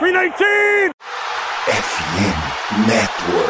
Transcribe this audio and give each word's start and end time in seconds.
319! 0.00 0.90
FM 1.68 2.88
Network. 2.88 3.43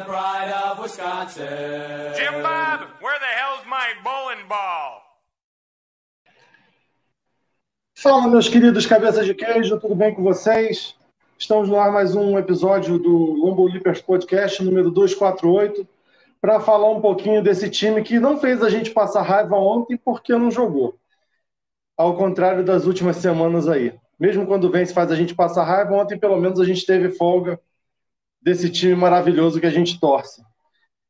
The 0.00 0.06
pride 0.06 0.52
of 0.52 0.78
Wisconsin. 0.78 2.14
Jim 2.16 2.42
Bob, 2.42 2.88
where 3.00 3.18
the 3.18 3.32
hell's 3.38 3.64
my 3.66 3.92
bowling 4.02 4.46
ball? 4.48 5.02
Fala, 7.94 8.28
meus 8.28 8.48
queridos 8.48 8.86
cabeças 8.86 9.26
de 9.26 9.34
queijo, 9.34 9.78
tudo 9.78 9.94
bem 9.94 10.14
com 10.14 10.22
vocês? 10.22 10.96
Estamos 11.38 11.68
no 11.68 11.78
ar 11.78 11.92
mais 11.92 12.14
um 12.14 12.38
episódio 12.38 12.98
do 12.98 13.10
Lombo 13.10 13.66
Leapers 13.66 14.00
Podcast, 14.00 14.62
número 14.62 14.90
248, 14.90 15.86
para 16.40 16.60
falar 16.60 16.90
um 16.90 17.00
pouquinho 17.00 17.42
desse 17.42 17.68
time 17.68 18.02
que 18.02 18.18
não 18.18 18.38
fez 18.38 18.62
a 18.62 18.70
gente 18.70 18.90
passar 18.90 19.22
raiva 19.22 19.56
ontem 19.56 19.98
porque 19.98 20.32
não 20.32 20.50
jogou. 20.50 20.98
Ao 21.96 22.16
contrário 22.16 22.64
das 22.64 22.86
últimas 22.86 23.16
semanas 23.16 23.68
aí. 23.68 23.92
Mesmo 24.18 24.46
quando 24.46 24.70
vence 24.70 24.94
faz 24.94 25.10
a 25.10 25.16
gente 25.16 25.34
passar 25.34 25.64
raiva, 25.64 25.92
ontem 25.92 26.18
pelo 26.18 26.38
menos 26.38 26.58
a 26.58 26.64
gente 26.64 26.86
teve 26.86 27.10
folga 27.10 27.60
desse 28.40 28.70
time 28.70 28.94
maravilhoso 28.94 29.60
que 29.60 29.66
a 29.66 29.70
gente 29.70 29.98
torce. 30.00 30.42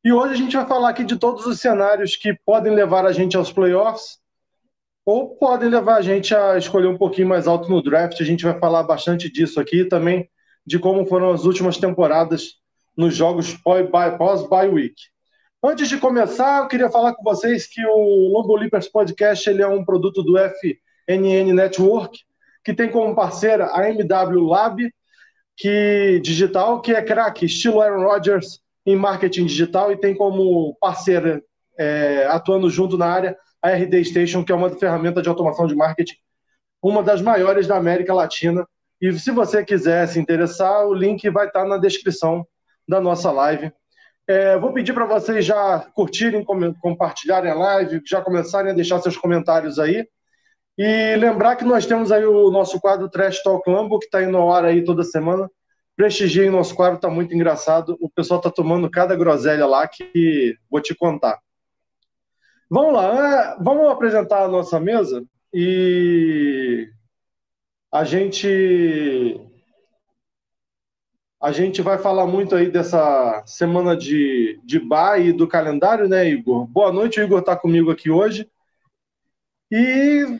E 0.03 0.13
hoje 0.13 0.33
a 0.33 0.37
gente 0.37 0.57
vai 0.57 0.67
falar 0.67 0.91
aqui 0.91 1.05
de 1.05 1.17
todos 1.17 1.45
os 1.47 1.61
cenários 1.61 2.17
que 2.17 2.35
podem 2.45 2.75
levar 2.75 3.05
a 3.05 3.13
gente 3.13 3.37
aos 3.37 3.53
playoffs 3.53 4.19
ou 5.05 5.37
podem 5.37 5.69
levar 5.69 5.97
a 5.97 6.03
gente 6.03 6.35
a 6.35 6.57
escolher 6.57 6.87
um 6.87 6.97
pouquinho 6.97 7.29
mais 7.29 7.47
alto 7.47 7.69
no 7.69 7.83
draft. 7.83 8.21
A 8.21 8.25
gente 8.25 8.45
vai 8.45 8.59
falar 8.59 8.83
bastante 8.83 9.31
disso 9.31 9.61
aqui 9.61 9.85
também, 9.85 10.29
de 10.67 10.79
como 10.79 11.05
foram 11.05 11.31
as 11.31 11.45
últimas 11.45 11.77
temporadas 11.77 12.55
nos 12.97 13.15
jogos 13.15 13.55
pós-bye 13.55 14.69
week. 14.69 14.95
Antes 15.63 15.89
de 15.89 15.99
começar, 15.99 16.63
eu 16.63 16.69
queria 16.69 16.89
falar 16.89 17.15
com 17.15 17.23
vocês 17.23 17.67
que 17.67 17.85
o 17.85 18.33
Lombo 18.33 18.57
Leapers 18.57 18.89
Podcast 18.89 19.49
ele 19.49 19.63
é 19.63 19.69
um 19.69 19.85
produto 19.85 20.23
do 20.23 20.39
FNN 20.39 21.53
Network, 21.53 22.19
que 22.65 22.73
tem 22.73 22.91
como 22.91 23.15
parceira 23.15 23.71
a 23.75 23.89
MW 23.91 24.47
Lab, 24.47 24.91
que 25.61 26.19
digital, 26.21 26.81
que 26.81 26.91
é 26.91 27.03
craque, 27.03 27.45
estilo 27.45 27.83
Aaron 27.83 28.03
Rodgers 28.03 28.61
em 28.87 28.97
marketing 28.97 29.45
digital, 29.45 29.93
e 29.93 29.97
tem 29.97 30.15
como 30.15 30.75
parceira, 30.81 31.43
é, 31.79 32.25
atuando 32.31 32.71
junto 32.71 32.97
na 32.97 33.07
área, 33.07 33.37
a 33.61 33.69
RD 33.69 34.03
Station, 34.07 34.43
que 34.43 34.51
é 34.51 34.55
uma 34.55 34.71
ferramenta 34.71 35.21
de 35.21 35.29
automação 35.29 35.67
de 35.67 35.75
marketing, 35.75 36.17
uma 36.83 37.03
das 37.03 37.21
maiores 37.21 37.67
da 37.67 37.77
América 37.77 38.15
Latina. 38.15 38.67
E 39.03 39.13
se 39.19 39.31
você 39.31 39.63
quiser 39.63 40.09
se 40.09 40.19
interessar, 40.19 40.87
o 40.87 40.95
link 40.95 41.29
vai 41.29 41.47
estar 41.47 41.67
na 41.67 41.77
descrição 41.77 42.47
da 42.89 42.99
nossa 42.99 43.31
live. 43.31 43.71
É, 44.27 44.57
vou 44.57 44.73
pedir 44.73 44.95
para 44.95 45.05
vocês 45.05 45.45
já 45.45 45.81
curtirem, 45.95 46.43
com- 46.43 46.73
compartilharem 46.73 47.51
a 47.51 47.55
live, 47.55 48.01
já 48.07 48.23
começarem 48.23 48.71
a 48.73 48.75
deixar 48.75 48.99
seus 49.01 49.17
comentários 49.17 49.79
aí. 49.79 50.09
E 50.79 51.17
lembrar 51.17 51.57
que 51.57 51.65
nós 51.65 51.85
temos 51.85 52.11
aí 52.11 52.25
o 52.25 52.51
nosso 52.51 52.81
quadro 52.81 53.09
Trash 53.09 53.43
Talk 53.43 53.69
Lambo, 53.71 53.99
que 53.99 54.07
está 54.07 54.23
indo 54.23 54.37
ao 54.37 54.53
ar 54.53 54.65
aí 54.65 54.85
toda 54.85 55.03
semana. 55.03 55.51
Prestigiem 55.97 56.49
o 56.49 56.53
nosso 56.53 56.75
quadro, 56.75 56.97
está 56.97 57.11
muito 57.11 57.35
engraçado. 57.35 57.97
O 58.01 58.09
pessoal 58.09 58.39
está 58.41 58.51
tomando 58.51 58.91
cada 58.91 59.15
groselha 59.15 59.67
lá 59.67 59.87
que 59.87 60.57
vou 60.71 60.81
te 60.81 60.95
contar. 60.95 61.39
Vamos 62.71 62.95
lá, 62.95 63.57
é, 63.59 63.63
vamos 63.63 63.91
apresentar 63.91 64.45
a 64.45 64.49
nossa 64.49 64.79
mesa 64.79 65.25
e 65.53 66.89
a 67.93 68.05
gente 68.05 69.41
a 71.43 71.51
gente 71.51 71.83
vai 71.83 71.99
falar 71.99 72.27
muito 72.27 72.55
aí 72.55 72.71
dessa 72.71 73.43
semana 73.47 73.97
de, 73.97 74.61
de 74.63 74.79
bar 74.79 75.19
e 75.19 75.33
do 75.33 75.49
calendário, 75.49 76.09
né, 76.09 76.29
Igor? 76.29 76.67
Boa 76.67 76.93
noite, 76.93 77.19
o 77.19 77.25
Igor 77.25 77.41
está 77.41 77.57
comigo 77.57 77.91
aqui 77.91 78.11
hoje. 78.11 78.49
E 79.73 80.39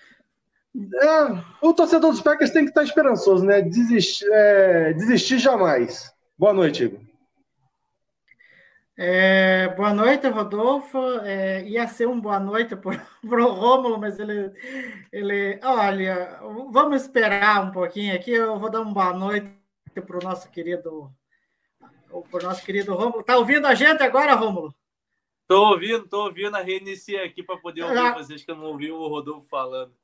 é, 0.77 1.45
o 1.67 1.73
torcedor 1.73 2.11
dos 2.11 2.21
Packers 2.21 2.51
tem 2.51 2.65
que 2.65 2.71
estar 2.71 2.83
esperançoso, 2.85 3.45
né? 3.45 3.61
Desistir, 3.61 4.27
é, 4.31 4.93
desistir 4.93 5.39
jamais. 5.39 6.13
Boa 6.39 6.53
noite, 6.53 6.85
Igor. 6.85 7.01
É, 9.03 9.69
boa 9.77 9.95
noite, 9.95 10.29
Rodolfo. 10.29 10.99
É, 11.25 11.65
ia 11.67 11.89
ser 11.89 12.07
um 12.07 12.21
boa 12.21 12.39
noite 12.39 12.77
para 12.77 13.45
o 13.45 13.51
Rômulo, 13.53 13.99
mas 13.99 14.19
ele, 14.19 14.53
ele. 15.11 15.59
Olha, 15.65 16.39
vamos 16.71 17.03
esperar 17.03 17.65
um 17.65 17.73
pouquinho 17.73 18.15
aqui. 18.15 18.31
Eu 18.31 18.59
vou 18.59 18.71
dar 18.71 18.83
uma 18.83 18.93
boa 18.93 19.15
noite 19.15 19.51
para 19.95 20.19
o 20.19 20.23
nosso 20.23 20.51
querido. 20.51 21.11
Para 22.31 22.41
o 22.41 22.47
nosso 22.47 22.65
querido 22.65 22.95
Rômulo. 22.95 23.23
Tá 23.23 23.39
ouvindo 23.39 23.67
a 23.67 23.75
gente 23.75 24.03
agora, 24.03 24.35
Rômulo? 24.35 24.75
Tô 25.49 25.71
ouvindo, 25.71 26.07
tô 26.07 26.25
ouvindo. 26.27 26.55
A 26.57 26.61
reiniciei 26.61 27.25
aqui 27.25 27.43
para 27.43 27.57
poder 27.57 27.83
ouvir 27.83 27.99
Ah. 27.99 28.13
vocês 28.13 28.45
que 28.45 28.51
eu 28.51 28.57
não 28.57 28.67
ouvi 28.67 28.93
o 28.93 29.09
Rodolfo 29.09 29.49
falando. 29.49 29.95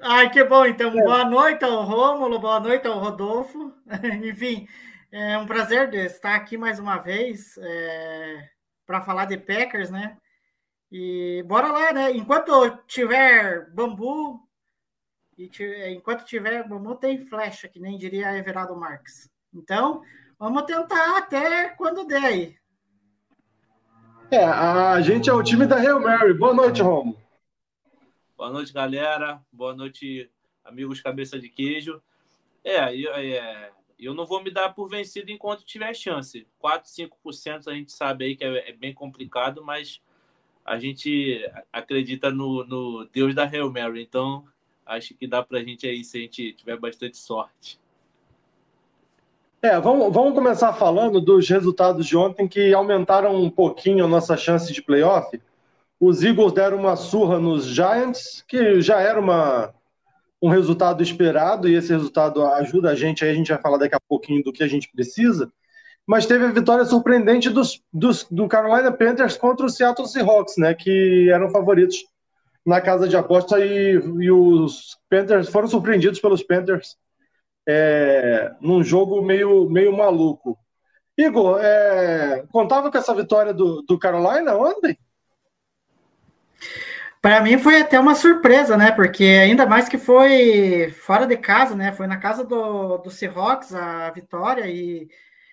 Ai, 0.00 0.30
que 0.30 0.44
bom. 0.44 0.64
Então, 0.66 0.90
boa 0.92 1.24
noite 1.24 1.64
ao 1.64 1.82
Rômulo, 1.84 2.38
boa 2.38 2.60
noite 2.60 2.86
ao 2.86 2.98
Rodolfo. 2.98 3.72
Enfim, 4.24 4.68
é 5.10 5.38
um 5.38 5.46
prazer 5.46 5.92
estar 5.94 6.34
aqui 6.34 6.56
mais 6.56 6.78
uma 6.78 6.98
vez 6.98 7.58
para 8.86 9.00
falar 9.00 9.24
de 9.24 9.36
Packers, 9.38 9.90
né? 9.90 10.16
E 10.90 11.42
bora 11.46 11.68
lá, 11.72 11.92
né? 11.92 12.12
Enquanto 12.12 12.76
tiver 12.86 13.68
bambu, 13.70 14.40
e 15.36 15.48
ti- 15.48 15.64
enquanto 15.88 16.24
tiver 16.24 16.66
bambu, 16.68 16.94
tem 16.94 17.24
flecha, 17.26 17.68
que 17.68 17.80
nem 17.80 17.98
diria 17.98 18.36
Everaldo 18.36 18.76
Marques. 18.76 19.28
Então, 19.52 20.02
vamos 20.38 20.62
tentar 20.64 21.16
até 21.18 21.70
quando 21.70 22.06
der 22.06 22.24
aí. 22.24 22.56
É, 24.30 24.44
a 24.44 25.00
gente 25.00 25.30
é 25.30 25.32
o 25.32 25.42
time 25.42 25.66
da 25.66 25.76
Hail 25.76 26.00
Mary. 26.00 26.34
Boa 26.34 26.52
noite, 26.54 26.82
Romo. 26.82 27.16
Boa 28.36 28.50
noite, 28.50 28.70
galera. 28.70 29.40
Boa 29.50 29.74
noite, 29.74 30.30
amigos 30.62 31.00
cabeça 31.00 31.38
de 31.38 31.48
queijo. 31.48 32.02
É, 32.62 32.94
eu, 32.94 33.14
é, 33.14 33.70
eu 33.98 34.12
não 34.12 34.26
vou 34.26 34.42
me 34.42 34.50
dar 34.50 34.74
por 34.74 34.90
vencido 34.90 35.30
enquanto 35.30 35.64
tiver 35.64 35.94
chance. 35.94 36.46
4, 36.58 36.86
5% 36.86 37.68
a 37.68 37.72
gente 37.72 37.92
sabe 37.92 38.26
aí 38.26 38.36
que 38.36 38.44
é, 38.44 38.68
é 38.68 38.72
bem 38.72 38.92
complicado, 38.92 39.64
mas 39.64 40.02
a 40.66 40.78
gente 40.78 41.50
acredita 41.72 42.30
no, 42.30 42.62
no 42.66 43.06
Deus 43.06 43.34
da 43.34 43.44
Hail 43.44 43.72
Mary. 43.72 44.02
Então, 44.02 44.44
acho 44.84 45.14
que 45.14 45.26
dá 45.26 45.42
pra 45.42 45.62
gente 45.62 45.86
aí 45.86 46.04
se 46.04 46.18
a 46.18 46.20
gente 46.20 46.52
tiver 46.52 46.76
bastante 46.76 47.16
sorte. 47.16 47.80
É, 49.62 49.80
vamos, 49.80 50.12
vamos 50.12 50.34
começar 50.34 50.74
falando 50.74 51.22
dos 51.22 51.48
resultados 51.48 52.04
de 52.04 52.14
ontem 52.18 52.46
que 52.46 52.74
aumentaram 52.74 53.34
um 53.34 53.48
pouquinho 53.48 54.04
a 54.04 54.08
nossa 54.08 54.36
chance 54.36 54.70
de 54.70 54.82
playoff. 54.82 55.40
Os 55.98 56.22
Eagles 56.22 56.52
deram 56.52 56.78
uma 56.78 56.94
surra 56.94 57.38
nos 57.38 57.64
Giants, 57.64 58.44
que 58.46 58.80
já 58.80 59.00
era 59.00 59.18
uma, 59.18 59.74
um 60.42 60.48
resultado 60.48 61.02
esperado, 61.02 61.68
e 61.68 61.74
esse 61.74 61.92
resultado 61.92 62.44
ajuda 62.44 62.90
a 62.90 62.94
gente, 62.94 63.24
aí 63.24 63.30
a 63.30 63.34
gente 63.34 63.50
vai 63.50 63.60
falar 63.60 63.78
daqui 63.78 63.94
a 63.94 64.00
pouquinho 64.00 64.42
do 64.42 64.52
que 64.52 64.62
a 64.62 64.68
gente 64.68 64.90
precisa. 64.92 65.50
Mas 66.06 66.26
teve 66.26 66.44
a 66.44 66.52
vitória 66.52 66.84
surpreendente 66.84 67.50
dos, 67.50 67.82
dos, 67.92 68.26
do 68.30 68.46
Carolina 68.46 68.92
Panthers 68.92 69.36
contra 69.36 69.66
o 69.66 69.70
Seattle 69.70 70.06
Seahawks, 70.06 70.56
né, 70.58 70.74
que 70.74 71.30
eram 71.30 71.50
favoritos 71.50 72.04
na 72.64 72.80
casa 72.80 73.08
de 73.08 73.16
aposta, 73.16 73.58
e, 73.58 73.94
e 73.94 74.30
os 74.30 74.98
Panthers 75.08 75.48
foram 75.48 75.68
surpreendidos 75.68 76.20
pelos 76.20 76.42
Panthers 76.42 76.96
é, 77.66 78.52
num 78.60 78.82
jogo 78.82 79.22
meio, 79.22 79.68
meio 79.68 79.96
maluco. 79.96 80.58
Igor, 81.16 81.58
é, 81.60 82.44
contava 82.52 82.90
com 82.90 82.98
essa 82.98 83.14
vitória 83.14 83.54
do, 83.54 83.82
do 83.82 83.98
Carolina 83.98 84.54
ontem? 84.54 84.96
Para 87.26 87.40
mim 87.40 87.58
foi 87.58 87.80
até 87.80 87.98
uma 87.98 88.14
surpresa, 88.14 88.76
né? 88.76 88.92
Porque 88.92 89.24
ainda 89.24 89.66
mais 89.66 89.88
que 89.88 89.98
foi 89.98 90.92
fora 90.92 91.26
de 91.26 91.36
casa, 91.36 91.74
né? 91.74 91.90
Foi 91.90 92.06
na 92.06 92.18
casa 92.18 92.44
do, 92.44 92.98
do 92.98 93.10
Seahawks 93.10 93.74
a 93.74 94.08
vitória 94.12 94.64
e 94.68 95.08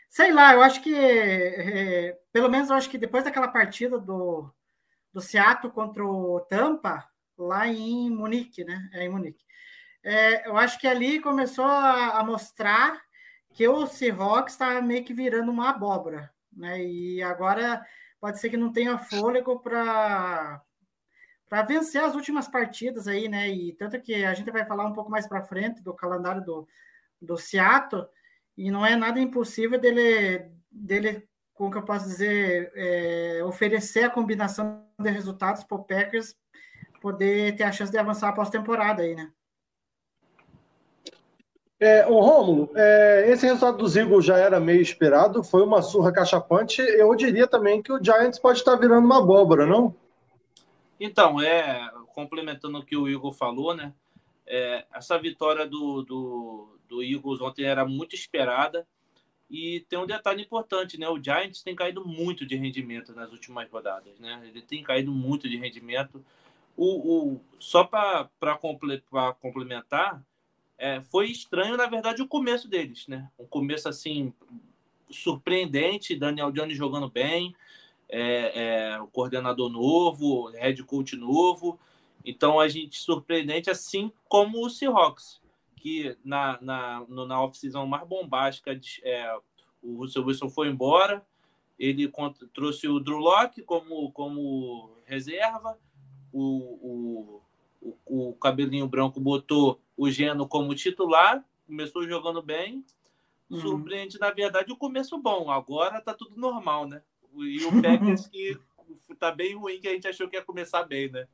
sei 0.08 0.32
lá, 0.32 0.54
eu 0.54 0.62
acho 0.62 0.84
que 0.84 0.94
é, 0.96 2.16
pelo 2.32 2.48
menos 2.48 2.70
eu 2.70 2.76
acho 2.76 2.88
que 2.88 2.98
depois 3.00 3.24
daquela 3.24 3.48
partida 3.48 3.98
do, 3.98 4.54
do 5.12 5.20
Seattle 5.20 5.74
contra 5.74 6.06
o 6.06 6.42
Tampa 6.42 7.10
lá 7.36 7.68
em 7.68 8.08
Munique, 8.12 8.64
né? 8.64 8.88
É 8.94 9.06
em 9.06 9.10
Munique. 9.10 9.44
É, 10.04 10.48
eu 10.48 10.56
acho 10.56 10.78
que 10.80 10.86
ali 10.88 11.20
começou 11.22 11.66
a, 11.66 12.20
a 12.20 12.24
mostrar 12.24 13.02
que 13.52 13.68
o 13.68 13.88
Seahawks 13.88 14.54
está 14.54 14.80
meio 14.80 15.04
que 15.04 15.14
virando 15.14 15.52
uma 15.52 15.72
abóbora, 15.72 16.32
né? 16.56 16.84
E 16.84 17.24
agora 17.24 17.84
pode 18.22 18.40
ser 18.40 18.52
que 18.52 18.58
não 18.58 18.72
tenha 18.72 19.00
fôlego 19.00 19.60
para 19.60 20.62
para 21.54 21.62
vencer 21.62 22.02
as 22.02 22.16
últimas 22.16 22.48
partidas 22.48 23.08
aí, 23.08 23.30
né? 23.30 23.48
E 23.48 23.74
tanto 23.74 24.02
que 24.02 24.26
a 24.26 24.34
gente 24.34 24.50
vai 24.50 24.66
falar 24.66 24.88
um 24.88 24.92
pouco 24.92 25.12
mais 25.12 25.28
para 25.28 25.44
frente 25.44 25.84
do 25.84 25.94
calendário 25.94 26.44
do, 26.44 26.68
do 27.22 27.38
Seattle, 27.38 28.08
e 28.58 28.72
não 28.72 28.84
é 28.84 28.96
nada 28.96 29.20
impossível 29.20 29.80
dele, 29.80 30.50
dele 30.72 31.30
como 31.54 31.70
que 31.70 31.78
eu 31.78 31.86
posso 31.86 32.08
dizer, 32.08 32.72
é, 32.74 33.44
oferecer 33.46 34.06
a 34.06 34.10
combinação 34.10 34.84
de 35.00 35.12
resultados 35.12 35.64
para 35.64 35.78
o 35.78 35.84
Packers 35.84 36.36
poder 37.00 37.56
ter 37.56 37.66
a 37.66 37.72
chance 37.72 37.92
de 37.92 38.00
avançar 38.00 38.30
a 38.30 38.34
pós-temporada 38.34 39.04
aí, 39.04 39.14
né? 39.14 39.32
É, 41.80 42.08
o 42.08 42.20
Rômulo, 42.20 42.72
é, 42.76 43.30
esse 43.30 43.46
resultado 43.46 43.78
dos 43.78 43.96
Eagles 43.96 44.26
já 44.26 44.40
era 44.40 44.60
meio 44.60 44.82
esperado, 44.82 45.44
foi 45.44 45.62
uma 45.62 45.84
surra 45.84 46.12
cachapante. 46.12 46.82
Eu 46.82 47.14
diria 47.14 47.46
também 47.46 47.80
que 47.80 47.94
o 47.94 48.04
Giants 48.04 48.40
pode 48.40 48.58
estar 48.58 48.76
virando 48.76 49.06
uma 49.06 49.20
abóbora, 49.20 49.68
não? 49.68 49.96
Então, 51.00 51.42
é, 51.42 51.92
complementando 52.14 52.80
o 52.80 52.86
que 52.86 52.96
o 52.96 53.08
Igor 53.08 53.34
falou, 53.34 53.76
né? 53.76 53.94
É, 54.46 54.86
essa 54.94 55.18
vitória 55.18 55.68
do, 55.68 56.04
do, 56.04 56.78
do 56.88 57.04
Eagles 57.04 57.42
ontem 57.42 57.66
era 57.66 57.86
muito 57.86 58.16
esperada. 58.16 58.88
E 59.50 59.82
tem 59.88 60.00
um 60.00 60.08
detalhe 60.08 60.42
importante, 60.42 60.98
né? 60.98 61.08
O 61.10 61.22
Giants 61.22 61.62
tem 61.62 61.76
caído 61.76 62.06
muito 62.06 62.46
de 62.46 62.56
rendimento 62.56 63.14
nas 63.14 63.32
últimas 63.32 63.70
rodadas, 63.70 64.20
né? 64.20 64.42
Ele 64.48 64.62
tem 64.62 64.82
caído 64.82 65.12
muito 65.12 65.48
de 65.48 65.58
rendimento. 65.58 66.24
O, 66.76 67.34
o 67.34 67.42
só 67.60 67.84
para 67.84 68.58
complementar, 69.40 70.24
é, 70.78 71.02
foi 71.02 71.30
estranho, 71.30 71.78
na 71.78 71.86
verdade, 71.86 72.22
o 72.22 72.28
começo 72.28 72.68
deles, 72.68 73.08
né? 73.08 73.30
Um 73.38 73.46
começo 73.46 73.88
assim 73.88 74.34
surpreendente, 75.10 76.16
Daniel 76.16 76.52
Jones 76.52 76.76
jogando 76.76 77.10
bem, 77.10 77.56
é, 78.10 78.92
é, 78.94 79.02
o 79.02 79.08
coordenador 79.08 79.70
novo, 79.70 80.50
head 80.52 80.84
coach 80.84 81.16
novo. 81.16 81.80
Então 82.26 82.60
a 82.60 82.68
gente 82.68 83.00
surpreendente, 83.00 83.70
assim 83.70 84.12
como 84.30 84.66
o 84.66 84.70
Seahawks, 84.70 85.42
que 85.76 86.18
na, 86.24 86.60
na, 86.62 87.06
na 87.08 87.42
off-season 87.42 87.86
mais 87.86 88.08
bombástica, 88.08 88.80
é, 89.04 89.38
o 89.82 89.98
Russell 89.98 90.26
Wilson 90.26 90.50
foi 90.50 90.70
embora, 90.70 91.26
ele 91.78 92.12
trouxe 92.54 92.88
o 92.88 93.00
Drew 93.00 93.18
Locke 93.18 93.62
como, 93.64 94.12
como 94.12 94.92
reserva, 95.06 95.78
o, 96.32 97.42
o, 97.82 97.96
o, 98.06 98.30
o 98.30 98.34
cabelinho 98.36 98.88
branco 98.88 99.20
botou 99.20 99.80
o 99.98 100.10
Geno 100.10 100.48
como 100.48 100.74
titular, 100.74 101.44
começou 101.68 102.08
jogando 102.08 102.42
bem. 102.42 102.86
Uhum. 103.50 103.60
Surpreende, 103.60 104.20
na 104.20 104.32
verdade, 104.32 104.72
o 104.72 104.78
começo 104.78 105.18
bom. 105.18 105.52
Agora 105.52 106.02
tá 106.02 106.14
tudo 106.14 106.40
normal, 106.40 106.88
né? 106.88 107.04
E 107.38 107.66
o 107.66 107.82
Packers 107.82 108.28
que 108.28 108.58
tá 109.20 109.32
bem 109.32 109.56
ruim, 109.56 109.80
que 109.80 109.88
a 109.88 109.92
gente 109.92 110.08
achou 110.08 110.28
que 110.28 110.36
ia 110.36 110.44
começar 110.44 110.84
bem, 110.84 111.10
né? 111.10 111.26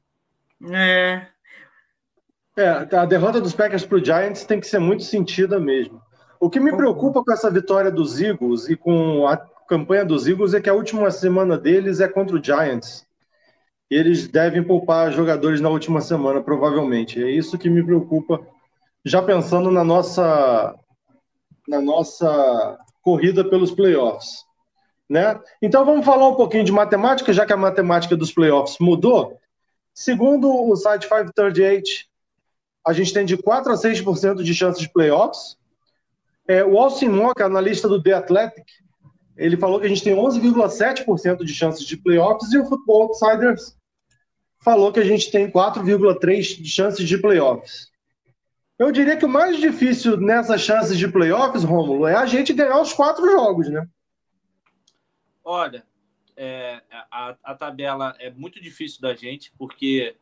É. 0.71 1.27
É, 2.57 2.95
a 2.95 3.05
derrota 3.05 3.39
dos 3.39 3.53
Packers 3.53 3.85
pro 3.85 4.03
Giants 4.03 4.43
tem 4.43 4.59
que 4.59 4.67
ser 4.67 4.79
muito 4.79 5.03
sentida 5.03 5.59
mesmo. 5.59 6.01
O 6.39 6.49
que 6.49 6.59
me 6.59 6.75
preocupa 6.75 7.23
com 7.23 7.31
essa 7.31 7.49
vitória 7.49 7.91
dos 7.91 8.19
Eagles 8.19 8.67
e 8.69 8.75
com 8.75 9.27
a 9.27 9.37
campanha 9.67 10.05
dos 10.05 10.27
Eagles 10.27 10.53
é 10.53 10.61
que 10.61 10.69
a 10.69 10.73
última 10.73 11.09
semana 11.11 11.57
deles 11.57 11.99
é 11.99 12.07
contra 12.07 12.35
o 12.35 12.43
Giants. 12.43 13.05
Eles 13.89 14.27
devem 14.27 14.63
poupar 14.63 15.11
jogadores 15.11 15.61
na 15.61 15.69
última 15.69 16.01
semana, 16.01 16.41
provavelmente. 16.41 17.23
É 17.23 17.29
isso 17.29 17.57
que 17.57 17.69
me 17.69 17.83
preocupa, 17.83 18.45
já 19.05 19.21
pensando 19.21 19.71
na 19.71 19.83
nossa, 19.83 20.75
na 21.67 21.81
nossa 21.81 22.77
corrida 23.01 23.43
pelos 23.43 23.71
playoffs. 23.71 24.48
Né? 25.09 25.39
Então 25.61 25.83
vamos 25.85 26.05
falar 26.05 26.27
um 26.27 26.35
pouquinho 26.35 26.63
de 26.63 26.71
matemática, 26.71 27.33
já 27.33 27.45
que 27.45 27.53
a 27.53 27.57
matemática 27.57 28.15
dos 28.15 28.31
playoffs 28.31 28.77
mudou. 28.79 29.39
Segundo 29.93 30.49
o 30.49 30.75
site 30.75 31.07
538, 31.07 31.89
a 32.85 32.93
gente 32.93 33.13
tem 33.13 33.25
de 33.25 33.35
4 33.35 33.71
a 33.71 33.75
6% 33.75 34.43
de 34.43 34.53
chance 34.53 34.79
de 34.79 34.89
playoffs. 34.91 35.57
É, 36.47 36.63
o 36.63 36.77
Austin 36.77 37.09
Mock, 37.09 37.41
analista 37.41 37.87
do 37.87 38.01
The 38.01 38.13
Athletic, 38.13 38.65
ele 39.35 39.57
falou 39.57 39.79
que 39.79 39.85
a 39.85 39.89
gente 39.89 40.03
tem 40.03 40.15
11,7% 40.15 41.43
de 41.43 41.53
chances 41.53 41.85
de 41.85 41.97
playoffs 41.97 42.51
e 42.51 42.57
o 42.57 42.65
Football 42.65 43.03
Outsiders 43.03 43.77
falou 44.61 44.91
que 44.91 44.99
a 44.99 45.05
gente 45.05 45.31
tem 45.31 45.49
4,3 45.49 46.61
de 46.61 46.69
chances 46.69 47.07
de 47.07 47.17
playoffs. 47.17 47.87
Eu 48.77 48.91
diria 48.91 49.17
que 49.17 49.25
o 49.25 49.29
mais 49.29 49.57
difícil 49.57 50.17
nessas 50.17 50.61
chances 50.61 50.97
de 50.97 51.07
playoffs, 51.07 51.63
Rômulo, 51.63 52.07
é 52.07 52.15
a 52.15 52.25
gente 52.25 52.53
ganhar 52.53 52.79
os 52.79 52.93
quatro 52.93 53.29
jogos, 53.29 53.69
né? 53.69 53.85
Olha, 55.49 55.85
é, 56.37 56.81
a, 56.91 57.35
a, 57.43 57.55
tabela 57.55 58.15
é 58.19 58.29
muito 58.29 58.61
difícil 58.61 59.01
da 59.01 59.15
gente, 59.15 59.51
porque 59.57 60.15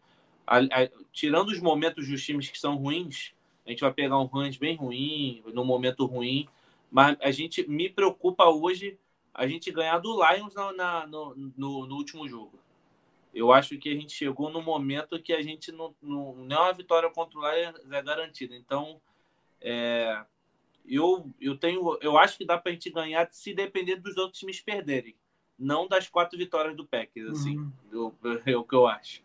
a, 0.45 0.59
a, 0.59 0.89
tirando 1.11 1.49
os 1.49 1.59
momentos 1.59 2.07
dos 2.07 2.23
times 2.23 2.49
que 2.49 2.57
são 2.57 2.75
ruins, 2.77 3.33
a 3.65 3.69
gente 3.69 3.81
vai 3.81 3.91
pegar 3.93 4.17
um 4.19 4.25
range 4.25 4.57
bem 4.57 4.75
ruim, 4.75 5.43
no 5.47 5.65
momento 5.65 6.05
ruim, 6.05 6.47
mas 6.89 7.17
a 7.19 7.31
gente 7.31 7.67
me 7.69 7.89
preocupa 7.89 8.45
hoje 8.45 8.97
a 9.33 9.45
gente 9.45 9.71
ganhar 9.71 9.99
do 9.99 10.15
Lions 10.15 10.53
na, 10.53 10.73
na 10.73 11.07
no, 11.07 11.35
no, 11.35 11.85
no 11.85 11.95
último 11.95 12.27
jogo 12.27 12.57
eu 13.33 13.51
acho 13.51 13.77
que 13.77 13.89
a 13.89 13.95
gente 13.95 14.13
chegou 14.13 14.49
no 14.49 14.61
momento 14.61 15.21
que 15.21 15.31
a 15.31 15.41
gente 15.43 15.71
não, 15.71 15.93
não, 16.01 16.33
não 16.37 16.55
é 16.55 16.59
uma 16.59 16.73
vitória 16.73 17.09
contra 17.11 17.37
o 17.37 17.51
Lions 17.51 17.75
é 17.91 18.01
garantida. 18.01 18.55
Então, 18.55 18.99
é, 19.61 20.25
eu, 20.87 21.29
eu 21.39 21.57
tenho, 21.57 21.97
eu 22.01 22.17
acho 22.17 22.37
que 22.37 22.45
dá 22.45 22.57
para 22.57 22.71
a 22.71 22.73
gente 22.73 22.89
ganhar 22.89 23.27
se 23.31 23.53
depender 23.53 23.97
dos 23.97 24.17
outros 24.17 24.39
times 24.39 24.61
perderem, 24.61 25.15
não 25.57 25.87
das 25.87 26.07
quatro 26.07 26.37
vitórias 26.37 26.75
do 26.75 26.87
Packers, 26.87 27.31
assim, 27.31 27.57
uhum. 27.91 28.11
é 28.45 28.55
o 28.55 28.63
que 28.63 28.75
eu 28.75 28.87
acho. 28.87 29.21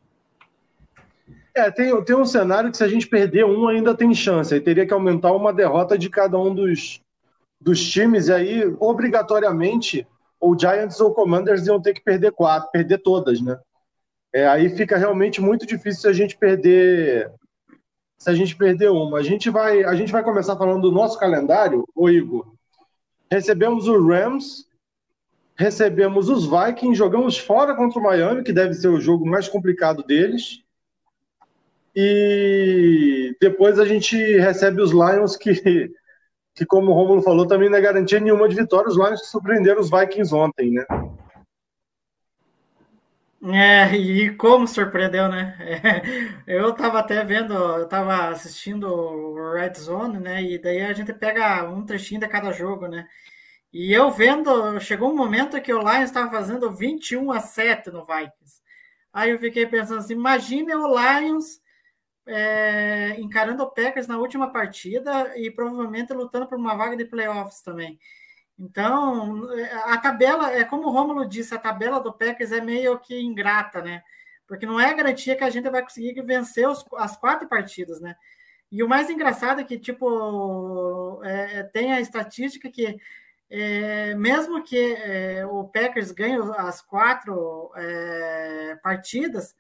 É, 1.54 1.70
tem, 1.70 2.04
tem 2.04 2.16
um 2.16 2.24
cenário 2.24 2.70
que 2.70 2.76
se 2.76 2.84
a 2.84 2.88
gente 2.88 3.06
perder 3.06 3.44
um 3.44 3.68
ainda 3.68 3.94
tem 3.94 4.14
chance, 4.14 4.52
aí 4.52 4.60
teria 4.60 4.86
que 4.86 4.92
aumentar 4.92 5.32
uma 5.32 5.52
derrota 5.52 5.96
de 5.96 6.08
cada 6.08 6.38
um 6.38 6.54
dos, 6.54 7.00
dos 7.60 7.90
times, 7.90 8.28
e 8.28 8.32
aí 8.32 8.76
obrigatoriamente 8.80 10.06
ou 10.40 10.58
Giants 10.58 10.98
ou 11.00 11.14
Commanders 11.14 11.66
iam 11.66 11.80
ter 11.80 11.94
que 11.94 12.02
perder 12.02 12.32
quatro, 12.32 12.70
perder 12.72 12.98
todas, 12.98 13.40
né? 13.40 13.60
É, 14.34 14.48
aí 14.48 14.70
fica 14.70 14.96
realmente 14.96 15.40
muito 15.40 15.64
difícil 15.64 16.00
se 16.00 16.08
a 16.08 16.12
gente 16.12 16.36
perder 16.36 17.30
se 18.22 18.30
a 18.30 18.34
gente 18.34 18.54
perder 18.54 18.88
uma. 18.88 19.18
A 19.18 19.22
gente 19.22 19.50
vai 19.50 19.82
a 19.82 19.96
gente 19.96 20.12
vai 20.12 20.22
começar 20.22 20.56
falando 20.56 20.82
do 20.82 20.92
nosso 20.92 21.18
calendário, 21.18 21.84
o 21.92 22.08
Igor. 22.08 22.54
Recebemos 23.28 23.88
o 23.88 24.00
Rams, 24.00 24.64
recebemos 25.56 26.28
os 26.28 26.46
Vikings, 26.46 26.94
jogamos 26.94 27.36
fora 27.36 27.74
contra 27.74 27.98
o 27.98 28.02
Miami, 28.02 28.44
que 28.44 28.52
deve 28.52 28.74
ser 28.74 28.86
o 28.86 29.00
jogo 29.00 29.26
mais 29.26 29.48
complicado 29.48 30.04
deles. 30.04 30.62
E 31.96 33.36
depois 33.40 33.80
a 33.80 33.84
gente 33.84 34.16
recebe 34.38 34.80
os 34.80 34.92
Lions, 34.92 35.36
que, 35.36 35.90
que 36.54 36.64
como 36.64 36.92
o 36.92 36.94
Romulo 36.94 37.22
falou, 37.22 37.44
também 37.44 37.68
não 37.68 37.78
é 37.78 37.80
garantia 37.80 38.20
nenhuma 38.20 38.48
de 38.48 38.54
vitória. 38.54 38.88
Os 38.88 38.96
Lions 38.96 39.20
que 39.20 39.26
surpreenderam 39.26 39.80
os 39.80 39.90
Vikings 39.90 40.32
ontem, 40.32 40.70
né? 40.70 40.84
É, 43.44 43.96
e 43.96 44.36
como 44.36 44.68
surpreendeu, 44.68 45.28
né? 45.28 45.56
É, 45.60 46.02
eu 46.56 46.72
tava 46.74 47.00
até 47.00 47.24
vendo, 47.24 47.52
eu 47.54 47.88
tava 47.88 48.28
assistindo 48.28 48.86
o 48.86 49.52
Red 49.54 49.74
Zone, 49.74 50.20
né? 50.20 50.40
E 50.42 50.58
daí 50.58 50.80
a 50.82 50.92
gente 50.92 51.12
pega 51.12 51.68
um 51.68 51.84
trechinho 51.84 52.20
de 52.20 52.28
cada 52.28 52.52
jogo, 52.52 52.86
né? 52.86 53.08
E 53.72 53.92
eu 53.92 54.10
vendo, 54.10 54.80
chegou 54.80 55.10
um 55.12 55.16
momento 55.16 55.60
que 55.62 55.72
o 55.74 55.80
Lions 55.80 56.04
estava 56.04 56.30
fazendo 56.30 56.72
21 56.72 57.32
a 57.32 57.40
7 57.40 57.90
no 57.90 58.04
Vikings. 58.06 58.60
Aí 59.12 59.30
eu 59.30 59.38
fiquei 59.38 59.66
pensando 59.66 59.98
assim, 60.00 60.14
imagine 60.14 60.74
o 60.74 60.88
Lions 60.88 61.60
é, 62.26 63.16
encarando 63.20 63.62
o 63.64 63.70
Packers 63.70 64.06
na 64.06 64.18
última 64.18 64.52
partida 64.52 65.36
e 65.38 65.50
provavelmente 65.50 66.12
lutando 66.12 66.46
por 66.48 66.58
uma 66.58 66.76
vaga 66.76 66.96
de 66.96 67.04
playoffs 67.06 67.62
também. 67.62 67.98
Então, 68.58 69.48
a 69.84 69.96
tabela, 69.98 70.52
é 70.52 70.64
como 70.64 70.88
o 70.88 70.90
Romulo 70.90 71.26
disse, 71.26 71.54
a 71.54 71.58
tabela 71.58 72.00
do 72.00 72.12
Packers 72.12 72.52
é 72.52 72.60
meio 72.60 72.98
que 72.98 73.20
ingrata, 73.20 73.82
né? 73.82 74.02
Porque 74.46 74.66
não 74.66 74.78
é 74.78 74.92
garantia 74.94 75.36
que 75.36 75.44
a 75.44 75.50
gente 75.50 75.68
vai 75.70 75.82
conseguir 75.82 76.20
vencer 76.22 76.68
os, 76.68 76.84
as 76.96 77.16
quatro 77.16 77.48
partidas, 77.48 78.00
né? 78.00 78.14
E 78.70 78.82
o 78.82 78.88
mais 78.88 79.10
engraçado 79.10 79.60
é 79.60 79.64
que, 79.64 79.78
tipo, 79.78 81.20
é, 81.24 81.62
tem 81.64 81.92
a 81.92 82.00
estatística 82.00 82.70
que, 82.70 82.98
é, 83.50 84.14
mesmo 84.14 84.62
que 84.62 84.94
é, 84.94 85.44
o 85.46 85.64
Packers 85.64 86.10
ganhe 86.10 86.38
as 86.56 86.80
quatro 86.80 87.70
é, 87.76 88.78
partidas, 88.82 89.54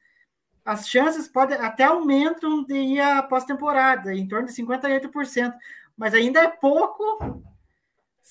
as 0.64 0.88
chances 0.88 1.28
podem 1.28 1.58
até 1.58 1.84
aumentam 1.84 2.64
de 2.64 2.74
ir 2.74 3.00
à 3.00 3.22
pós-temporada, 3.22 4.14
em 4.14 4.26
torno 4.26 4.46
de 4.46 4.54
58%, 4.54 5.52
mas 5.96 6.14
ainda 6.14 6.40
é 6.40 6.48
pouco 6.48 7.42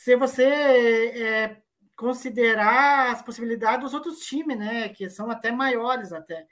se 0.02 0.16
você 0.16 0.46
é, 0.46 1.58
considerar 1.96 3.12
as 3.12 3.22
possibilidades 3.22 3.82
dos 3.82 3.94
outros 3.94 4.22
times, 4.22 4.58
né, 4.58 4.90
que 4.90 5.08
são 5.08 5.30
até 5.30 5.52
maiores 5.52 6.12
até. 6.12 6.48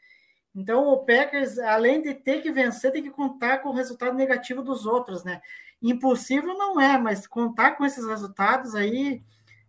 Então 0.53 0.87
o 0.87 1.03
Packers, 1.03 1.57
além 1.57 1.99
de 1.99 2.13
ter 2.13 2.43
que 2.43 2.51
vencer, 2.51 2.91
tem 2.91 3.01
que 3.01 3.09
contar 3.09 3.57
com 3.57 3.69
o 3.69 3.73
resultado 3.73 4.15
negativo 4.15 4.61
dos 4.61 4.85
outros, 4.85 5.23
né? 5.23 5.41
Impossível 5.81 6.53
não 6.53 6.79
é, 6.79 6.99
mas 6.99 7.25
contar 7.25 7.71
com 7.71 7.83
esses 7.83 8.05
resultados 8.05 8.75
aí 8.75 9.23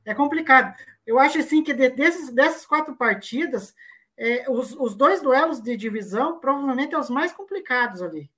é 0.04 0.14
complicado. 0.14 0.76
Eu 1.06 1.18
acho 1.18 1.38
assim 1.38 1.62
que 1.62 1.72
desses, 1.72 2.30
dessas 2.30 2.66
quatro 2.66 2.94
partidas, 2.96 3.74
é, 4.14 4.44
os, 4.50 4.74
os 4.74 4.94
dois 4.94 5.22
duelos 5.22 5.58
de 5.58 5.74
divisão 5.74 6.38
provavelmente 6.38 6.94
é 6.94 6.98
os 6.98 7.08
mais 7.08 7.32
complicados 7.32 8.02
ali, 8.02 8.30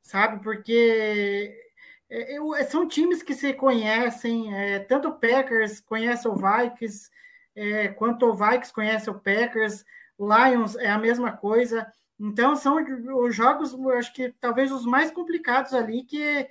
sabe? 0.00 0.40
Porque 0.44 1.69
é, 2.10 2.36
é, 2.36 2.64
são 2.64 2.88
times 2.88 3.22
que 3.22 3.34
se 3.34 3.54
conhecem, 3.54 4.52
é, 4.54 4.80
tanto 4.80 5.08
o 5.08 5.14
Packers 5.14 5.80
conhece 5.80 6.26
o 6.26 6.34
Vikings, 6.34 7.08
é, 7.54 7.88
quanto 7.88 8.26
o 8.26 8.34
Vikings 8.34 8.72
conhece 8.72 9.08
o 9.08 9.14
Packers, 9.14 9.84
Lions 10.18 10.76
é 10.76 10.90
a 10.90 10.98
mesma 10.98 11.32
coisa. 11.32 11.90
Então, 12.18 12.54
são 12.56 12.76
os 13.24 13.34
jogos, 13.34 13.72
eu 13.72 13.90
acho 13.92 14.12
que 14.12 14.34
talvez 14.40 14.70
os 14.72 14.84
mais 14.84 15.10
complicados 15.10 15.72
ali, 15.72 16.02
que 16.04 16.48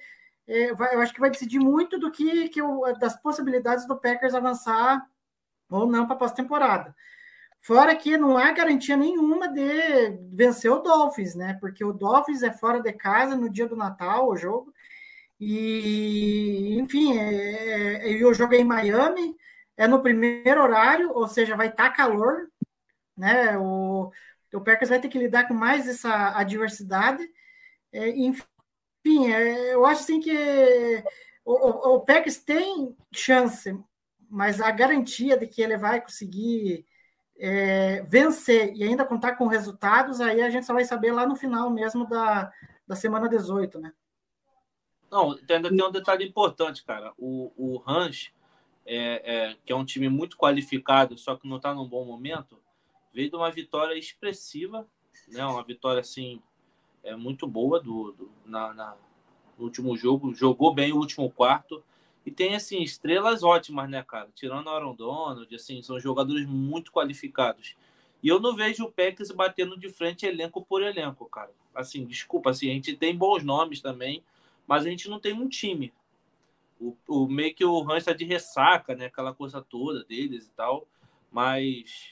é, 0.48 0.74
vai, 0.74 0.96
eu 0.96 1.02
acho 1.02 1.14
que 1.14 1.20
vai 1.20 1.30
decidir 1.30 1.60
muito 1.60 2.00
do 2.00 2.10
que, 2.10 2.50
que 2.50 2.62
das 3.00 3.22
possibilidades 3.22 3.86
do 3.86 3.98
Packers 3.98 4.34
avançar 4.34 5.06
ou 5.70 5.86
não 5.86 6.08
para 6.08 6.16
a 6.16 6.20
pós-temporada. 6.20 6.96
Fora 7.62 7.96
que 7.96 8.18
não 8.18 8.38
há 8.38 8.52
garantia 8.52 8.96
nenhuma 8.96 9.48
de 9.48 10.18
vencer 10.32 10.72
o 10.72 10.80
Dolphins, 10.80 11.36
né? 11.36 11.58
Porque 11.60 11.84
o 11.84 11.94
Dolphins 11.94 12.42
é 12.42 12.52
fora 12.52 12.82
de 12.82 12.92
casa 12.94 13.36
no 13.36 13.50
dia 13.50 13.68
do 13.68 13.76
Natal, 13.76 14.30
o 14.30 14.38
jogo. 14.38 14.74
E, 15.40 16.78
enfim, 16.80 17.18
é, 17.18 18.12
é, 18.12 18.34
jogo 18.34 18.54
é 18.54 18.58
em 18.58 18.64
Miami, 18.66 19.36
é 19.78 19.88
no 19.88 20.02
primeiro 20.02 20.62
horário, 20.62 21.12
ou 21.14 21.28
seja, 21.28 21.56
vai 21.56 21.68
estar 21.70 21.90
tá 21.90 21.96
calor, 21.96 22.50
né? 23.18 23.58
O, 23.58 24.12
o 24.54 24.62
Packers 24.62 24.90
vai 24.90 25.00
ter 25.00 25.10
que 25.10 25.20
lidar 25.20 25.48
com 25.48 25.54
mais 25.54 25.88
essa 25.88 26.38
adversidade. 26.38 27.28
É, 27.94 28.10
enfim, 28.10 29.32
é, 29.32 29.74
eu 29.74 29.86
acho 29.86 30.02
assim 30.04 30.20
que 30.20 30.34
o, 31.46 31.54
o, 31.54 31.96
o 31.96 32.02
Packers 32.02 32.38
tem 32.40 32.96
chance, 33.14 33.78
mas 34.30 34.62
a 34.62 34.72
garantia 34.72 35.38
de 35.38 35.48
que 35.48 35.62
ele 35.62 35.78
vai 35.78 36.02
conseguir 36.02 36.86
é, 37.40 38.02
vencer 38.04 38.74
e 38.76 38.84
ainda 38.84 39.06
contar 39.06 39.36
com 39.36 39.48
resultados, 39.48 40.22
aí 40.22 40.42
a 40.42 40.50
gente 40.50 40.66
só 40.66 40.74
vai 40.74 40.86
saber 40.86 41.12
lá 41.14 41.26
no 41.26 41.36
final 41.36 41.70
mesmo 41.72 42.08
da, 42.08 42.52
da 42.88 42.96
semana 42.96 43.30
18, 43.30 43.80
né? 43.80 43.94
Não, 45.12 45.32
ainda 45.32 45.70
tem 45.70 45.84
um 45.84 45.92
detalhe 45.92 46.26
importante, 46.26 46.84
cara. 46.84 47.14
O, 47.18 47.52
o 47.58 47.78
Rans, 47.78 48.32
é, 48.86 49.50
é, 49.50 49.58
que 49.66 49.72
é 49.72 49.76
um 49.76 49.86
time 49.86 50.10
muito 50.10 50.38
qualificado, 50.38 51.18
só 51.18 51.36
que 51.36 51.48
não 51.48 51.58
está 51.58 51.74
num 51.74 51.88
bom 51.88 52.06
momento, 52.06 52.58
veio 53.14 53.30
de 53.30 53.36
uma 53.36 53.52
vitória 53.52 53.98
expressiva, 53.98 54.88
né? 55.28 55.46
Uma 55.46 55.64
vitória 55.64 56.02
assim 56.02 56.42
é 57.04 57.16
muito 57.16 57.48
boa 57.48 57.80
do, 57.80 58.12
do 58.12 58.32
na, 58.46 58.74
na, 58.74 58.98
no 59.58 59.66
último 59.66 59.96
jogo, 59.98 60.34
jogou 60.34 60.74
bem 60.74 60.92
o 60.92 60.98
último 60.98 61.30
quarto. 61.30 61.84
E 62.26 62.32
tem, 62.32 62.56
assim, 62.56 62.82
estrelas 62.84 63.44
ótimas, 63.44 63.90
né, 63.90 64.04
cara? 64.04 64.30
Tirando 64.36 64.70
Aaron 64.70 64.94
Donald, 64.94 65.56
assim, 65.56 65.82
são 65.82 66.00
jogadores 66.00 66.46
muito 66.46 66.92
qualificados. 66.92 67.76
E 68.22 68.28
eu 68.28 68.40
não 68.40 68.56
vejo 68.56 68.84
o 68.84 68.92
Packers 68.92 69.32
batendo 69.32 69.80
de 69.80 69.90
frente 69.90 70.26
elenco 70.26 70.64
por 70.64 70.84
elenco, 70.84 71.26
cara. 71.26 71.52
Assim, 71.74 72.06
desculpa, 72.06 72.50
assim, 72.50 72.70
a 72.70 72.74
gente 72.74 72.96
tem 72.96 73.16
bons 73.16 73.44
nomes 73.44 73.82
também, 73.82 74.22
mas 74.70 74.86
a 74.86 74.90
gente 74.90 75.10
não 75.10 75.20
tem 75.20 75.34
um 75.34 75.50
time. 75.50 75.92
O, 76.80 76.96
o 77.08 77.28
meio 77.28 77.56
que 77.56 77.66
o 77.66 77.82
Rams 77.82 78.04
está 78.04 78.14
de 78.14 78.24
ressaca, 78.24 78.96
né? 78.96 79.08
Aquela 79.08 79.34
coisa 79.34 79.64
toda 79.64 80.04
deles 80.04 80.46
e 80.46 80.52
tal. 80.52 80.88
Mas. 81.32 82.12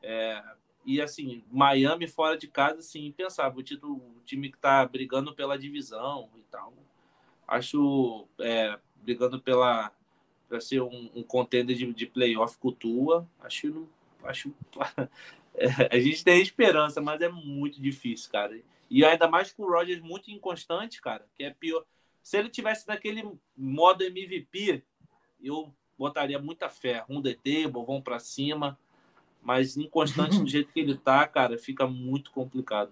É, 0.00 0.40
e 0.84 1.00
assim, 1.00 1.42
Miami 1.50 2.06
fora 2.06 2.38
de 2.38 2.46
casa, 2.46 2.78
assim, 2.78 3.06
impensável. 3.06 3.58
O, 3.58 3.62
título, 3.62 3.96
o 3.96 4.20
time 4.24 4.48
que 4.50 4.56
está 4.56 4.86
brigando 4.86 5.34
pela 5.34 5.58
divisão 5.58 6.30
e 6.38 6.42
tal. 6.42 6.72
Acho. 7.48 8.28
É, 8.38 8.78
brigando 9.02 9.40
pela 9.40 9.92
para 10.48 10.60
ser 10.60 10.80
um, 10.80 11.10
um 11.12 11.24
contender 11.24 11.74
de, 11.74 11.92
de 11.92 12.06
playoff 12.06 12.56
com 12.56 12.70
Tua. 12.70 13.28
Acho, 13.40 13.88
acho 14.22 14.54
é, 15.56 15.88
a 15.90 15.98
gente 15.98 16.22
tem 16.22 16.40
esperança, 16.40 17.00
mas 17.00 17.20
é 17.20 17.28
muito 17.28 17.82
difícil, 17.82 18.30
cara. 18.30 18.56
E 18.88 19.04
ainda 19.04 19.26
mais 19.26 19.52
com 19.52 19.64
o 19.64 19.68
Rogers 19.72 20.00
muito 20.00 20.30
inconstante, 20.30 21.02
cara, 21.02 21.26
que 21.34 21.42
é 21.42 21.50
pior. 21.50 21.84
Se 22.26 22.36
ele 22.36 22.48
tivesse 22.48 22.88
naquele 22.88 23.22
modo 23.56 24.02
MVP, 24.02 24.82
eu 25.40 25.72
botaria 25.96 26.40
muita 26.40 26.68
fé. 26.68 27.04
Um 27.08 27.22
the 27.22 27.34
table, 27.34 27.86
vão 27.86 28.02
para 28.02 28.18
cima. 28.18 28.76
Mas 29.40 29.76
inconstante 29.76 30.36
do 30.40 30.44
jeito 30.50 30.72
que 30.72 30.80
ele 30.80 30.96
tá, 30.96 31.24
cara, 31.28 31.56
fica 31.56 31.86
muito 31.86 32.32
complicado. 32.32 32.90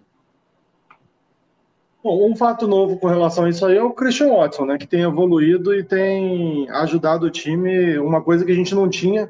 Bom, 2.01 2.31
um 2.31 2.33
fato 2.33 2.65
novo 2.65 2.97
com 2.97 3.07
relação 3.07 3.43
a 3.43 3.49
isso 3.49 3.65
aí 3.65 3.75
é 3.75 3.83
o 3.83 3.91
Christian 3.91 4.29
Watson, 4.29 4.67
né? 4.67 4.77
Que 4.77 4.87
tem 4.87 5.01
evoluído 5.01 5.75
e 5.75 5.83
tem 5.83 6.69
ajudado 6.69 7.25
o 7.25 7.29
time, 7.29 7.97
uma 7.97 8.23
coisa 8.23 8.45
que 8.45 8.53
a 8.53 8.55
gente 8.55 8.73
não 8.73 8.89
tinha 8.89 9.29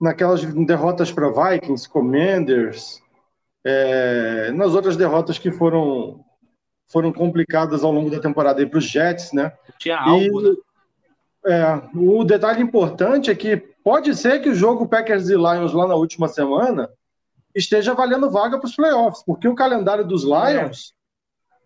naquelas 0.00 0.42
derrotas 0.42 1.12
para 1.12 1.28
Vikings, 1.28 1.86
Commanders, 1.86 3.02
é, 3.62 4.50
nas 4.52 4.74
outras 4.74 4.96
derrotas 4.96 5.38
que 5.38 5.52
foram 5.52 6.24
foram 6.86 7.12
complicadas 7.12 7.82
ao 7.82 7.92
longo 7.92 8.10
da 8.10 8.20
temporada 8.20 8.66
para 8.66 8.78
os 8.78 8.84
Jets, 8.84 9.32
né? 9.32 9.52
Tinha 9.78 9.98
algo, 9.98 10.40
e, 10.40 10.44
né? 10.50 10.56
É, 11.46 11.82
o 11.94 12.24
detalhe 12.24 12.62
importante 12.62 13.30
é 13.30 13.34
que 13.34 13.56
pode 13.56 14.14
ser 14.14 14.40
que 14.40 14.48
o 14.48 14.54
jogo 14.54 14.88
Packers 14.88 15.28
e 15.28 15.34
Lions 15.34 15.72
lá 15.72 15.86
na 15.86 15.94
última 15.94 16.26
semana 16.26 16.88
esteja 17.54 17.94
valendo 17.94 18.30
vaga 18.30 18.58
para 18.58 18.66
os 18.66 18.74
playoffs, 18.74 19.22
porque 19.24 19.46
o 19.46 19.54
calendário 19.54 20.06
dos 20.06 20.24
Lions 20.24 20.92
é 20.92 21.04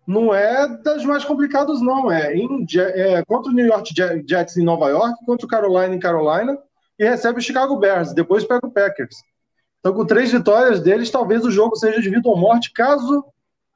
não 0.09 0.33
é 0.33 0.67
das 0.67 1.05
mais 1.05 1.23
complicadas, 1.23 1.81
não. 1.81 2.11
É, 2.11 2.33
em, 2.33 2.65
é 2.75 3.23
contra 3.25 3.51
o 3.51 3.53
New 3.53 3.67
York 3.67 3.93
Jets 4.27 4.57
em 4.57 4.63
Nova 4.63 4.89
York, 4.89 5.23
contra 5.23 5.45
o 5.45 5.49
Carolina 5.49 5.93
em 5.93 5.99
Carolina, 5.99 6.57
e 6.97 7.07
recebe 7.07 7.39
o 7.39 7.43
Chicago 7.43 7.77
Bears, 7.77 8.11
depois 8.11 8.43
pega 8.43 8.65
o 8.65 8.71
Packers. 8.71 9.17
Então, 9.79 9.93
com 9.93 10.05
três 10.05 10.31
vitórias 10.31 10.81
deles, 10.81 11.11
talvez 11.11 11.45
o 11.45 11.51
jogo 11.51 11.75
seja 11.75 12.01
de 12.01 12.09
vida 12.09 12.27
ou 12.27 12.35
morte, 12.35 12.73
caso 12.73 13.23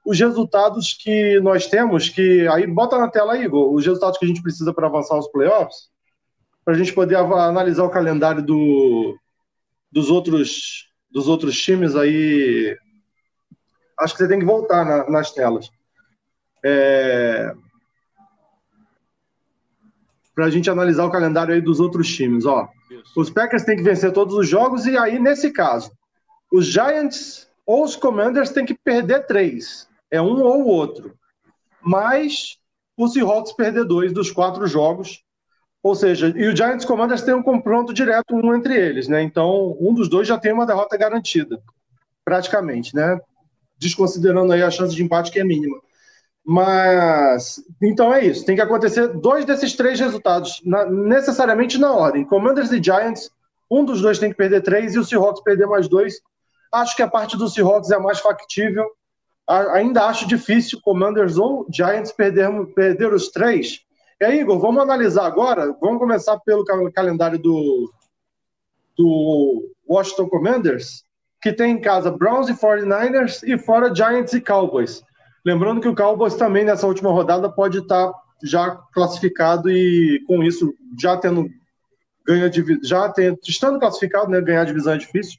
os 0.06 0.20
resultados 0.20 0.94
que 0.94 1.40
nós 1.40 1.68
temos, 1.68 2.10
que 2.10 2.48
aí 2.48 2.68
bota 2.68 2.98
na 2.98 3.10
tela 3.10 3.34
aí, 3.34 3.46
Igor, 3.46 3.74
os 3.74 3.86
resultados 3.86 4.18
que 4.18 4.26
a 4.26 4.28
gente 4.28 4.42
precisa 4.42 4.74
para 4.74 4.88
avançar 4.88 5.18
os 5.18 5.28
playoffs, 5.30 5.90
para 6.66 6.74
a 6.74 6.78
gente 6.78 6.94
poder 6.94 7.16
analisar 7.16 7.84
o 7.84 7.90
calendário 7.90 8.44
do, 8.44 9.18
dos 9.92 10.10
outros 10.10 10.92
dos 11.14 11.28
outros 11.28 11.56
times 11.62 11.96
aí. 11.96 12.76
Acho 14.00 14.16
que 14.16 14.24
você 14.24 14.28
tem 14.28 14.40
que 14.40 14.46
voltar 14.46 14.84
na, 14.84 15.10
nas 15.10 15.32
telas. 15.32 15.70
É... 16.66 17.54
Para 20.34 20.46
a 20.46 20.50
gente 20.50 20.70
analisar 20.72 21.06
o 21.06 21.12
calendário 21.12 21.54
aí 21.54 21.62
dos 21.62 21.80
outros 21.80 22.08
times. 22.08 22.46
Ó. 22.46 22.68
Os 23.16 23.30
Packers 23.30 23.64
têm 23.64 23.78
que 23.78 23.84
vencer 23.84 24.12
todos 24.12 24.34
os 24.34 24.50
jogos, 24.50 24.88
e 24.88 24.98
aí, 24.98 25.20
nesse 25.20 25.52
caso, 25.52 25.92
os 26.52 26.66
Giants 26.66 27.48
ou 27.68 27.84
os 27.84 27.96
Commanders 27.96 28.50
têm 28.50 28.66
que 28.66 28.74
perder 28.74 29.28
três. 29.28 29.88
É 30.14 30.22
um 30.22 30.44
ou 30.44 30.68
outro. 30.68 31.18
Mas 31.82 32.60
o 32.96 33.08
Seahawks 33.08 33.52
perder 33.54 33.84
dois 33.84 34.14
dos 34.14 34.30
quatro 34.30 34.68
jogos. 34.68 35.24
Ou 35.82 35.96
seja, 35.96 36.32
e 36.38 36.48
o 36.48 36.56
Giants 36.56 36.86
Commanders 36.86 37.24
tem 37.24 37.34
um 37.34 37.42
confronto 37.42 37.92
direto 37.92 38.36
um 38.36 38.56
entre 38.56 38.76
eles, 38.76 39.08
né? 39.08 39.24
Então, 39.24 39.76
um 39.82 39.92
dos 39.92 40.08
dois 40.08 40.28
já 40.28 40.38
tem 40.38 40.54
uma 40.54 40.68
derrota 40.68 40.96
garantida, 40.96 41.60
praticamente, 42.24 42.96
né? 42.96 43.20
Desconsiderando 43.80 44.54
aí 44.54 44.62
a 44.62 44.70
chance 44.70 44.96
de 44.96 45.04
empate 45.04 45.32
que 45.32 45.40
é 45.40 45.44
mínima. 45.44 45.82
Mas, 46.46 47.60
então 47.82 48.14
é 48.14 48.24
isso. 48.24 48.46
Tem 48.46 48.56
que 48.56 48.62
acontecer 48.62 49.08
dois 49.08 49.46
desses 49.46 49.74
três 49.76 50.00
resultados, 50.00 50.62
na, 50.64 50.86
necessariamente 50.86 51.80
na 51.80 51.92
ordem. 51.92 52.24
Commanders 52.24 52.72
e 52.72 52.82
Giants, 52.82 53.32
um 53.70 53.84
dos 53.84 54.00
dois 54.00 54.20
tem 54.20 54.30
que 54.30 54.38
perder 54.38 54.62
três 54.62 54.94
e 54.94 55.00
o 55.00 55.04
Seahawks 55.04 55.42
perder 55.42 55.66
mais 55.66 55.88
dois. 55.88 56.22
Acho 56.72 56.96
que 56.96 57.02
a 57.02 57.10
parte 57.10 57.36
do 57.36 57.50
Seahawks 57.50 57.90
é 57.90 57.98
mais 57.98 58.20
factível. 58.20 58.86
Ainda 59.48 60.06
acho 60.06 60.28
difícil 60.28 60.80
Commanders 60.82 61.38
ou 61.38 61.68
Giants 61.72 62.12
perder, 62.12 62.50
perder 62.74 63.14
os 63.14 63.30
três. 63.30 63.82
E 64.22 64.26
aí, 64.26 64.40
Igor, 64.40 64.60
vamos 64.60 64.82
analisar 64.82 65.26
agora. 65.26 65.76
Vamos 65.82 66.00
começar 66.00 66.40
pelo 66.40 66.64
calendário 66.94 67.38
do, 67.38 67.92
do 68.98 69.70
Washington 69.88 70.30
Commanders, 70.30 71.04
que 71.42 71.52
tem 71.52 71.74
em 71.74 71.82
casa 71.82 72.10
Browns 72.10 72.48
e 72.48 72.54
49ers 72.54 73.44
e 73.44 73.58
fora 73.58 73.94
Giants 73.94 74.34
e 74.34 74.40
Cowboys. 74.40 75.04
Lembrando 75.46 75.82
que 75.82 75.90
o 75.90 75.96
Cowboys 75.96 76.36
também 76.36 76.64
nessa 76.64 76.88
última 76.88 77.12
rodada 77.12 77.52
pode 77.52 77.80
estar 77.80 78.14
já 78.42 78.72
classificado 78.94 79.70
e 79.70 80.24
com 80.26 80.42
isso 80.42 80.74
já 81.00 81.18
tendo 81.18 81.50
ganha 82.26 82.50
já 82.82 83.10
tendo, 83.10 83.38
estando 83.46 83.80
classificado, 83.80 84.30
né, 84.30 84.40
ganhar 84.40 84.64
divisão 84.64 84.94
é 84.94 84.98
difícil. 84.98 85.38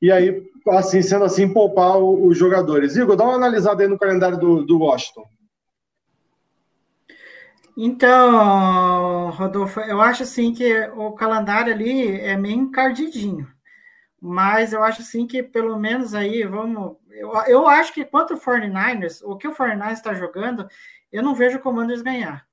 E 0.00 0.12
aí, 0.12 0.42
assim, 0.70 1.02
sendo 1.02 1.24
assim, 1.24 1.52
poupar 1.52 1.98
os 1.98 2.36
jogadores. 2.36 2.96
Igor, 2.96 3.16
dá 3.16 3.24
uma 3.24 3.34
analisada 3.34 3.82
aí 3.82 3.88
no 3.88 3.98
calendário 3.98 4.38
do, 4.38 4.64
do 4.64 4.78
Washington. 4.78 5.28
Então, 7.76 9.30
Rodolfo, 9.30 9.80
eu 9.80 10.00
acho 10.00 10.22
assim 10.22 10.54
que 10.54 10.80
o 10.96 11.12
calendário 11.12 11.74
ali 11.74 12.18
é 12.20 12.36
meio 12.36 12.56
encardidinho. 12.56 13.46
Mas 14.20 14.72
eu 14.72 14.82
acho 14.82 15.02
assim 15.02 15.26
que 15.26 15.42
pelo 15.42 15.78
menos 15.78 16.14
aí, 16.14 16.42
vamos. 16.44 16.96
Eu, 17.10 17.32
eu 17.46 17.68
acho 17.68 17.92
que 17.92 18.04
quanto 18.04 18.34
o 18.34 18.40
49ers, 18.40 19.20
o 19.22 19.36
que 19.36 19.46
o 19.46 19.54
49ers 19.54 19.92
está 19.92 20.14
jogando, 20.14 20.66
eu 21.12 21.22
não 21.22 21.34
vejo 21.34 21.58
o 21.58 21.60
Commanders 21.60 22.00
ganhar. 22.00 22.46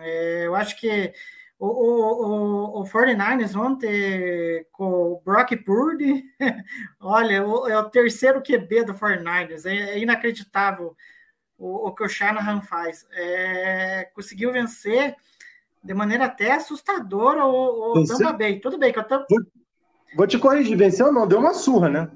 É, 0.00 0.46
eu 0.46 0.54
acho 0.54 0.78
que 0.78 1.12
o, 1.58 1.66
o, 1.66 2.78
o, 2.78 2.80
o 2.80 2.84
49ers 2.84 3.58
ontem 3.58 4.66
com 4.72 5.12
o 5.12 5.22
Brock 5.24 5.56
Purdy, 5.64 6.24
olha, 7.00 7.46
o, 7.46 7.68
é 7.68 7.78
o 7.78 7.88
terceiro 7.88 8.42
QB 8.42 8.84
do 8.84 8.94
49ers, 8.94 9.64
é, 9.64 9.94
é 9.94 9.98
inacreditável 9.98 10.94
o, 11.58 11.88
o, 11.88 11.94
que 11.94 12.04
o 12.04 12.08
Shanahan 12.08 12.60
faz. 12.60 13.06
É, 13.12 14.10
conseguiu 14.14 14.52
vencer 14.52 15.16
de 15.82 15.94
maneira 15.94 16.26
até 16.26 16.52
assustadora 16.52 17.46
o, 17.46 17.92
o 17.92 18.06
Tampa 18.06 18.32
Bay. 18.32 18.60
Tudo 18.60 18.78
bem 18.78 18.92
que 18.92 18.98
eu 18.98 19.04
tô... 19.04 19.24
Vou, 19.30 19.40
vou 20.16 20.26
te 20.26 20.38
corrigir, 20.38 20.76
venceu 20.76 21.12
não, 21.12 21.26
deu 21.26 21.38
uma 21.38 21.54
surra, 21.54 21.88
né? 21.88 22.10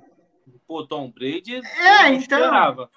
Pô, 0.67 0.87
Tom 0.87 1.11
Brady 1.11 1.57
é, 1.57 2.09
então... 2.09 2.39
esperava. 2.39 2.91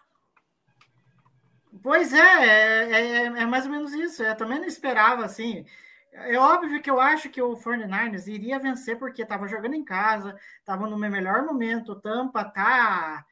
Pois 1.81 2.13
é, 2.13 2.19
é, 2.19 2.91
é, 2.91 3.25
é, 3.25 3.45
mais 3.45 3.65
ou 3.65 3.71
menos 3.71 3.93
isso. 3.93 4.23
Eu 4.23 4.35
também 4.35 4.59
não 4.59 4.67
esperava, 4.67 5.25
assim. 5.25 5.65
É 6.13 6.37
óbvio 6.37 6.81
que 6.81 6.89
eu 6.89 6.99
acho 6.99 7.29
que 7.29 7.41
o 7.41 7.55
49ers 7.55 8.27
iria 8.27 8.59
vencer 8.59 8.97
porque 8.99 9.23
estava 9.23 9.47
jogando 9.47 9.73
em 9.73 9.83
casa, 9.83 10.37
estava 10.59 10.87
no 10.87 10.97
meu 10.97 11.09
melhor 11.09 11.43
momento. 11.43 11.95
Tampa 11.95 12.45
tá, 12.45 13.25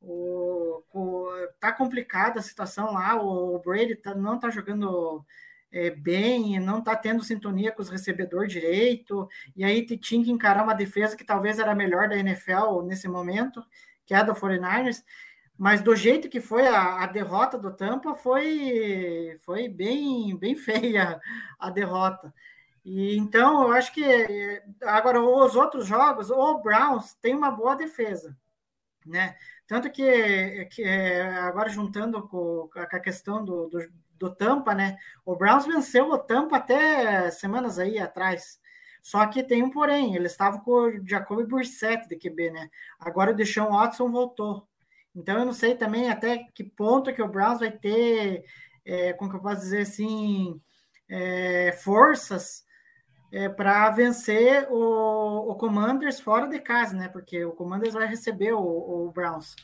o, 0.00 0.82
o, 0.92 1.28
tá 1.58 1.72
complicada 1.72 2.38
a 2.38 2.42
situação 2.42 2.92
lá. 2.92 3.20
O 3.20 3.58
Brady 3.58 3.96
tá, 3.96 4.14
não 4.14 4.36
está 4.36 4.50
jogando 4.50 5.24
é, 5.72 5.90
bem, 5.90 6.60
não 6.60 6.78
está 6.78 6.94
tendo 6.94 7.24
sintonia 7.24 7.72
com 7.72 7.82
os 7.82 7.88
recebedores 7.90 8.52
direito. 8.52 9.28
E 9.56 9.64
aí 9.64 9.84
tinha 9.84 10.24
que 10.24 10.30
encarar 10.30 10.62
uma 10.62 10.74
defesa 10.74 11.16
que 11.16 11.24
talvez 11.24 11.58
era 11.58 11.72
a 11.72 11.74
melhor 11.74 12.08
da 12.08 12.16
NFL 12.16 12.82
nesse 12.84 13.08
momento, 13.08 13.64
que 14.06 14.14
é 14.14 14.18
a 14.18 14.22
do 14.22 14.32
49ers. 14.32 15.02
Mas 15.58 15.82
do 15.82 15.96
jeito 15.96 16.28
que 16.28 16.40
foi 16.40 16.68
a, 16.68 17.02
a, 17.02 17.06
derrota 17.06 17.58
do 17.58 17.74
Tampa, 17.74 18.14
foi, 18.14 19.36
foi 19.44 19.68
bem, 19.68 20.36
bem 20.36 20.54
feia 20.56 21.20
a 21.58 21.68
derrota. 21.68 22.32
E 22.84 23.16
então 23.18 23.62
eu 23.64 23.72
acho 23.72 23.92
que 23.92 24.62
agora 24.82 25.20
os 25.20 25.56
outros 25.56 25.86
jogos, 25.86 26.30
o 26.30 26.58
Browns 26.58 27.14
tem 27.14 27.34
uma 27.34 27.50
boa 27.50 27.74
defesa, 27.74 28.36
né? 29.04 29.36
Tanto 29.66 29.90
que, 29.90 30.64
que 30.66 30.84
agora 30.84 31.68
juntando 31.68 32.26
com, 32.28 32.70
com 32.72 32.78
a 32.78 33.00
questão 33.00 33.44
do, 33.44 33.68
do, 33.68 33.80
do, 34.18 34.34
Tampa, 34.34 34.74
né? 34.74 34.96
O 35.24 35.36
Browns 35.36 35.66
venceu 35.66 36.08
o 36.10 36.18
Tampa 36.18 36.56
até 36.58 37.30
semanas 37.30 37.78
aí 37.78 37.98
atrás. 37.98 38.60
Só 39.02 39.26
que 39.26 39.42
tem 39.42 39.62
um 39.62 39.70
porém, 39.70 40.14
ele 40.14 40.26
estava 40.26 40.60
com 40.60 40.70
o 40.72 41.08
Jacoby 41.08 41.44
Brissett 41.46 42.08
de 42.08 42.16
QB, 42.16 42.50
né? 42.52 42.70
Agora 42.98 43.32
o 43.32 43.34
Deshaun 43.34 43.72
Watson 43.72 44.10
voltou. 44.10 44.67
Então 45.18 45.38
eu 45.40 45.44
não 45.44 45.52
sei 45.52 45.74
também 45.74 46.10
até 46.10 46.38
que 46.54 46.62
ponto 46.64 47.12
que 47.12 47.22
o 47.22 47.28
Browns 47.28 47.58
vai 47.60 47.72
ter, 47.72 48.44
é, 48.84 49.12
como 49.14 49.30
que 49.30 49.36
eu 49.36 49.42
posso 49.42 49.62
dizer 49.62 49.82
assim, 49.82 50.60
é, 51.08 51.72
forças 51.72 52.64
é, 53.32 53.48
para 53.48 53.90
vencer 53.90 54.68
o, 54.70 55.50
o, 55.50 55.54
Commanders 55.56 56.20
fora 56.20 56.46
de 56.46 56.60
casa, 56.60 56.96
né? 56.96 57.08
Porque 57.08 57.44
o 57.44 57.52
Commanders 57.52 57.94
vai 57.94 58.06
receber 58.06 58.52
o, 58.52 58.60
o, 58.60 59.12
Browns. 59.12 59.54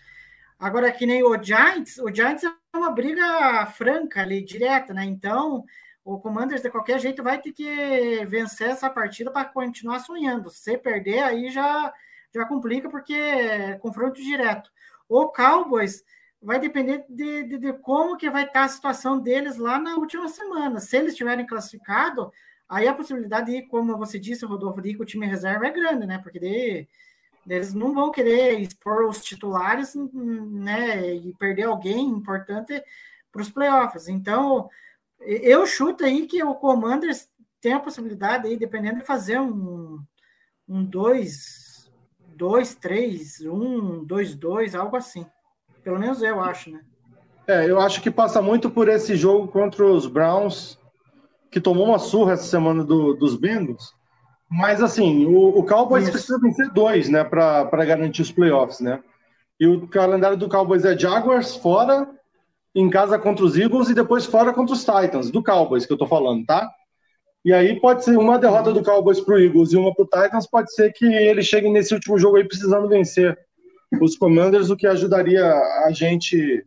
Agora, 0.59 0.91
que 0.93 1.07
nem 1.07 1.23
o 1.23 1.41
Giants, 1.43 1.99
o 1.99 2.13
Giants 2.15 2.45
é 2.45 2.77
uma 2.77 2.91
briga 2.91 3.67
franca 3.67 4.23
ali, 4.23 4.45
direta, 4.45 4.93
né? 4.93 5.05
Então, 5.05 5.65
o 6.05 6.19
Commanders 6.19 6.63
de 6.63 6.71
qualquer 6.71 6.99
jeito 6.99 7.23
vai 7.23 7.41
ter 7.41 7.53
que 7.53 8.25
vencer 8.27 8.71
essa 8.71 8.91
partida 8.91 9.31
para 9.31 9.49
continuar 9.49 10.01
sonhando. 10.01 10.51
Se 10.51 10.77
perder, 10.77 11.21
aí 11.23 11.51
já, 11.51 11.93
já 12.35 12.45
complica, 12.47 12.89
porque 12.91 13.15
é 13.15 13.79
confronto 13.79 14.21
direto. 14.21 14.71
O 15.09 15.29
Cowboys 15.29 16.03
vai 16.41 16.59
depender 16.59 17.05
de, 17.09 17.45
de, 17.45 17.59
de, 17.59 17.73
como 17.73 18.17
que 18.17 18.29
vai 18.29 18.45
estar 18.45 18.65
a 18.65 18.69
situação 18.69 19.19
deles 19.19 19.57
lá 19.57 19.79
na 19.79 19.97
última 19.97 20.29
semana. 20.29 20.79
Se 20.79 20.97
eles 20.97 21.13
estiverem 21.13 21.47
classificados, 21.47 22.29
aí 22.69 22.87
a 22.87 22.95
possibilidade 22.95 23.51
de, 23.51 23.63
como 23.63 23.97
você 23.97 24.19
disse, 24.19 24.45
Rodolfo, 24.45 24.83
de 24.83 24.95
que 24.95 25.03
o 25.03 25.07
time 25.07 25.27
reserva 25.27 25.67
é 25.67 25.71
grande, 25.71 26.07
né? 26.07 26.19
Porque 26.19 26.87
eles 27.47 27.73
não 27.73 27.95
vão 27.95 28.11
querer 28.11 28.61
expor 28.61 29.07
os 29.07 29.25
titulares, 29.25 29.95
né? 29.95 31.15
E 31.15 31.35
perder 31.35 31.65
alguém 31.65 32.09
importante 32.09 32.83
para 33.33 33.43
os 33.43 33.51
playoffs. 33.51 34.09
Então, 34.09 34.69
eu 35.21 35.67
chuto 35.67 36.05
aí 36.05 36.27
que 36.27 36.43
o 36.43 36.55
Commanders 36.55 37.29
tem 37.61 37.73
a 37.73 37.81
possibilidade 37.81 38.47
aí, 38.47 38.57
dependendo 38.59 39.01
de 39.01 39.07
fazer 39.07 39.41
um, 39.41 39.99
um 40.69 40.85
dois 40.85 41.64
2, 42.37 42.75
3, 42.77 43.41
1, 43.41 44.05
2, 44.05 44.35
2, 44.35 44.75
algo 44.75 44.97
assim. 44.97 45.27
Pelo 45.83 45.99
menos 45.99 46.23
eu 46.23 46.41
acho, 46.41 46.71
né? 46.71 46.81
É, 47.47 47.69
eu 47.69 47.79
acho 47.79 48.01
que 48.01 48.11
passa 48.11 48.41
muito 48.41 48.71
por 48.71 48.89
esse 48.89 49.17
jogo 49.17 49.49
contra 49.49 49.85
os 49.85 50.07
Browns, 50.07 50.79
que 51.51 51.61
tomou 51.61 51.87
uma 51.87 51.99
surra 51.99 52.33
essa 52.33 52.45
semana 52.45 52.83
do, 52.83 53.15
dos 53.15 53.37
Bengals. 53.37 53.95
Mas, 54.51 54.83
assim, 54.83 55.27
o, 55.27 55.59
o 55.59 55.65
Cowboys 55.65 56.05
Isso. 56.05 56.13
precisa 56.13 56.39
vencer 56.39 56.71
dois, 56.73 57.09
né, 57.09 57.25
para 57.25 57.85
garantir 57.85 58.23
os 58.23 58.33
playoffs, 58.33 58.81
né? 58.81 59.03
E 59.59 59.67
o 59.67 59.87
calendário 59.87 60.37
do 60.37 60.49
Cowboys 60.49 60.85
é 60.85 60.99
Jaguars 60.99 61.57
fora, 61.57 62.09
em 62.75 62.91
casa 62.91 63.19
contra 63.19 63.45
os 63.45 63.57
Eagles 63.57 63.89
e 63.89 63.95
depois 63.95 64.27
fora 64.27 64.53
contra 64.53 64.75
os 64.75 64.85
Titans, 64.85 65.31
do 65.31 65.43
Cowboys 65.43 65.87
que 65.87 65.93
eu 65.93 65.97
tô 65.97 66.07
falando, 66.07 66.45
tá? 66.45 66.69
E 67.45 67.53
aí 67.53 67.79
pode 67.79 68.05
ser 68.05 68.17
uma 68.17 68.39
derrota 68.39 68.73
do 68.73 68.83
Cowboys 68.83 69.21
para 69.21 69.35
o 69.35 69.39
Eagles 69.39 69.73
e 69.73 69.77
uma 69.77 69.95
para 69.95 70.05
o 70.05 70.09
Titans, 70.09 70.47
pode 70.47 70.73
ser 70.75 70.93
que 70.93 71.05
eles 71.05 71.47
cheguem 71.47 71.73
nesse 71.73 71.93
último 71.93 72.19
jogo 72.19 72.37
aí 72.37 72.45
precisando 72.45 72.89
vencer 72.89 73.39
os 74.01 74.17
Commanders, 74.17 74.71
o 74.71 74.77
que 74.77 74.87
ajudaria 74.87 75.45
a 75.87 75.91
gente 75.93 76.65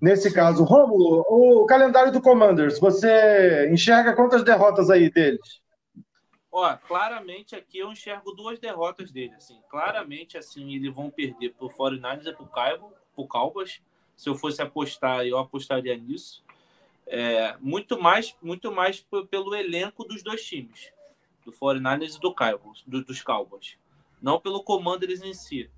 nesse 0.00 0.32
caso. 0.32 0.64
Rômulo, 0.64 1.24
o 1.28 1.66
calendário 1.66 2.10
do 2.10 2.22
Commanders, 2.22 2.78
você 2.78 3.68
enxerga 3.70 4.14
quantas 4.14 4.42
derrotas 4.42 4.88
aí 4.88 5.10
deles? 5.10 5.60
Ó, 6.50 6.74
claramente 6.88 7.54
aqui 7.54 7.78
eu 7.78 7.92
enxergo 7.92 8.32
duas 8.32 8.58
derrotas 8.58 9.12
dele, 9.12 9.34
assim. 9.34 9.60
Claramente, 9.68 10.38
assim, 10.38 10.74
eles 10.74 10.94
vão 10.94 11.10
perder 11.10 11.52
pro 11.52 11.68
49ers 11.68 12.26
e 12.26 12.32
pro 12.32 12.48
pro 13.14 13.28
Cowboys. 13.28 13.82
Se 14.16 14.30
eu 14.30 14.34
fosse 14.34 14.62
apostar, 14.62 15.26
eu 15.26 15.36
apostaria 15.36 15.94
nisso. 15.98 16.42
É, 17.08 17.56
muito 17.60 18.00
mais 18.00 18.36
muito 18.42 18.72
mais 18.72 19.06
pelo 19.30 19.54
elenco 19.54 20.04
dos 20.04 20.22
dois 20.22 20.44
times, 20.44 20.92
do 21.44 21.52
49ers 21.52 22.16
e 22.16 22.20
do 22.20 22.34
Cowboys, 22.34 22.82
do, 22.86 23.04
dos 23.04 23.22
Cowboys, 23.22 23.78
não 24.20 24.40
pelo 24.40 24.62
comando 24.62 25.04
eles 25.04 25.22
em 25.22 25.32
si. 25.32 25.70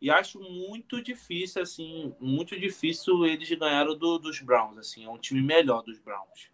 E 0.00 0.10
acho 0.10 0.38
muito 0.38 1.02
difícil, 1.02 1.62
assim, 1.62 2.14
muito 2.20 2.58
difícil 2.58 3.24
eles 3.24 3.50
ganharam 3.50 3.96
do, 3.96 4.18
dos 4.18 4.40
Browns, 4.40 4.78
assim, 4.78 5.04
é 5.04 5.08
um 5.08 5.18
time 5.18 5.42
melhor 5.42 5.82
dos 5.82 5.98
Browns. 5.98 6.50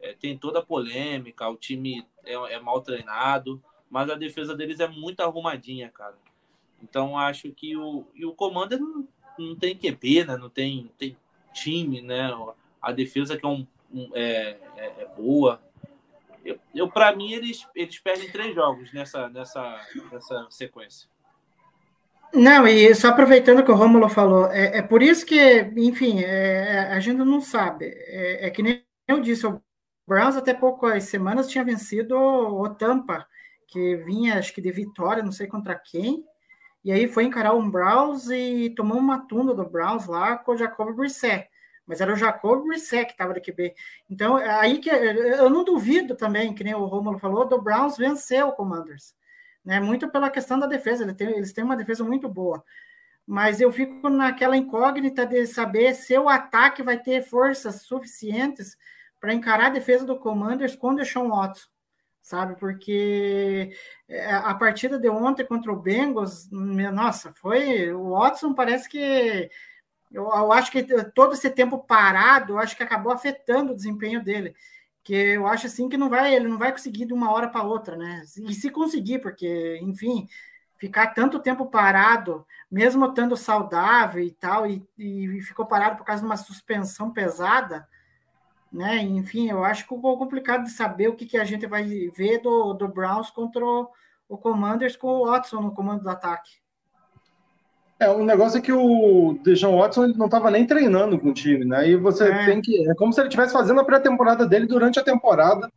É, 0.00 0.14
tem 0.14 0.38
toda 0.38 0.60
a 0.60 0.64
polêmica, 0.64 1.48
o 1.48 1.56
time 1.56 2.06
é, 2.24 2.34
é, 2.34 2.60
mal 2.60 2.80
treinado, 2.80 3.62
mas 3.90 4.08
a 4.08 4.14
defesa 4.14 4.54
deles 4.54 4.80
é 4.80 4.88
muito 4.88 5.20
arrumadinha, 5.20 5.90
cara. 5.90 6.16
Então 6.82 7.18
acho 7.18 7.50
que 7.52 7.76
o, 7.76 8.06
e 8.14 8.24
o 8.24 8.32
Commander 8.32 8.78
não, 8.78 9.06
não 9.38 9.56
tem 9.56 9.76
QB, 9.76 10.24
né? 10.24 10.36
Não 10.36 10.48
tem, 10.48 10.90
tem 10.96 11.16
time, 11.52 12.00
né? 12.00 12.30
A 12.80 12.92
defesa 12.92 13.36
que 13.36 13.44
é, 13.44 13.48
um, 13.48 13.66
um 13.92 14.10
é, 14.14 14.56
é, 14.76 14.86
é, 14.98 15.08
boa. 15.16 15.60
Eu, 16.44 16.58
eu 16.74 16.88
para 16.88 17.14
mim, 17.14 17.32
eles, 17.32 17.66
eles 17.74 17.98
perdem 17.98 18.30
três 18.30 18.54
jogos 18.54 18.92
nessa, 18.92 19.28
nessa, 19.28 19.80
nessa 20.10 20.46
sequência. 20.50 21.08
Não, 22.32 22.66
e 22.66 22.94
só 22.94 23.08
aproveitando 23.08 23.64
que 23.64 23.70
o 23.70 23.74
Romulo 23.74 24.08
falou, 24.08 24.46
é, 24.52 24.78
é 24.78 24.82
por 24.82 25.02
isso 25.02 25.24
que, 25.24 25.60
enfim, 25.76 26.20
é, 26.20 26.90
a 26.92 27.00
gente 27.00 27.18
não 27.18 27.40
sabe. 27.40 27.86
É, 27.86 28.46
é, 28.46 28.50
que 28.50 28.62
nem 28.62 28.84
eu 29.06 29.20
disse, 29.20 29.46
o 29.46 29.62
Browns 30.06 30.36
até 30.36 30.52
poucas 30.52 31.04
semanas 31.04 31.48
tinha 31.48 31.64
vencido 31.64 32.16
o 32.16 32.68
Tampa, 32.68 33.26
que 33.66 33.96
vinha, 33.96 34.38
acho 34.38 34.54
que 34.54 34.60
de 34.60 34.70
vitória, 34.70 35.22
não 35.22 35.32
sei 35.32 35.46
contra 35.46 35.74
quem, 35.74 36.22
e 36.84 36.92
aí 36.92 37.08
foi 37.08 37.24
encarar 37.24 37.54
o 37.54 37.70
Browns 37.70 38.30
e 38.30 38.70
tomou 38.76 38.98
uma 38.98 39.26
tunda 39.26 39.54
do 39.54 39.68
Browns 39.68 40.06
lá 40.06 40.36
com 40.36 40.52
o 40.52 40.56
Jacob 40.56 40.94
Brissett 40.94 41.48
mas 41.88 42.02
era 42.02 42.12
o 42.12 42.16
Jacob 42.16 42.64
Brissett 42.64 43.06
que 43.06 43.12
estava 43.12 43.32
da 43.32 43.40
QB. 43.40 43.74
Então, 44.10 44.38
é 44.38 44.50
aí 44.60 44.78
que 44.78 44.90
eu 44.90 45.48
não 45.48 45.64
duvido 45.64 46.14
também, 46.14 46.54
que 46.54 46.62
nem 46.62 46.74
o 46.74 46.84
Romulo 46.84 47.18
falou, 47.18 47.48
do 47.48 47.60
Browns 47.60 47.96
vencer 47.96 48.44
o 48.44 48.52
Commanders. 48.52 49.14
Né? 49.64 49.80
Muito 49.80 50.06
pela 50.10 50.28
questão 50.28 50.58
da 50.58 50.66
defesa, 50.66 51.02
eles 51.02 51.16
têm, 51.16 51.30
eles 51.30 51.52
têm 51.52 51.64
uma 51.64 51.76
defesa 51.76 52.04
muito 52.04 52.28
boa. 52.28 52.62
Mas 53.26 53.58
eu 53.58 53.72
fico 53.72 54.10
naquela 54.10 54.56
incógnita 54.56 55.26
de 55.26 55.46
saber 55.46 55.94
se 55.94 56.16
o 56.18 56.28
ataque 56.28 56.82
vai 56.82 56.98
ter 56.98 57.22
forças 57.22 57.82
suficientes 57.82 58.76
para 59.18 59.32
encarar 59.32 59.66
a 59.66 59.70
defesa 59.70 60.04
do 60.04 60.18
Commanders 60.18 60.76
com 60.76 60.90
o 60.90 60.94
Deshaun 60.94 61.30
Watson, 61.30 61.68
sabe? 62.20 62.54
Porque 62.56 63.72
é, 64.06 64.34
a 64.34 64.54
partida 64.54 64.98
de 64.98 65.08
ontem 65.08 65.44
contra 65.44 65.72
o 65.72 65.80
Bengals, 65.80 66.50
nossa, 66.50 67.32
foi. 67.32 67.92
O 67.92 68.10
Watson 68.10 68.52
parece 68.52 68.88
que 68.88 69.50
eu, 70.12 70.24
eu, 70.24 70.52
acho 70.52 70.70
que 70.70 70.82
todo 71.14 71.34
esse 71.34 71.50
tempo 71.50 71.78
parado, 71.78 72.54
eu 72.54 72.58
acho 72.58 72.76
que 72.76 72.82
acabou 72.82 73.12
afetando 73.12 73.72
o 73.72 73.76
desempenho 73.76 74.22
dele. 74.22 74.54
Que 75.04 75.14
eu 75.14 75.46
acho 75.46 75.66
assim 75.66 75.88
que 75.88 75.96
não 75.96 76.08
vai, 76.08 76.34
ele 76.34 76.48
não 76.48 76.58
vai 76.58 76.72
conseguir 76.72 77.06
de 77.06 77.12
uma 77.12 77.32
hora 77.32 77.48
para 77.48 77.62
outra, 77.62 77.96
né? 77.96 78.22
E 78.38 78.54
se 78.54 78.70
conseguir, 78.70 79.20
porque, 79.20 79.78
enfim, 79.82 80.28
ficar 80.78 81.08
tanto 81.08 81.40
tempo 81.40 81.66
parado, 81.66 82.46
mesmo 82.70 83.06
estando 83.06 83.36
saudável 83.36 84.22
e 84.22 84.30
tal, 84.30 84.66
e, 84.66 84.86
e 84.98 85.40
ficou 85.42 85.66
parado 85.66 85.96
por 85.96 86.04
causa 86.04 86.22
de 86.22 86.26
uma 86.26 86.36
suspensão 86.36 87.10
pesada, 87.12 87.86
né? 88.72 88.98
Enfim, 88.98 89.50
eu 89.50 89.64
acho 89.64 89.86
que 89.86 89.94
ficou 89.94 90.18
complicado 90.18 90.64
de 90.64 90.70
saber 90.70 91.08
o 91.08 91.16
que, 91.16 91.26
que 91.26 91.38
a 91.38 91.44
gente 91.44 91.66
vai 91.66 91.84
ver 92.10 92.40
do, 92.40 92.74
do 92.74 92.88
Browns 92.88 93.30
contra 93.30 93.64
o, 93.64 93.90
o 94.28 94.38
Commanders 94.38 94.96
com 94.96 95.08
o 95.08 95.26
Watson 95.26 95.60
no 95.60 95.74
comando 95.74 96.02
do 96.02 96.10
ataque. 96.10 96.50
É, 98.00 98.08
o 98.10 98.24
negócio 98.24 98.58
é 98.58 98.60
que 98.60 98.72
o 98.72 99.38
Deshaun 99.42 99.76
Watson 99.76 100.04
ele 100.04 100.16
não 100.16 100.26
estava 100.26 100.50
nem 100.50 100.64
treinando 100.64 101.18
com 101.18 101.30
o 101.30 101.34
time, 101.34 101.64
né? 101.64 101.88
E 101.88 101.96
você 101.96 102.28
É. 102.28 102.46
tem 102.46 102.60
que. 102.60 102.88
É 102.88 102.94
como 102.94 103.12
se 103.12 103.20
ele 103.20 103.28
estivesse 103.28 103.52
fazendo 103.52 103.80
a 103.80 103.84
pré-temporada 103.84 104.46
dele 104.46 104.66
durante 104.66 105.00
a 105.00 105.04
temporada. 105.04 105.68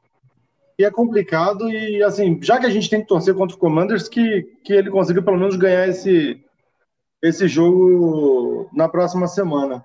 E 0.77 0.86
é 0.86 0.91
complicado. 0.91 1.67
E 1.67 2.03
assim, 2.03 2.38
já 2.41 2.60
que 2.60 2.67
a 2.67 2.69
gente 2.69 2.89
tem 2.89 3.01
que 3.01 3.07
torcer 3.07 3.34
contra 3.34 3.55
o 3.55 3.60
Commanders, 3.60 4.07
que, 4.07 4.43
que 4.63 4.71
ele 4.71 4.91
consiga 4.91 5.21
pelo 5.21 5.38
menos 5.38 5.55
ganhar 5.55 5.88
esse, 5.88 6.39
esse 7.23 7.47
jogo 7.47 8.69
na 8.71 8.88
próxima 8.88 9.27
semana. 9.27 9.84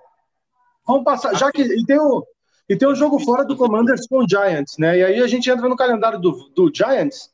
Vamos 0.85 1.03
passar. 1.03 1.35
Já 1.35 1.51
que. 1.51 1.63
E 1.63 1.83
tem 1.85 1.99
o, 1.99 2.23
e 2.69 2.75
tem 2.75 2.87
o 2.87 2.95
jogo 2.95 3.19
fora 3.19 3.43
do 3.43 3.57
Commanders 3.57 4.05
com 4.07 4.19
o 4.19 4.29
Giants, 4.29 4.77
né? 4.77 4.99
E 4.99 5.03
aí 5.03 5.21
a 5.21 5.27
gente 5.27 5.49
entra 5.49 5.67
no 5.67 5.75
calendário 5.75 6.19
do, 6.19 6.31
do 6.55 6.71
Giants, 6.71 7.31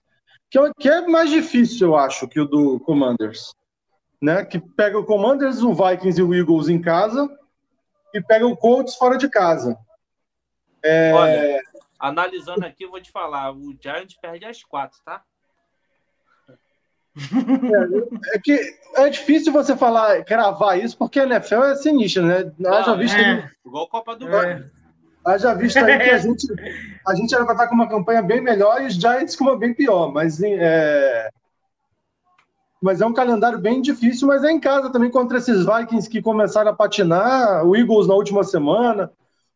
que 0.49 0.57
é, 0.57 0.71
que 0.79 0.87
é 0.87 1.01
mais 1.07 1.29
difícil, 1.29 1.89
eu 1.89 1.97
acho, 1.97 2.25
que 2.27 2.39
o 2.39 2.45
do 2.45 2.79
Commanders 2.79 3.51
né? 4.23 4.45
Que 4.45 4.57
pega 4.57 4.97
o 4.97 5.05
Commanders, 5.05 5.61
o 5.61 5.73
Vikings 5.73 6.17
e 6.17 6.23
o 6.23 6.33
Eagles 6.33 6.69
em 6.69 6.81
casa 6.81 7.29
e 8.13 8.21
pega 8.21 8.47
o 8.47 8.55
Colts 8.55 8.95
fora 8.95 9.17
de 9.17 9.27
casa. 9.27 9.77
É, 10.81 11.11
Olha, 11.13 11.61
analisando 11.99 12.65
aqui, 12.65 12.85
eu 12.85 12.89
vou 12.89 13.01
te 13.01 13.11
falar, 13.11 13.51
o 13.51 13.75
Giants 13.81 14.15
perde 14.15 14.45
as 14.45 14.63
quatro, 14.63 14.97
tá? 15.03 15.21
é 18.33 18.39
que 18.39 18.59
é 18.95 19.09
difícil 19.09 19.51
você 19.51 19.75
falar, 19.75 20.23
cravar 20.23 20.79
isso, 20.79 20.97
porque 20.97 21.19
a 21.19 21.25
NFL 21.25 21.63
é 21.63 21.75
sinistra, 21.75 22.23
né? 22.23 22.51
Haja 22.65 22.91
Não, 22.91 22.97
visto, 22.97 23.17
é. 23.19 23.51
Igual 23.65 23.87
Copa 23.87 24.15
do 24.15 24.27
É. 24.27 24.55
Mundo. 24.55 24.71
haja 25.25 25.53
visto 25.53 25.77
aí 25.77 25.99
que 25.99 26.09
a 26.09 26.17
gente, 26.17 26.47
a 27.07 27.13
gente 27.13 27.35
era 27.35 27.43
para 27.43 27.53
estar 27.55 27.67
com 27.67 27.75
uma 27.75 27.89
campanha 27.89 28.21
bem 28.21 28.41
melhor 28.41 28.81
e 28.81 28.87
os 28.87 28.95
Giants 28.95 29.35
com 29.35 29.43
uma 29.43 29.57
bem 29.57 29.73
pior, 29.73 30.11
mas 30.11 30.41
é, 30.41 31.29
mas 32.83 32.99
é 32.99 33.05
um 33.05 33.13
calendário 33.13 33.57
bem 33.57 33.81
difícil, 33.81 34.27
mas 34.27 34.43
é 34.43 34.51
em 34.51 34.59
casa 34.59 34.91
também 34.91 35.09
contra 35.09 35.37
esses 35.37 35.65
Vikings 35.65 36.09
que 36.09 36.21
começaram 36.21 36.69
a 36.69 36.75
patinar, 36.75 37.65
o 37.65 37.75
Eagles 37.77 38.07
na 38.07 38.13
última 38.13 38.43
semana, 38.43 39.09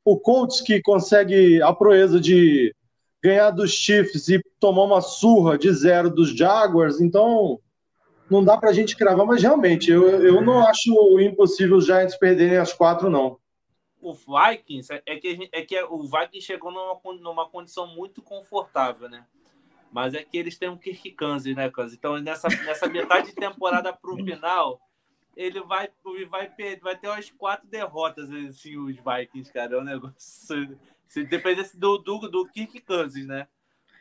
o 0.06 0.18
Colts 0.18 0.62
que 0.62 0.82
consegue 0.82 1.62
a 1.62 1.74
proeza 1.74 2.22
de 2.22 2.74
ganhar 3.22 3.52
dos 3.52 3.72
Chiefs 3.72 4.30
e 4.30 4.42
tomar 4.62 4.84
uma 4.84 5.02
surra 5.02 5.58
de 5.58 5.70
zero 5.74 6.10
dos 6.10 6.30
Jaguars, 6.30 7.02
então 7.02 7.60
não 8.32 8.42
dá 8.42 8.58
pra 8.58 8.72
gente 8.72 8.96
cravar, 8.96 9.26
mas 9.26 9.42
realmente 9.42 9.92
eu, 9.92 10.08
eu 10.24 10.42
não 10.42 10.66
acho 10.66 11.20
impossível 11.20 11.76
os 11.76 11.86
Giants 11.86 12.16
perderem 12.16 12.58
as 12.58 12.72
quatro, 12.72 13.10
não. 13.10 13.38
O 14.02 14.14
Vikings 14.14 15.02
é 15.06 15.16
que, 15.18 15.28
a 15.28 15.32
gente- 15.32 15.50
é 15.52 15.62
que 15.64 15.84
o 15.84 16.04
Vikings 16.04 16.42
chegou 16.46 16.72
numa, 16.72 16.98
numa 17.20 17.50
condição 17.50 17.88
muito 17.88 18.22
confortável, 18.22 19.10
né? 19.10 19.26
Mas 19.92 20.14
é 20.14 20.24
que 20.24 20.38
eles 20.38 20.58
têm 20.58 20.70
um 20.70 20.78
Kirk 20.78 21.12
Cousins, 21.12 21.56
né, 21.56 21.70
Cousins? 21.70 21.98
Então, 21.98 22.18
nessa, 22.20 22.48
nessa 22.50 22.88
metade 22.88 23.28
de 23.28 23.36
temporada 23.36 23.92
pro 23.94 24.16
final, 24.24 24.80
ele 25.36 25.62
vai, 25.62 25.90
ele 26.06 26.26
vai, 26.26 26.50
per- 26.50 26.80
vai 26.82 26.96
ter 26.98 27.08
umas 27.08 27.30
quatro 27.32 27.68
derrotas, 27.68 28.30
assim, 28.32 28.78
os 28.78 28.96
Vikings, 28.98 29.52
cara. 29.54 29.76
É 29.76 29.80
um 29.80 29.84
negócio. 29.84 30.78
Se 31.08 31.24
dependesse 31.24 31.80
do, 31.80 31.98
do, 31.98 32.28
do 32.28 32.46
Kirk 32.48 32.82
Cousins, 32.82 33.26
né? 33.26 33.48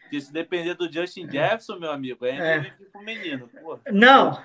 Porque 0.03 0.20
se 0.20 0.33
depender 0.33 0.75
do 0.75 0.90
Justin 0.92 1.31
Jefferson, 1.31 1.79
meu 1.79 1.90
amigo, 1.90 2.25
é, 2.25 2.37
É. 2.59 2.61
Pro 2.92 3.03
menino. 3.03 3.49
Pô. 3.62 3.79
Não, 3.92 4.40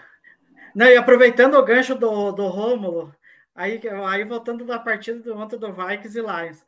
não, 0.73 0.87
e 0.87 0.95
aproveitando 0.95 1.55
o 1.55 1.63
gancho 1.63 1.93
do, 1.95 2.31
do 2.31 2.47
Rômulo, 2.47 3.13
aí, 3.53 3.79
aí 4.07 4.23
voltando 4.23 4.65
da 4.65 4.79
partida 4.79 5.19
do 5.19 5.35
ontem 5.37 5.59
do 5.59 5.71
Vikings 5.71 6.17
e 6.17 6.21
Lions, 6.21 6.65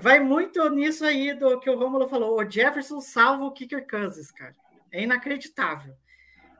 vai 0.00 0.20
muito 0.20 0.68
nisso 0.70 1.04
aí 1.04 1.34
do 1.34 1.58
que 1.60 1.70
o 1.70 1.78
Rômulo 1.78 2.08
falou. 2.08 2.38
O 2.38 2.50
Jefferson 2.50 3.00
salva 3.00 3.44
o 3.44 3.52
Kicker 3.52 3.86
Cousins, 3.86 4.30
cara. 4.30 4.54
É 4.92 5.02
inacreditável. 5.02 5.94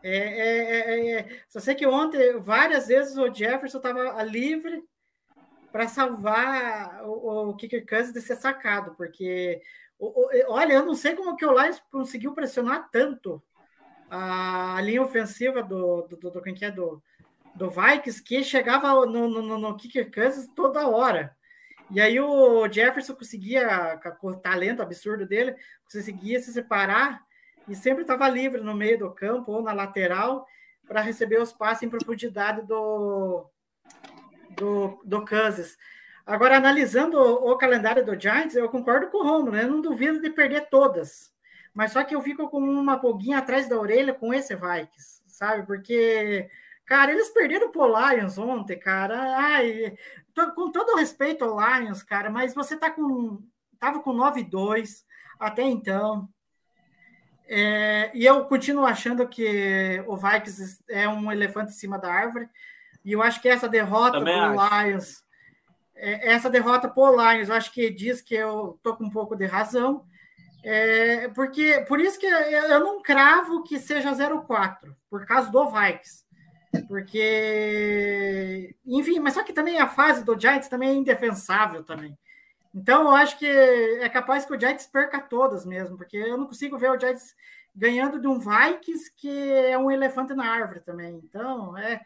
É, 0.03 0.17
é, 0.19 0.69
é, 0.69 1.11
é, 1.19 1.41
só 1.49 1.59
sei 1.59 1.75
que 1.75 1.87
ontem, 1.87 2.39
várias 2.39 2.87
vezes, 2.89 3.17
o 3.17 3.33
Jefferson 3.33 3.79
estava 3.79 4.23
livre 4.23 4.85
para 5.73 5.89
salvar 5.89 7.05
o, 7.05 7.51
o 7.51 7.57
Kicker 7.57 7.85
Cousins 7.87 8.13
de 8.13 8.21
ser 8.21 8.37
sacado, 8.37 8.95
porque, 8.95 9.61
o- 9.99 10.27
o- 10.27 10.31
olha, 10.53 10.75
eu 10.75 10.87
não 10.87 10.95
sei 10.95 11.15
como 11.15 11.37
que 11.37 11.45
o 11.45 11.61
Lions 11.61 11.83
conseguiu 11.91 12.33
pressionar 12.35 12.89
tanto 12.91 13.43
a 14.09 14.81
linha 14.83 15.03
ofensiva 15.03 15.63
do, 15.63 16.03
do, 16.03 16.17
do, 16.17 16.31
do, 16.31 16.43
quem 16.43 16.55
que 16.55 16.65
é? 16.65 16.71
do, 16.71 17.03
do 17.57 17.69
Vikings, 17.69 18.23
que 18.23 18.45
chegava 18.45 18.93
no, 19.07 19.29
no, 19.29 19.43
no, 19.43 19.59
no 19.59 19.77
Kicker 19.77 20.11
Cousins 20.13 20.49
toda 20.55 20.89
hora. 20.89 21.36
E 21.91 22.01
aí 22.01 22.19
o 22.19 22.69
Jefferson 22.69 23.15
conseguia, 23.15 23.97
com 24.21 24.29
o 24.29 24.37
talento 24.37 24.83
absurdo 24.83 25.27
dele, 25.27 25.55
conseguia 25.85 26.41
se 26.41 26.53
separar 26.53 27.23
e 27.69 27.75
sempre 27.75 28.03
estava 28.03 28.29
livre 28.29 28.61
no 28.61 28.75
meio 28.75 28.99
do 28.99 29.11
campo 29.13 29.53
ou 29.53 29.63
na 29.63 29.73
lateral 29.73 30.47
para 30.87 31.01
receber 31.01 31.41
os 31.41 31.53
passes 31.53 31.83
em 31.83 31.89
profundidade 31.89 32.63
do, 32.67 33.49
do, 34.57 35.01
do 35.05 35.25
Kansas. 35.25 35.77
Agora, 36.25 36.57
analisando 36.57 37.19
o, 37.19 37.53
o 37.53 37.57
calendário 37.57 38.05
do 38.05 38.21
Giants, 38.21 38.57
eu 38.57 38.69
concordo 38.69 39.09
com 39.09 39.19
o 39.19 39.23
Romulo, 39.23 39.53
né? 39.53 39.63
eu 39.63 39.71
não 39.71 39.81
duvido 39.81 40.21
de 40.21 40.31
perder 40.31 40.69
todas. 40.69 41.33
Mas 41.73 41.93
só 41.93 42.03
que 42.03 42.15
eu 42.15 42.23
fico 42.23 42.49
com 42.49 42.59
uma 42.59 42.99
pulguinha 42.99 43.39
atrás 43.39 43.69
da 43.69 43.79
orelha 43.79 44.15
com 44.15 44.33
esse 44.33 44.55
Vikings, 44.57 45.23
sabe? 45.27 45.67
Porque, 45.67 46.49
cara, 46.87 47.13
eles 47.13 47.29
perderam 47.31 47.71
pro 47.71 47.87
Lions 47.87 48.39
ontem, 48.39 48.79
cara. 48.79 49.37
Ai, 49.37 49.97
tô- 50.33 50.53
com 50.53 50.71
todo 50.71 50.97
respeito 50.97 51.45
ao 51.45 51.59
Lions, 51.59 52.03
cara, 52.03 52.31
mas 52.31 52.55
você 52.55 52.77
tá 52.77 52.91
com. 52.91 53.43
Tava 53.79 54.01
com 54.01 54.13
9-2 54.13 55.05
até 55.39 55.63
então. 55.63 56.29
É, 57.49 58.11
e 58.15 58.25
eu 58.25 58.45
continuo 58.47 58.85
achando 58.87 59.29
que 59.29 60.03
o 60.07 60.17
Vikings 60.17 60.83
é 60.89 61.09
um 61.09 61.31
elefante 61.31 61.71
em 61.73 61.75
cima 61.75 61.99
da 61.99 62.13
árvore. 62.13 62.49
E 63.05 63.13
eu 63.13 63.23
acho 63.23 63.41
que 63.41 63.49
essa 63.49 63.69
derrota 63.69 64.19
Também 64.19 64.35
pro 64.35 64.59
acho. 64.61 64.83
Lions, 64.85 65.25
é, 65.95 66.33
essa 66.33 66.51
derrota 66.51 66.89
pro 66.89 67.11
Lions, 67.11 67.49
eu 67.49 67.55
acho 67.55 67.71
que 67.73 67.89
diz 67.91 68.21
que 68.21 68.35
eu 68.35 68.81
tô 68.83 68.97
com 68.97 69.05
um 69.05 69.11
pouco 69.11 69.37
de 69.37 69.47
razão. 69.47 70.05
É, 70.65 71.29
porque 71.29 71.85
por 71.87 72.01
isso 72.01 72.19
que 72.19 72.27
eu 72.27 72.37
eu 72.41 72.81
não 72.81 73.01
cravo 73.01 73.63
que 73.63 73.79
seja 73.79 74.13
0-4, 74.13 74.97
por 75.09 75.25
causa 75.25 75.49
do 75.49 75.71
Vikings. 75.71 76.26
Porque, 76.83 78.75
enfim, 78.87 79.19
mas 79.19 79.35
só 79.35 79.43
que 79.43 79.53
também 79.53 79.79
a 79.79 79.89
fase 79.89 80.25
do 80.25 80.39
Giants 80.39 80.69
também 80.69 80.91
é 80.91 80.95
indefensável 80.95 81.83
também. 81.83 82.17
Então 82.75 83.03
eu 83.03 83.11
acho 83.11 83.39
que 83.39 83.47
é 83.47 84.09
capaz 84.09 84.45
que 84.45 84.55
o 84.55 84.61
Giants 84.61 84.87
perca 84.87 85.21
todas 85.21 85.65
mesmo, 85.65 85.97
porque 85.97 86.17
eu 86.17 86.37
não 86.37 86.47
consigo 86.47 86.77
ver 86.77 86.91
o 86.91 87.01
Giants 87.01 87.35
ganhando 87.75 88.21
de 88.21 88.27
um 88.27 88.39
Vikings 88.39 89.13
que 89.17 89.53
é 89.53 89.79
um 89.79 89.91
elefante 89.91 90.35
na 90.35 90.47
árvore 90.47 90.81
também. 90.81 91.21
Então 91.25 91.77
é, 91.79 92.01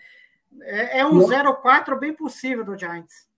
é, 0.62 1.00
é 1.00 1.06
um 1.06 1.14
Não. 1.14 1.28
0-4 1.28 1.98
bem 1.98 2.12
possível 2.12 2.64
do 2.64 2.78
Giants. 2.78 3.28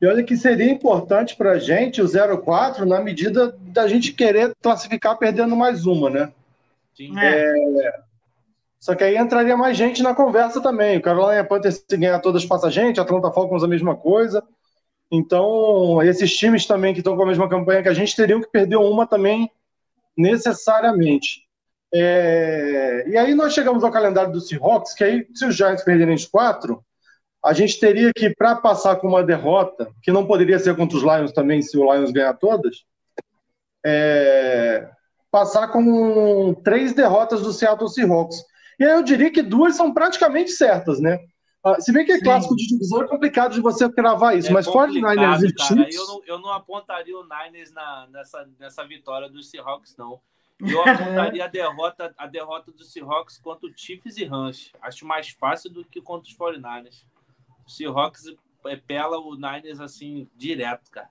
E 0.00 0.06
olha 0.06 0.22
que 0.22 0.36
seria 0.36 0.70
importante 0.70 1.34
para 1.34 1.52
a 1.52 1.58
gente 1.58 2.02
o 2.02 2.04
0-4 2.04 2.80
na 2.80 3.00
medida 3.00 3.56
da 3.58 3.88
gente 3.88 4.12
querer 4.12 4.54
classificar 4.62 5.16
perdendo 5.16 5.56
mais 5.56 5.86
uma, 5.86 6.10
né? 6.10 6.32
Sim. 6.94 7.18
É. 7.18 8.00
Só 8.86 8.94
que 8.94 9.02
aí 9.02 9.16
entraria 9.16 9.56
mais 9.56 9.76
gente 9.76 10.00
na 10.00 10.14
conversa 10.14 10.62
também. 10.62 10.96
O 10.96 11.02
Carolina 11.02 11.42
Panthers 11.42 11.84
se 11.88 11.96
ganhar 11.96 12.20
todas 12.20 12.46
passa 12.46 12.68
a 12.68 12.70
gente, 12.70 13.00
Atlanta 13.00 13.32
Falcons 13.32 13.64
a 13.64 13.66
mesma 13.66 13.96
coisa. 13.96 14.44
Então, 15.10 16.00
esses 16.04 16.36
times 16.36 16.66
também 16.66 16.94
que 16.94 17.00
estão 17.00 17.16
com 17.16 17.24
a 17.24 17.26
mesma 17.26 17.48
campanha 17.48 17.82
que 17.82 17.88
a 17.88 17.92
gente 17.92 18.14
teriam 18.14 18.40
que 18.40 18.48
perder 18.48 18.76
uma 18.76 19.04
também 19.04 19.50
necessariamente. 20.16 21.48
É, 21.92 23.06
E 23.08 23.16
aí 23.16 23.34
nós 23.34 23.54
chegamos 23.54 23.82
ao 23.82 23.90
calendário 23.90 24.30
do 24.30 24.40
Seahawks, 24.40 24.94
que 24.94 25.02
aí, 25.02 25.26
se 25.34 25.44
os 25.46 25.56
Giants 25.56 25.82
perderem 25.82 26.14
os 26.14 26.24
quatro, 26.24 26.80
a 27.44 27.52
gente 27.52 27.80
teria 27.80 28.12
que, 28.14 28.30
para 28.36 28.54
passar 28.54 28.94
com 29.00 29.08
uma 29.08 29.24
derrota, 29.24 29.90
que 30.00 30.12
não 30.12 30.24
poderia 30.24 30.60
ser 30.60 30.76
contra 30.76 30.96
os 30.96 31.02
Lions 31.02 31.32
também, 31.32 31.60
se 31.60 31.76
o 31.76 31.92
Lions 31.92 32.12
ganhar 32.12 32.34
todas, 32.34 32.84
é, 33.84 34.88
passar 35.28 35.66
com 35.72 36.54
três 36.62 36.92
derrotas 36.94 37.42
do 37.42 37.52
Seattle 37.52 37.90
Seahawks. 37.90 38.44
E 38.78 38.84
aí 38.84 38.90
eu 38.90 39.02
diria 39.02 39.30
que 39.30 39.42
duas 39.42 39.74
são 39.76 39.92
praticamente 39.92 40.50
certas, 40.50 41.00
né? 41.00 41.18
Ah, 41.64 41.80
Se 41.80 41.92
bem 41.92 42.04
que 42.04 42.12
é 42.12 42.18
Sim. 42.18 42.24
clássico 42.24 42.54
de 42.54 42.66
divisão, 42.68 43.02
é 43.02 43.08
complicado 43.08 43.54
de 43.54 43.60
você 43.60 43.88
cravar 43.90 44.36
isso, 44.38 44.48
É 44.48 44.52
mas 44.52 44.66
complicado, 44.66 45.16
49ers 45.16 45.42
e. 45.42 45.62
Chiefs... 45.62 45.96
Eu 45.96 46.06
não, 46.06 46.22
eu 46.26 46.38
não 46.38 46.52
apontaria 46.52 47.16
o 47.18 47.24
Niners 47.24 47.72
na, 47.72 48.06
nessa, 48.12 48.48
nessa 48.58 48.86
vitória 48.86 49.28
dos 49.28 49.50
Seahawks, 49.50 49.96
não. 49.96 50.20
Eu 50.60 50.80
apontaria 50.80 51.44
a 51.44 51.48
derrota, 51.48 52.14
a 52.16 52.26
derrota 52.26 52.70
dos 52.72 52.92
Seahawks 52.92 53.38
contra 53.38 53.68
o 53.68 53.72
Chiefs 53.76 54.16
e 54.16 54.24
Rams. 54.24 54.72
Acho 54.80 55.04
mais 55.06 55.28
fácil 55.30 55.70
do 55.70 55.84
que 55.84 56.00
contra 56.00 56.28
os 56.30 56.36
49ers. 56.36 57.04
O 57.66 57.70
Seahawks 57.70 58.24
é, 58.66 58.76
pela 58.76 59.18
o 59.18 59.34
Niners 59.34 59.80
assim, 59.80 60.28
direto, 60.36 60.90
cara. 60.90 61.08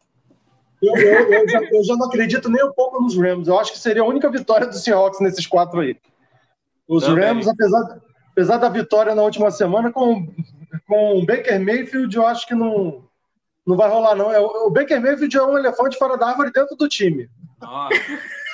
Eu, 0.82 0.96
eu- 0.98 1.34
eu 1.34 1.50
já, 1.50 1.60
eu 1.64 1.84
já 1.84 1.96
não 1.96 2.08
acredito 2.08 2.50
nem 2.50 2.64
um 2.64 2.72
pouco 2.74 3.02
nos 3.02 3.16
Rams. 3.18 3.48
Eu 3.48 3.60
acho 3.60 3.72
que 3.72 3.80
seria 3.80 4.02
a 4.04 4.08
única 4.08 4.30
vitória 4.30 4.68
do 4.68 4.74
Seahawks 4.76 5.20
nesses 5.20 5.46
quatro 5.48 5.80
aí. 5.80 5.98
Os 6.88 7.04
Também. 7.04 7.26
Rams, 7.26 7.48
apesar, 7.48 8.02
apesar 8.32 8.58
da 8.58 8.70
vitória 8.70 9.16
na 9.16 9.22
última 9.24 9.50
semana, 9.52 9.92
com, 9.92 10.28
com 10.88 11.20
o 11.20 11.26
Baker 11.26 11.60
Mayfield, 11.60 12.16
eu 12.16 12.26
acho 12.28 12.46
que 12.48 12.54
não, 12.56 13.08
Não 13.66 13.76
vai 13.76 13.90
rolar, 13.90 14.16
não. 14.16 14.32
É, 14.32 14.40
o 14.40 14.70
Baker 14.70 15.02
Mayfield 15.02 15.36
é 15.36 15.44
um 15.44 15.58
elefante 15.58 15.98
fora 15.98 16.18
da 16.18 16.28
árvore 16.28 16.52
dentro 16.52 16.76
do 16.76 16.88
time. 16.88 17.30
Nossa. 17.60 17.96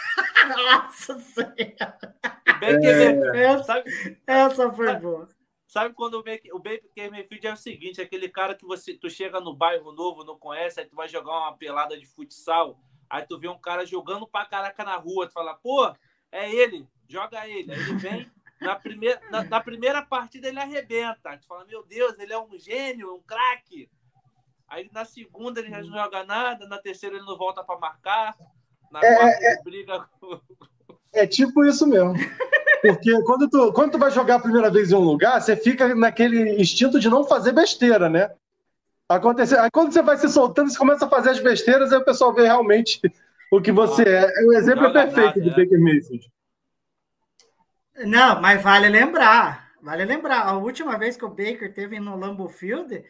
Nossa 0.48 1.20
Senhora. 1.20 2.16
Mayfield- 2.62 3.38
Essa, 3.38 3.64
sabe, 3.64 4.18
essa 4.28 4.72
foi 4.72 4.96
boa. 4.96 5.28
sabe 5.68 5.94
quando 5.96 6.16
o 6.16 6.24
Baker, 6.24 6.54
o 6.54 6.60
Baker 6.60 7.10
Mayfield 7.12 7.48
é 7.48 7.54
o 7.54 7.58
seguinte, 7.58 8.00
é 8.00 8.04
aquele 8.04 8.30
cara 8.30 8.56
que 8.56 8.66
você, 8.66 8.94
tu 8.94 9.10
chega 9.10 9.40
no 9.40 9.54
bairro 9.56 9.92
novo, 9.92 10.24
não 10.24 10.38
conhece, 10.38 10.80
aí 10.80 10.86
tu 10.86 10.96
vai 10.96 11.08
jogar 11.08 11.32
uma 11.32 11.58
pelada 11.58 11.98
de 11.98 12.06
futsal, 12.06 12.78
aí 13.10 13.26
tu 13.28 13.40
vê 13.40 13.48
um 13.48 13.58
cara 13.60 13.86
jogando 13.86 14.28
pra 14.28 14.46
caraca 14.46 14.84
na 14.84 14.96
rua, 14.96 15.28
tu 15.28 15.34
fala, 15.34 15.54
pô, 15.56 15.92
é 16.32 16.54
ele, 16.54 16.86
joga 17.12 17.48
ele. 17.48 17.74
Aí 17.74 17.80
ele 17.80 17.94
vem, 17.96 18.32
na 18.60 18.76
primeira, 18.76 19.22
na, 19.30 19.44
na 19.44 19.60
primeira 19.60 20.02
partida 20.02 20.48
ele 20.48 20.60
arrebenta. 20.60 21.38
Tu 21.38 21.46
fala, 21.46 21.66
meu 21.66 21.84
Deus, 21.84 22.18
ele 22.18 22.34
é 22.34 22.40
um 22.40 22.58
gênio, 22.58 23.16
um 23.16 23.22
craque. 23.22 23.90
Aí 24.68 24.90
na 24.94 25.04
segunda 25.04 25.60
ele 25.60 25.70
já 25.70 25.82
não 25.82 25.92
joga 25.92 26.24
nada, 26.24 26.66
na 26.66 26.78
terceira 26.78 27.18
ele 27.18 27.26
não 27.26 27.38
volta 27.38 27.62
pra 27.64 27.78
marcar, 27.78 28.38
na 28.90 29.02
É, 29.04 29.16
quarta 29.16 29.46
ele 29.46 29.64
briga 29.64 30.10
com... 30.20 30.40
É 31.14 31.28
tipo 31.28 31.66
isso 31.66 31.86
mesmo. 31.86 32.14
Porque 32.82 33.22
quando 33.24 33.50
tu, 33.50 33.74
quando 33.74 33.92
tu 33.92 33.98
vai 34.00 34.10
jogar 34.10 34.36
a 34.36 34.40
primeira 34.40 34.72
vez 34.72 34.92
em 34.92 34.96
um 34.96 35.00
lugar, 35.00 35.42
você 35.42 35.58
fica 35.58 35.94
naquele 35.94 36.56
instinto 36.60 37.02
de 37.02 37.10
não 37.10 37.26
fazer 37.26 37.52
besteira, 37.52 38.10
né? 38.10 38.32
Acontecer, 39.10 39.60
aí 39.60 39.70
quando 39.70 39.92
você 39.92 40.02
vai 40.02 40.18
se 40.18 40.30
soltando, 40.30 40.72
você 40.72 40.78
começa 40.78 41.06
a 41.06 41.10
fazer 41.10 41.32
as 41.32 41.40
besteiras, 41.40 41.92
aí 41.92 42.00
o 42.00 42.06
pessoal 42.06 42.34
vê 42.34 42.44
realmente 42.44 43.02
o 43.52 43.62
que 43.62 43.74
você 43.74 44.04
é. 44.04 44.46
O 44.46 44.54
exemplo 44.54 44.86
é 44.86 44.94
perfeito 44.94 45.40
nada, 45.40 45.42
do 45.42 45.50
é. 45.50 45.66
Baker 45.66 45.82
Mayfield. 45.82 46.32
Não, 47.98 48.42
mas 48.42 48.62
vale 48.62 48.90
lembrar. 48.90 49.72
Vale 49.82 50.06
lembrar. 50.06 50.42
A 50.48 50.54
última 50.58 50.98
vez 50.98 51.18
que 51.18 51.26
o 51.26 51.30
Baker 51.30 51.74
teve 51.74 52.00
no 52.00 52.16
Lambeau 52.18 52.48
Field, 52.50 53.04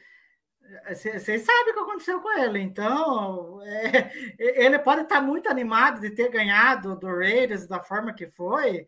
vocês 0.88 1.41
sabem 1.41 1.72
o 1.72 1.74
que 1.74 1.80
aconteceu 1.80 2.20
com 2.22 2.32
ele. 2.39 2.60
Então, 2.60 3.62
é, 3.63 4.12
ele 4.39 4.80
pode 4.80 5.02
estar 5.02 5.22
muito 5.22 5.50
animado 5.50 6.00
de 6.00 6.10
ter 6.12 6.30
ganhado 6.30 6.96
do 6.96 7.08
Raiders 7.08 7.67
da 7.67 7.80
forma 7.82 8.13
que 8.13 8.28
foi, 8.28 8.88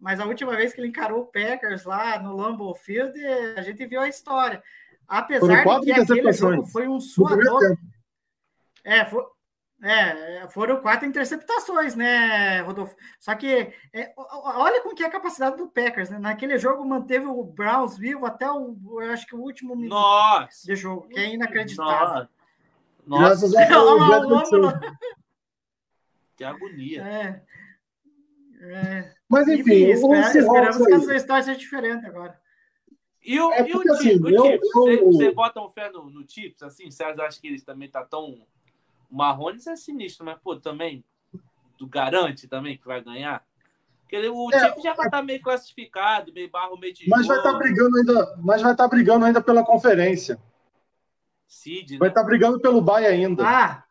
mas 0.00 0.20
a 0.20 0.24
última 0.26 0.56
vez 0.56 0.72
que 0.72 0.80
ele 0.80 0.88
encarou 0.88 1.20
o 1.22 1.26
Packers 1.26 1.84
lá 1.84 2.18
no 2.18 2.34
Lambeau 2.36 2.74
Field, 2.74 3.18
a 3.56 3.62
gente 3.62 3.84
viu 3.86 4.00
a 4.00 4.08
história. 4.08 4.62
Apesar 5.06 5.62
de 5.80 5.86
que 5.86 5.92
aquele 6.12 6.32
jogo 6.32 6.66
foi 6.72 6.88
um 6.88 7.00
suador. 7.00 7.60
É, 8.84 9.04
fo- 9.04 9.26
é, 9.82 10.48
foram 10.48 10.80
quatro 10.80 11.06
interceptações, 11.06 11.94
né, 11.94 12.60
Rodolfo? 12.62 12.96
Só 13.20 13.34
que 13.34 13.72
é, 13.92 14.12
o- 14.16 14.22
o- 14.22 14.60
olha 14.60 14.82
com 14.82 14.94
que 14.94 15.02
é 15.02 15.06
a 15.06 15.10
capacidade 15.10 15.56
do 15.56 15.68
Packers, 15.68 16.10
né? 16.10 16.18
Naquele 16.18 16.58
jogo 16.58 16.84
manteve 16.84 17.26
o 17.26 17.44
Browns 17.44 17.96
vivo 17.96 18.26
até 18.26 18.50
o, 18.50 18.76
eu 19.00 19.12
acho 19.12 19.26
que 19.26 19.36
o 19.36 19.40
último 19.40 19.76
minuto 19.76 19.94
Nossa! 19.94 20.66
de 20.66 20.74
jogo, 20.74 21.08
que 21.08 21.18
é 21.18 21.32
inacreditável. 21.34 22.28
Nossa, 23.06 23.46
Nossa, 23.48 23.74
ao 23.76 23.86
Olha 23.98 24.68
o 24.68 26.36
que 26.36 26.44
agonia. 26.44 27.02
É, 27.02 27.42
é. 28.60 29.14
Mas 29.28 29.48
Enfim, 29.48 29.60
enfim, 29.60 30.04
o 30.06 30.14
espera- 30.14 30.38
esperamos 30.38 30.86
que 30.86 30.92
a 30.94 31.00
sua 31.00 31.16
história 31.16 31.42
seja 31.42 31.58
diferente 31.58 32.06
agora. 32.06 32.40
E 33.24 33.38
o, 33.40 33.52
É 33.52 33.68
e 33.68 33.72
o 33.74 33.80
assim, 33.92 34.20
o 34.20 34.28
eu- 34.28 34.42
Chiefs, 34.42 34.72
eu- 34.74 34.82
Você, 34.82 34.96
você 35.04 35.30
bota 35.32 35.60
um 35.60 35.68
fé 35.68 35.90
no, 35.90 36.08
no 36.10 36.24
Chiefs, 36.28 36.62
assim? 36.62 36.90
Você 36.90 37.02
acha 37.02 37.40
que 37.40 37.46
eles 37.48 37.62
também 37.62 37.90
tá 37.90 38.04
tão... 38.04 38.46
O 39.10 39.16
Marrones 39.16 39.66
é 39.66 39.76
sinistro, 39.76 40.24
mas, 40.24 40.38
pô, 40.38 40.56
também... 40.56 41.04
Tu 41.76 41.86
garante 41.86 42.48
também 42.48 42.76
que 42.76 42.86
vai 42.86 43.00
ganhar? 43.02 43.44
Porque 44.00 44.16
ele- 44.16 44.28
o 44.28 44.50
É, 44.52 44.58
Chiefs 44.58 44.82
já 44.82 44.94
vai 44.94 45.06
estar 45.06 45.22
meio 45.22 45.40
classificado, 45.40 46.32
meio 46.32 46.50
barro, 46.50 46.76
meio 46.76 46.92
tijolo. 46.92 47.16
Mas 47.16 47.26
vai 47.26 47.36
estar 47.36 47.52
brigando 47.52 47.96
ainda, 47.98 48.36
mas 48.42 48.62
vai 48.62 48.72
estar 48.72 48.88
brigando 48.88 49.24
ainda 49.24 49.40
pela 49.40 49.64
conferência. 49.64 50.34
Né? 51.66 51.98
Vai 51.98 52.08
estar 52.08 52.24
brigando 52.24 52.58
pelo 52.60 52.80
bye 52.80 53.06
ainda. 53.06 53.44
Ah, 53.46 53.84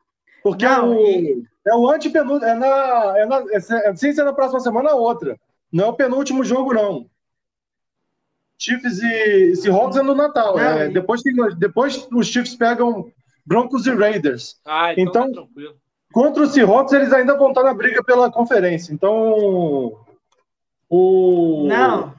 Porque 0.44 0.66
Não, 0.66 0.98
o, 0.98 1.02
e- 1.02 1.48
é 1.66 1.76
o 1.76 1.90
antepenúltimo. 1.90 2.46
É 2.50 2.54
na, 2.56 3.18
é 3.18 3.26
na, 3.26 3.44
é, 3.54 3.96
sem 3.96 4.12
ser 4.14 4.24
na 4.24 4.34
próxima 4.34 4.60
semana, 4.60 4.90
é 4.90 4.94
outra. 4.94 5.40
Não 5.72 5.86
é 5.86 5.88
o 5.88 5.94
penúltimo 5.94 6.44
jogo, 6.44 6.74
não. 6.74 7.10
Chiefs 8.60 9.00
e 9.02 9.56
Seahawks 9.56 9.98
é 9.98 10.02
no 10.04 10.16
Natal. 10.16 10.58
Não, 10.58 10.64
é, 10.64 10.88
e- 10.88 10.94
depois, 10.94 11.22
tem, 11.22 11.34
depois 11.58 12.08
os 12.12 12.28
Chiefs 12.28 12.56
pegam 12.56 13.12
Broncos 13.48 13.88
e 13.88 13.92
Raiders. 13.96 14.60
Ah, 14.66 14.92
então, 14.98 15.30
Então- 15.30 15.48
tá. 15.48 15.74
Contra 16.14 16.44
os 16.44 16.54
Seahawks, 16.54 16.94
eles 16.94 17.12
ainda 17.14 17.38
vão 17.38 17.50
estar 17.50 17.64
na 17.64 17.74
briga 17.74 18.04
pela 18.04 18.32
conferência. 18.32 18.94
Então. 18.94 20.06
O... 20.90 21.66
não, 21.68 22.16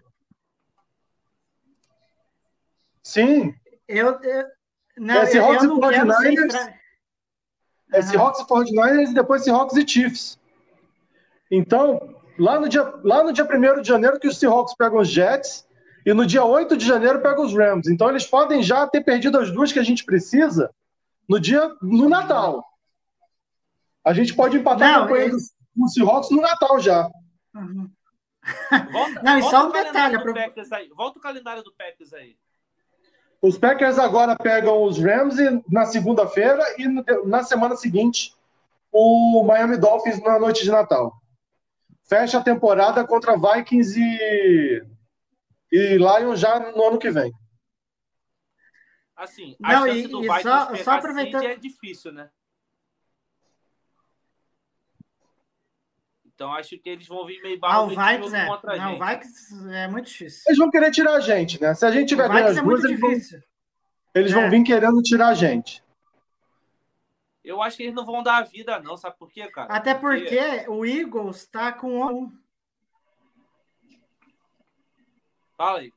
Sim, 3.02 3.54
eu, 3.88 4.08
eu, 4.22 4.44
não, 4.98 5.14
É 5.14 5.22
eu, 5.22 5.26
Seahawks 5.26 5.62
eu 5.64 5.68
não 5.70 5.78
e 5.78 5.94
quero 5.94 6.12
ser 6.12 6.30
49ers. 6.32 6.44
estra... 6.44 6.74
É. 7.94 8.02
Seahawks 8.02 8.40
e 8.40 8.44
49ers 8.44 9.10
e 9.10 9.14
depois 9.14 9.42
Seahawks 9.44 9.76
e 9.76 9.88
Chiefs. 9.88 10.38
Então, 11.50 12.14
lá 12.38 12.60
no 12.60 12.68
dia, 12.68 12.82
lá 13.02 13.24
no 13.24 13.32
dia 13.32 13.44
1 13.46 13.80
de 13.80 13.88
janeiro 13.88 14.20
que 14.20 14.28
os 14.28 14.38
Seahawks 14.38 14.74
pegam 14.76 14.98
os 14.98 15.08
Jets 15.08 15.66
e 16.04 16.12
no 16.12 16.26
dia 16.26 16.44
8 16.44 16.76
de 16.76 16.84
janeiro 16.86 17.20
pegam 17.22 17.44
os 17.46 17.54
Rams. 17.54 17.88
Então 17.88 18.10
eles 18.10 18.26
podem 18.26 18.62
já 18.62 18.86
ter 18.86 19.00
perdido 19.02 19.38
as 19.38 19.50
duas 19.50 19.72
que 19.72 19.78
a 19.78 19.82
gente 19.82 20.04
precisa 20.04 20.70
no 21.28 21.38
dia 21.38 21.74
no 21.82 22.08
Natal. 22.08 22.64
A 24.04 24.12
gente 24.12 24.34
pode 24.34 24.56
empatar 24.56 24.92
Não, 24.92 24.98
a 25.04 25.06
campanha 25.06 25.26
é- 25.26 25.30
dos 25.30 25.52
Seahawks 25.92 26.30
no 26.30 26.40
Natal 26.40 26.80
já. 26.80 27.10
Uhum. 27.54 27.90
Volta, 28.92 29.22
Não, 29.22 29.38
e 29.38 29.42
volta 29.42 29.56
só 29.56 29.64
o 29.64 29.68
um 29.68 29.72
calendário 29.72 29.92
detalhe, 29.92 30.14
do 30.14 30.20
apro- 30.20 30.34
Packers 30.34 30.72
aí. 30.72 30.88
Volta 30.96 31.18
o 31.18 31.22
calendário 31.22 31.62
do 31.62 31.72
Packers 31.74 32.12
aí. 32.14 32.36
Os 33.42 33.58
Packers 33.58 33.98
agora 33.98 34.34
pegam 34.36 34.82
os 34.82 34.98
Rams 34.98 35.36
na 35.70 35.84
segunda-feira 35.86 36.62
e 36.78 36.88
na 37.26 37.42
semana 37.44 37.76
seguinte 37.76 38.34
o 38.90 39.44
Miami 39.44 39.76
Dolphins 39.76 40.20
na 40.22 40.38
noite 40.38 40.64
de 40.64 40.70
Natal. 40.70 41.12
Fecha 42.04 42.38
a 42.38 42.42
temporada 42.42 43.06
contra 43.06 43.36
Vikings 43.36 44.00
e, 44.00 44.82
e 45.70 45.96
Lions 45.98 46.40
já 46.40 46.58
no 46.72 46.82
ano 46.88 46.98
que 46.98 47.10
vem. 47.10 47.32
Assim, 49.18 49.56
a 49.60 49.72
Não, 49.72 49.86
chance 49.88 49.98
e- 49.98 50.06
do 50.08 50.20
Vikings 50.20 50.42
só- 50.44 50.66
pegar 50.66 50.84
só 50.84 50.90
aproveitando- 50.92 51.40
seed 51.42 51.50
é 51.50 51.56
difícil, 51.56 52.12
né? 52.12 52.30
Então 56.24 56.52
acho 56.52 56.78
que 56.78 56.88
eles 56.88 57.06
vão 57.08 57.26
vir 57.26 57.42
meio 57.42 57.56
Ah, 57.56 57.58
barro 57.58 57.84
o 57.84 57.86
meio 57.88 58.00
Vikings 58.00 58.36
é. 58.36 58.46
contra 58.46 58.74
a 58.74 58.76
Não, 58.76 58.84
o 58.86 59.04
gente. 59.04 59.04
Vikings 59.18 59.70
é 59.74 59.88
muito 59.88 60.06
difícil. 60.06 60.42
Eles 60.46 60.58
vão 60.58 60.70
querer 60.70 60.92
tirar 60.92 61.14
a 61.14 61.20
gente, 61.20 61.60
né? 61.60 61.74
Se 61.74 61.84
a 61.84 61.90
gente 61.90 62.04
O 62.04 62.06
tiver 62.06 62.28
ganho 62.28 62.46
as 62.46 62.56
é 62.56 62.62
duas, 62.62 62.64
muito 62.64 62.86
eles 62.86 63.00
vão, 63.00 63.10
difícil. 63.10 63.42
eles 64.14 64.32
vão 64.32 64.42
É. 64.44 64.48
vir 64.50 64.62
querendo 64.62 65.02
tirar 65.02 65.28
a 65.30 65.34
gente. 65.34 65.82
Eu 67.42 67.60
acho 67.60 67.76
que 67.76 67.82
eles 67.82 67.94
não 67.94 68.04
vão 68.06 68.22
dar 68.22 68.36
a 68.36 68.42
vida, 68.42 68.78
não. 68.78 68.96
Sabe 68.96 69.18
por 69.18 69.32
quê, 69.32 69.50
cara? 69.50 69.74
Até 69.74 69.94
porque 69.94 70.38
o 70.68 70.84
Eagles 70.86 71.38
está 71.38 71.72
com. 71.72 72.30
Fala 75.56 75.80
aí. 75.80 75.92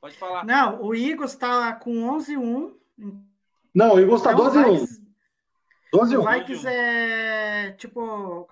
Pode 0.00 0.16
falar. 0.16 0.44
Não, 0.44 0.82
o 0.82 0.94
Eagles 0.94 1.32
está 1.32 1.72
com 1.74 1.92
11-1. 2.16 2.74
Não, 3.74 3.94
o 3.94 4.00
Eagles 4.00 4.22
tá 4.22 4.32
Então, 4.32 4.44
12 4.44 4.58
e 4.58 4.62
o 4.64 4.72
1. 4.72 4.74
Vikings, 4.74 5.02
12 5.92 6.14
e 6.14 6.16
1. 6.16 6.20
o 6.20 6.30
Vikings 6.32 6.66
é 6.68 7.72
tipo. 7.72 8.00
O 8.02 8.48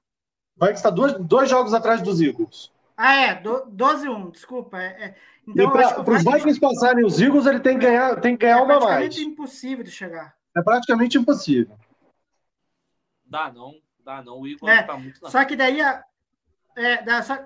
Vikings 0.61 0.83
tá 0.83 0.91
dois, 0.91 1.15
dois 1.21 1.49
jogos 1.49 1.73
atrás 1.73 2.03
dos 2.03 2.21
Eagles. 2.21 2.71
Ah, 2.97 3.15
é, 3.15 3.35
do- 3.37 3.65
12-1, 3.67 4.31
desculpa. 4.33 4.77
É, 4.83 4.87
é. 5.05 5.15
Então, 5.47 5.71
que 5.71 5.79
para 5.79 6.01
os 6.01 6.05
Vikings 6.25 6.31
Vikings 6.39 6.61
passarem 6.61 7.05
os 7.07 7.21
Eagles, 7.21 7.47
ele 7.47 7.61
tem 7.61 7.79
que 7.79 7.87
ganhar, 7.87 8.21
tem 8.21 8.37
que 8.37 8.45
ganhar 8.45 8.59
é 8.59 8.63
uma 8.63 8.75
a 8.75 8.79
praticamente 8.79 9.17
mais. 9.21 9.33
impossível 9.33 9.85
de 9.85 9.91
chegar. 9.91 10.37
É 10.57 10.63
praticamente 10.63 11.17
impossível. 11.17 11.79
Dá 13.25 13.53
não, 13.53 13.75
dá 14.05 14.23
não. 14.23 14.41
O 14.41 14.47
Igor 14.47 14.69
É, 14.69 14.83
tá 14.83 14.97
muito 14.99 15.23
na 15.23 15.31
Só 15.31 15.45
que 15.45 15.55
daí. 15.57 15.81
É, 15.81 17.03
dá, 17.03 17.23
só, 17.23 17.39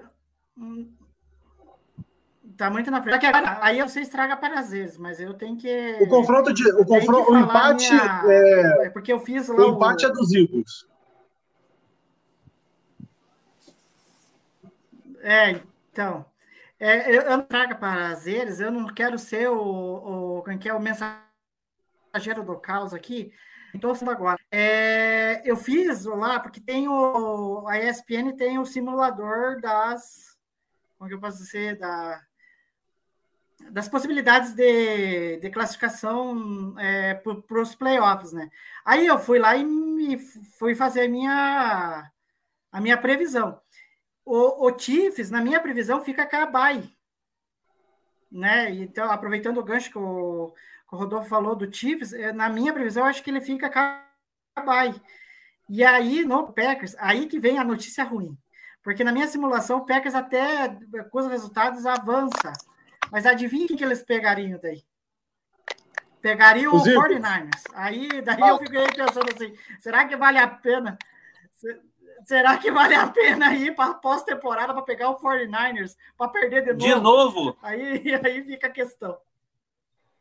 tá 2.62 2.70
muito 2.70 2.90
na 2.90 3.02
frente. 3.02 3.26
Aí 3.60 3.82
você 3.82 4.00
estraga 4.00 4.36
para 4.36 4.60
as 4.60 4.70
vezes, 4.70 4.96
mas 4.96 5.18
eu 5.18 5.34
tenho 5.34 5.56
que. 5.56 5.98
O 6.00 6.08
confronto 6.08 6.52
de, 6.52 6.70
o, 6.72 6.86
confronto, 6.86 7.32
o 7.32 7.38
empate, 7.38 7.92
minha- 7.92 8.22
é, 8.26 8.86
é 8.86 8.90
Porque 8.90 9.12
eu 9.12 9.18
fiz 9.18 9.48
lá 9.48 9.66
o 9.66 9.74
empate 9.74 10.06
é 10.06 10.08
dos 10.10 10.32
Eagles. 10.32 10.86
É, 15.20 15.60
então. 15.90 16.24
É, 16.78 17.10
eu, 17.10 17.22
eu 17.22 17.36
não 17.36 17.44
trago 17.44 17.76
prazeres, 17.76 18.60
eu 18.60 18.70
não 18.70 18.86
quero 18.86 19.18
ser 19.18 19.48
o, 19.48 20.38
o, 20.38 20.42
quem 20.42 20.58
que 20.58 20.68
é 20.68 20.74
o 20.74 20.80
mensageiro 20.80 22.44
do 22.44 22.56
caos 22.56 22.94
aqui. 22.94 23.32
Então, 23.74 23.92
agora. 24.08 24.38
É, 24.50 25.42
eu 25.44 25.56
fiz 25.56 26.04
lá, 26.04 26.38
porque 26.38 26.60
tem 26.60 26.86
o. 26.86 27.66
A 27.66 27.78
ESPN 27.78 28.36
tem 28.36 28.58
o 28.58 28.66
simulador 28.66 29.60
das. 29.60 30.36
Como 30.96 31.08
que 31.08 31.14
eu 31.14 31.20
posso 31.20 31.38
dizer? 31.38 31.78
Da, 31.78 32.20
das 33.70 33.88
possibilidades 33.88 34.54
de, 34.54 35.38
de 35.38 35.50
classificação 35.50 36.74
é, 36.78 37.14
para 37.14 37.60
os 37.60 37.74
playoffs, 37.74 38.32
né? 38.32 38.50
Aí 38.84 39.06
eu 39.06 39.18
fui 39.18 39.38
lá 39.38 39.56
e 39.56 39.64
me, 39.64 40.18
fui 40.58 40.74
fazer 40.74 41.02
a 41.06 41.08
minha, 41.08 42.10
a 42.70 42.80
minha 42.80 42.96
previsão. 42.98 43.60
O, 44.24 44.68
o 44.68 44.78
Chiefs, 44.78 45.30
na 45.30 45.40
minha 45.40 45.60
previsão, 45.60 46.04
fica 46.04 46.26
com 46.26 46.36
a 46.36 46.46
bye. 46.46 46.96
né? 48.30 48.70
Então, 48.74 49.10
aproveitando 49.10 49.58
o 49.58 49.64
gancho 49.64 49.90
que 49.90 49.98
o, 49.98 50.52
que 50.88 50.94
o 50.94 50.98
Rodolfo 50.98 51.28
falou 51.28 51.54
do 51.54 51.72
Chiefs, 51.72 52.12
eh, 52.12 52.32
na 52.32 52.48
minha 52.48 52.72
previsão, 52.72 53.04
acho 53.04 53.22
que 53.22 53.30
ele 53.30 53.40
fica 53.40 53.68
bye. 54.64 54.94
E 55.68 55.84
aí, 55.84 56.24
no 56.24 56.52
Packers, 56.52 56.94
aí 56.98 57.26
que 57.26 57.38
vem 57.38 57.58
a 57.58 57.64
notícia 57.64 58.04
ruim. 58.04 58.36
Porque 58.82 59.04
na 59.04 59.12
minha 59.12 59.28
simulação, 59.28 59.78
o 59.78 59.86
Packers 59.86 60.14
até 60.14 60.68
com 61.10 61.18
os 61.18 61.26
resultados 61.26 61.86
avança. 61.86 62.52
Mas 63.12 63.26
adivinha 63.26 63.68
quem 63.68 63.76
que 63.76 63.84
eles 63.84 64.02
pegariam 64.02 64.58
daí? 64.60 64.82
Pegariam 66.22 66.74
Os 66.74 66.84
o 66.84 66.88
Eagles. 66.88 67.18
49ers. 67.20 67.62
Aí 67.74 68.22
daí 68.22 68.40
eu 68.40 68.58
fiquei 68.58 68.86
pensando 68.86 69.30
assim: 69.34 69.54
será 69.78 70.06
que 70.08 70.16
vale 70.16 70.38
a 70.38 70.48
pena? 70.48 70.98
Se- 71.52 71.92
Será 72.24 72.56
que 72.56 72.70
vale 72.70 72.94
a 72.94 73.08
pena 73.08 73.52
ir 73.52 73.74
para 73.74 73.94
pós-temporada 73.94 74.72
para 74.72 74.82
pegar 74.82 75.10
o 75.10 75.18
49ers 75.18 75.96
para 76.16 76.28
perder 76.28 76.62
de 76.62 76.72
novo? 76.72 76.86
De 76.86 76.94
novo? 77.00 77.58
Aí, 77.60 78.14
aí 78.24 78.44
fica 78.44 78.68
a 78.68 78.70
questão. 78.70 79.18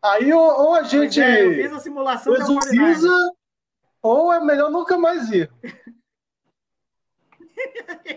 Aí 0.01 0.33
ou, 0.33 0.41
ou 0.41 0.75
a 0.75 0.81
gente 0.83 1.21
é, 1.21 1.45
eu 1.45 1.53
fiz 1.53 1.71
a 1.71 1.79
simulação 1.79 2.33
do 2.33 2.39
49ers. 2.39 2.73
exorciza, 2.73 3.31
ou 4.01 4.33
é 4.33 4.43
melhor 4.43 4.71
nunca 4.71 4.97
mais 4.97 5.29
ir. 5.31 5.49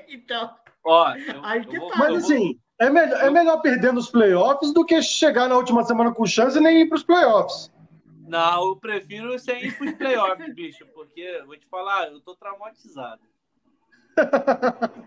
Então, 0.09 0.57
Ó, 0.83 1.11
eu, 1.15 1.45
Aí 1.45 1.61
eu 1.63 1.69
que 1.69 1.79
vou- 1.79 1.89
tá. 1.91 1.95
eu 1.95 1.99
Mas 1.99 2.09
vou- 2.09 2.17
assim, 2.37 2.61
é 2.79 2.91
melhor, 2.91 3.21
é 3.21 3.31
melhor 3.31 3.61
perder 3.61 3.93
nos 3.93 4.11
playoffs 4.11 4.73
do 4.73 4.85
que 4.85 5.01
chegar 5.03 5.49
na 5.49 5.57
última 5.57 5.85
semana 5.85 6.13
com 6.13 6.27
chance 6.27 6.57
e 6.59 6.61
nem 6.61 6.81
ir 6.83 6.89
para 6.89 6.97
os 6.97 7.03
playoffs. 7.05 7.73
Não, 8.27 8.69
eu 8.71 8.77
prefiro 8.77 9.39
sem 9.39 9.67
ir 9.67 9.77
pros 9.77 9.93
playoffs, 9.93 10.53
bicho, 10.55 10.87
porque 10.95 11.43
vou 11.47 11.57
te 11.57 11.67
falar, 11.67 12.11
eu 12.11 12.21
tô 12.21 12.35
traumatizado. 12.35 13.21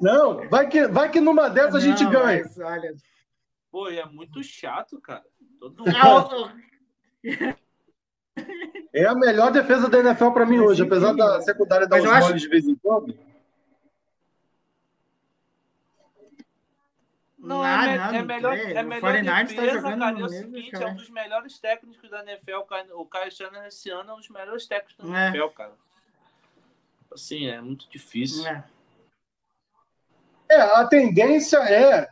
Não, 0.00 0.48
vai 0.48 0.68
que, 0.68 0.86
vai 0.86 1.10
que 1.10 1.20
numa 1.20 1.48
dessas 1.48 1.76
a 1.76 1.80
gente 1.80 2.04
ganha. 2.06 2.42
mas, 2.44 2.58
olha, 2.58 2.94
Pô, 3.70 3.88
e 3.90 3.98
é 3.98 4.04
muito 4.06 4.42
chato, 4.42 5.00
cara. 5.00 5.24
Todo 5.60 5.84
Ah, 5.88 6.52
É 8.92 9.06
a 9.06 9.14
melhor 9.14 9.50
defesa 9.50 9.88
da 9.88 9.98
NFL 9.98 10.30
para 10.30 10.46
mim 10.46 10.58
Mas, 10.58 10.68
hoje, 10.68 10.82
apesar 10.82 11.12
da 11.14 11.40
secundária 11.42 11.86
dar 11.86 11.96
mas 11.96 12.04
uns 12.04 12.10
acho- 12.12 12.34
de 12.34 12.48
vez 12.48 12.66
em 12.66 12.74
quando. 12.76 13.14
Não, 17.38 17.64
é, 17.64 17.86
me- 17.92 17.96
não, 17.98 18.04
é 18.14 18.22
melhor, 18.22 18.56
é, 18.56 18.72
é 18.72 18.82
o 18.82 18.86
melhor 18.86 19.12
49ers 19.14 19.26
tá 19.26 19.42
defesa, 19.62 19.72
jogando 19.80 19.98
cara. 20.00 20.10
É 20.10 20.14
o 20.14 20.20
mesmo, 20.22 20.38
seguinte, 20.38 20.70
cara. 20.72 20.84
é 20.84 20.88
um 20.88 20.94
dos 20.96 21.10
melhores 21.10 21.58
técnicos 21.58 22.10
da 22.10 22.22
NFL. 22.24 22.56
o 22.56 22.62
Kyle- 22.66 22.92
O 22.94 23.06
Kyle 23.06 23.30
Shanahan 23.30 23.66
esse 23.68 23.90
ano 23.90 24.10
é 24.10 24.14
um 24.14 24.16
dos 24.18 24.28
melhores 24.28 24.66
técnicos 24.66 24.96
da 25.08 25.18
É. 25.18 25.28
NFL, 25.28 25.48
cara. 25.54 25.72
Assim, 27.14 27.46
é 27.46 27.60
muito 27.60 27.88
difícil. 27.88 28.46
é. 28.46 28.64
É, 30.50 30.60
a 30.60 30.86
tendência 30.86 31.58
é, 31.58 32.08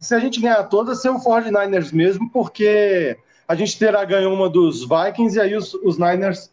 se 0.00 0.14
a 0.14 0.18
gente 0.18 0.40
ganhar 0.40 0.64
todas, 0.64 1.00
ser 1.02 1.10
o 1.10 1.20
49ers 1.20 1.92
mesmo, 1.92 2.30
porque 2.30 3.16
a 3.46 3.54
gente 3.54 3.78
terá 3.78 4.04
ganho 4.04 4.32
uma 4.32 4.48
dos 4.48 4.80
Vikings 4.88 5.36
e 5.36 5.40
aí 5.40 5.54
os, 5.54 5.74
os 5.74 5.98
Niners 5.98 6.50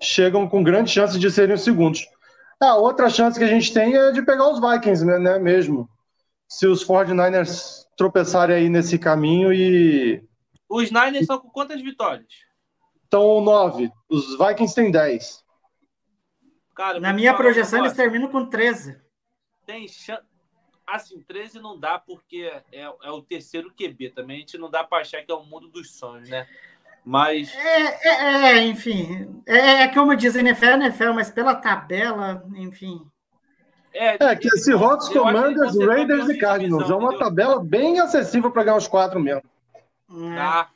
chegam 0.00 0.48
com 0.48 0.62
grande 0.64 0.90
chance 0.90 1.18
de 1.18 1.30
serem 1.30 1.54
os 1.54 1.62
segundos. 1.62 2.08
A 2.58 2.74
outra 2.76 3.08
chance 3.10 3.38
que 3.38 3.44
a 3.44 3.48
gente 3.48 3.72
tem 3.72 3.94
é 3.96 4.12
de 4.12 4.22
pegar 4.22 4.48
os 4.48 4.60
Vikings, 4.60 5.04
né, 5.04 5.18
né, 5.18 5.38
mesmo. 5.38 5.88
Se 6.52 6.66
os 6.66 6.84
49ers 6.86 7.86
tropeçarem 7.96 8.54
aí 8.54 8.68
nesse 8.68 8.98
caminho 8.98 9.52
e 9.54 10.22
Os 10.68 10.90
Niners 10.90 11.22
estão 11.22 11.38
com 11.38 11.48
quantas 11.48 11.80
vitórias? 11.80 12.26
estão 13.04 13.40
nove, 13.40 13.90
os 14.08 14.36
Vikings 14.38 14.74
têm 14.74 14.90
10. 14.90 15.42
Cara, 16.74 17.00
Na 17.00 17.12
minha 17.12 17.34
projeção, 17.34 17.80
eles 17.80 17.94
terminam 17.94 18.28
com 18.28 18.46
13. 18.46 18.98
tem 19.66 19.88
chance. 19.88 20.22
Assim, 20.86 21.22
13 21.22 21.58
não 21.58 21.78
dá 21.78 21.98
porque 21.98 22.52
é, 22.70 22.82
é 22.82 23.10
o 23.10 23.22
terceiro 23.22 23.72
QB 23.72 24.10
também. 24.10 24.36
A 24.36 24.40
gente 24.40 24.58
não 24.58 24.70
dá 24.70 24.84
pra 24.84 24.98
achar 24.98 25.22
que 25.22 25.32
é 25.32 25.34
o 25.34 25.44
mundo 25.44 25.68
dos 25.68 25.96
sonhos, 25.96 26.28
né? 26.28 26.46
Mas 27.04 27.54
É, 27.54 28.08
é, 28.08 28.58
é, 28.58 28.66
enfim. 28.66 29.42
É, 29.46 29.82
é 29.84 29.88
como 29.88 30.14
diz 30.14 30.36
NFL, 30.36 30.82
NFL, 30.82 31.12
mas 31.14 31.30
pela 31.30 31.54
tabela, 31.54 32.44
enfim. 32.56 33.10
É, 33.92 34.16
É, 34.24 34.36
que 34.36 34.48
é 34.48 34.50
Seahawks, 34.58 35.08
Commanders, 35.08 35.76
Raiders 35.78 36.28
e 36.28 36.38
Cardinals. 36.38 36.78
divisão, 36.84 36.96
É 36.96 37.00
uma 37.00 37.08
entendeu? 37.14 37.26
tabela 37.26 37.62
bem 37.62 38.00
acessível 38.00 38.50
para 38.50 38.64
ganhar 38.64 38.76
os 38.76 38.88
quatro 38.88 39.18
mesmo. 39.20 39.42
É. 40.10 40.34
Dá. 40.34 40.68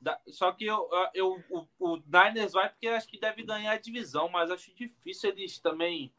Dá. 0.00 0.18
Só 0.28 0.50
que 0.52 0.64
eu, 0.66 0.88
eu, 1.14 1.38
o, 1.50 1.66
o 1.78 1.96
Niners 2.06 2.52
vai 2.52 2.68
porque 2.68 2.88
acho 2.88 3.06
que 3.06 3.20
deve 3.20 3.42
ganhar 3.42 3.72
a 3.72 3.78
divisão, 3.78 4.28
mas 4.28 4.50
acho 4.50 4.74
difícil 4.74 5.30
eles 5.30 5.58
também 5.58 6.10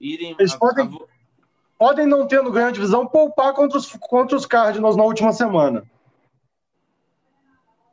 irem. 0.00 0.34
Eles 0.38 0.54
a- 0.54 0.58
podem- 0.58 0.86
a- 0.86 1.06
podem, 1.78 2.06
não 2.06 2.26
tendo 2.26 2.50
ganho 2.50 2.68
a 2.68 2.72
divisão, 2.72 3.06
poupar 3.06 3.52
contra 3.52 3.76
os, 3.78 3.92
contra 3.92 4.36
os 4.36 4.46
Cardinals 4.46 4.96
na 4.96 5.04
última 5.04 5.32
semana. 5.32 5.84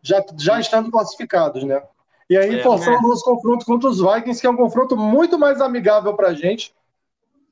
Já, 0.02 0.24
já 0.38 0.60
estando 0.60 0.92
classificados, 0.92 1.64
né? 1.64 1.82
E 2.30 2.38
aí 2.38 2.60
É, 2.60 2.64
forçar 2.64 2.94
né? 2.94 3.00
o 3.04 3.08
nosso 3.08 3.24
confronto 3.24 3.66
contra 3.66 3.90
os 3.90 4.00
Vikings, 4.00 4.40
que 4.42 4.48
é 4.48 4.50
um 4.50 4.56
confronto 4.58 4.96
muito 4.98 5.38
mais 5.38 5.62
amigável 5.62 6.14
pra 6.16 6.34
gente 6.34 6.74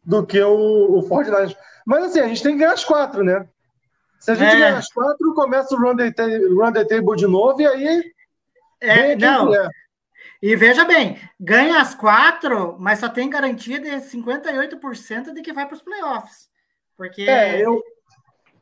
do 0.04 0.26
que 0.26 0.42
o, 0.42 0.98
o 1.00 1.10
49ers. 1.10 1.56
Mas 1.86 2.06
assim, 2.06 2.20
a 2.20 2.28
gente 2.28 2.44
tem 2.44 2.54
que 2.54 2.60
ganhar 2.60 2.74
as 2.74 2.84
quatro, 2.84 3.24
né? 3.24 3.48
Se 4.20 4.32
a 4.32 4.36
gente 4.36 4.50
É. 4.50 4.60
ganhar 4.60 4.78
as 4.78 4.92
quatro, 4.92 5.34
começa 5.34 5.74
o 5.76 5.80
run 5.80 5.96
the, 5.96 6.14
run 6.50 6.72
the 6.74 6.86
table 6.86 7.16
de 7.16 7.28
novo, 7.28 7.62
e 7.62 7.66
aí 7.68 8.14
É, 8.80 9.16
não, 9.16 9.48
quiser. 9.48 9.70
e 10.42 10.56
veja 10.56 10.86
bem, 10.86 11.20
ganha 11.40 11.80
as 11.82 11.96
quatro, 11.96 12.76
mas 12.80 13.00
só 13.00 13.10
tem 13.10 13.30
garantia 13.30 13.80
de 13.80 13.90
58% 14.02 15.34
de 15.34 15.42
que 15.42 15.54
vai 15.54 15.66
para 15.68 15.76
os 15.76 15.82
playoffs. 15.82 16.50
Porque 16.98 17.24
É, 17.24 17.60
eu, 17.66 17.82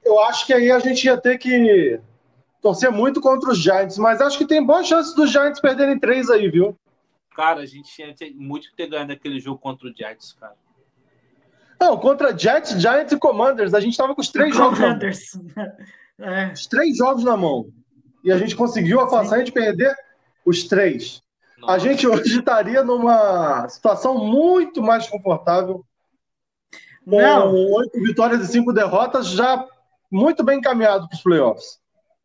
eu 0.04 0.20
acho 0.22 0.46
que 0.46 0.54
aí 0.54 0.72
a 0.72 0.80
gente 0.80 1.04
ia 1.06 1.18
ter 1.18 1.38
que 1.38 2.00
torcer 2.62 2.92
muito 2.92 3.20
contra 3.22 3.50
os 3.52 3.58
Giants, 3.58 3.98
mas 3.98 4.22
acho 4.22 4.38
que 4.38 4.46
tem 4.48 4.66
boas 4.66 4.88
chances 4.88 5.14
dos 5.14 5.30
Giants 5.32 5.60
perderem 5.60 6.00
três 6.00 6.30
aí, 6.30 6.50
viu? 6.50 6.78
Cara, 7.36 7.62
a 7.62 7.66
gente 7.66 7.90
tinha 7.94 8.14
muito 8.36 8.70
que 8.70 8.76
ter 8.76 8.88
ganho 8.88 9.12
aquele 9.12 9.40
jogo 9.40 9.60
contra 9.60 9.88
o 9.88 9.94
Jets, 9.96 10.34
cara. 10.34 10.56
Não, 11.80 11.98
contra 11.98 12.38
Jets, 12.38 12.82
Giants 12.82 13.12
e 13.12 13.18
Commanders, 13.18 13.74
a 13.74 13.80
gente 13.80 13.98
tava 13.98 14.14
com 14.14 14.22
os 14.22 14.30
três 14.30 14.56
jogos 14.56 14.80
na 14.80 14.88
mão. 14.88 14.96
Commanders. 14.96 15.32
É, 16.22 16.52
Os 16.52 16.68
três 16.68 16.98
jogos 16.98 17.24
na 17.24 17.38
mão. 17.38 17.70
E 18.26 18.30
a 18.30 18.38
gente 18.38 18.54
conseguiu 18.54 19.00
a 19.00 19.10
façanha 19.10 19.42
de 19.42 19.54
perder 19.54 19.96
os 20.46 20.66
três. 20.66 21.24
A 21.60 21.62
Nossa. 21.62 21.80
gente 21.80 22.06
hoje 22.06 22.40
estaria 22.40 22.84
numa 22.84 23.70
situação 23.70 24.18
muito 24.18 24.84
mais 24.84 25.08
confortável. 25.08 25.82
Com 27.06 27.22
Não. 27.22 27.56
oito 27.56 27.98
vitórias 28.02 28.42
e 28.42 28.52
cinco 28.52 28.74
derrotas, 28.74 29.28
já 29.28 29.66
muito 30.12 30.44
bem 30.44 30.60
encaminhado 30.60 31.08
para 31.08 31.16
os 31.16 31.24
playoffs. 31.24 31.80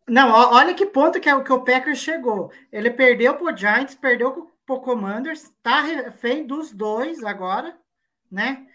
Não, 0.09 0.31
olha 0.31 0.75
que 0.75 0.87
ponto 0.87 1.21
que, 1.21 1.29
é 1.29 1.35
o 1.37 1.45
que 1.45 1.53
o 1.53 1.62
Packers 1.62 1.99
chegou. 1.99 2.51
Ele 2.73 2.90
perdeu 2.90 3.35
pro 3.37 3.57
Giants, 3.57 3.95
perdeu 3.95 4.51
pro 4.67 4.81
Commanders, 4.81 5.53
tá 5.62 5.83
refém 5.83 6.45
dos 6.45 6.73
dois 6.73 7.23
agora, 7.23 7.77
né? 8.31 8.67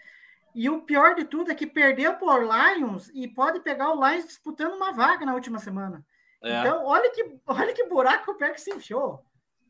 E 0.54 0.68
o 0.68 0.82
pior 0.82 1.14
de 1.14 1.24
tudo 1.24 1.50
é 1.50 1.54
que 1.54 1.66
perdeu 1.66 2.14
por 2.14 2.42
Lions 2.42 3.10
e 3.14 3.28
pode 3.28 3.60
pegar 3.60 3.92
o 3.92 4.08
Lions 4.08 4.26
disputando 4.26 4.74
uma 4.74 4.92
vaga 4.92 5.24
na 5.24 5.34
última 5.34 5.58
semana. 5.58 6.04
É. 6.42 6.60
Então, 6.60 6.84
olha 6.84 7.10
que, 7.10 7.38
olha 7.46 7.72
que 7.72 7.84
buraco 7.84 8.32
o 8.32 8.38
Packers 8.38 8.62
se 8.62 8.72
enfiou. 8.72 9.24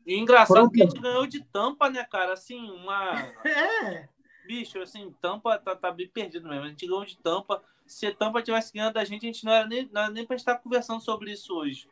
E 0.05 0.17
engraçado 0.17 0.55
Pronto. 0.55 0.71
que 0.71 0.81
a 0.81 0.85
gente 0.85 0.99
ganhou 0.99 1.27
de 1.27 1.43
tampa, 1.45 1.89
né, 1.89 2.03
cara? 2.05 2.33
Assim, 2.33 2.71
uma. 2.71 3.13
É, 3.45 4.07
Bicho, 4.45 4.79
assim, 4.79 5.13
tampa 5.21 5.57
tá, 5.59 5.75
tá 5.75 5.91
bem 5.91 6.07
perdido 6.07 6.49
mesmo. 6.49 6.65
A 6.65 6.69
gente 6.69 6.87
ganhou 6.87 7.05
de 7.05 7.17
tampa. 7.17 7.63
Se 7.85 8.07
a 8.07 8.15
tampa 8.15 8.41
tivesse 8.41 8.73
ganhando 8.73 8.93
da 8.93 9.03
gente, 9.03 9.23
a 9.23 9.27
gente 9.27 9.45
não 9.45 9.51
era 9.51 9.67
nem, 9.67 9.89
não 9.91 10.01
era 10.01 10.11
nem 10.11 10.25
pra 10.25 10.35
estar 10.35 10.57
conversando 10.57 11.01
sobre 11.01 11.31
isso 11.31 11.53
hoje. 11.53 11.87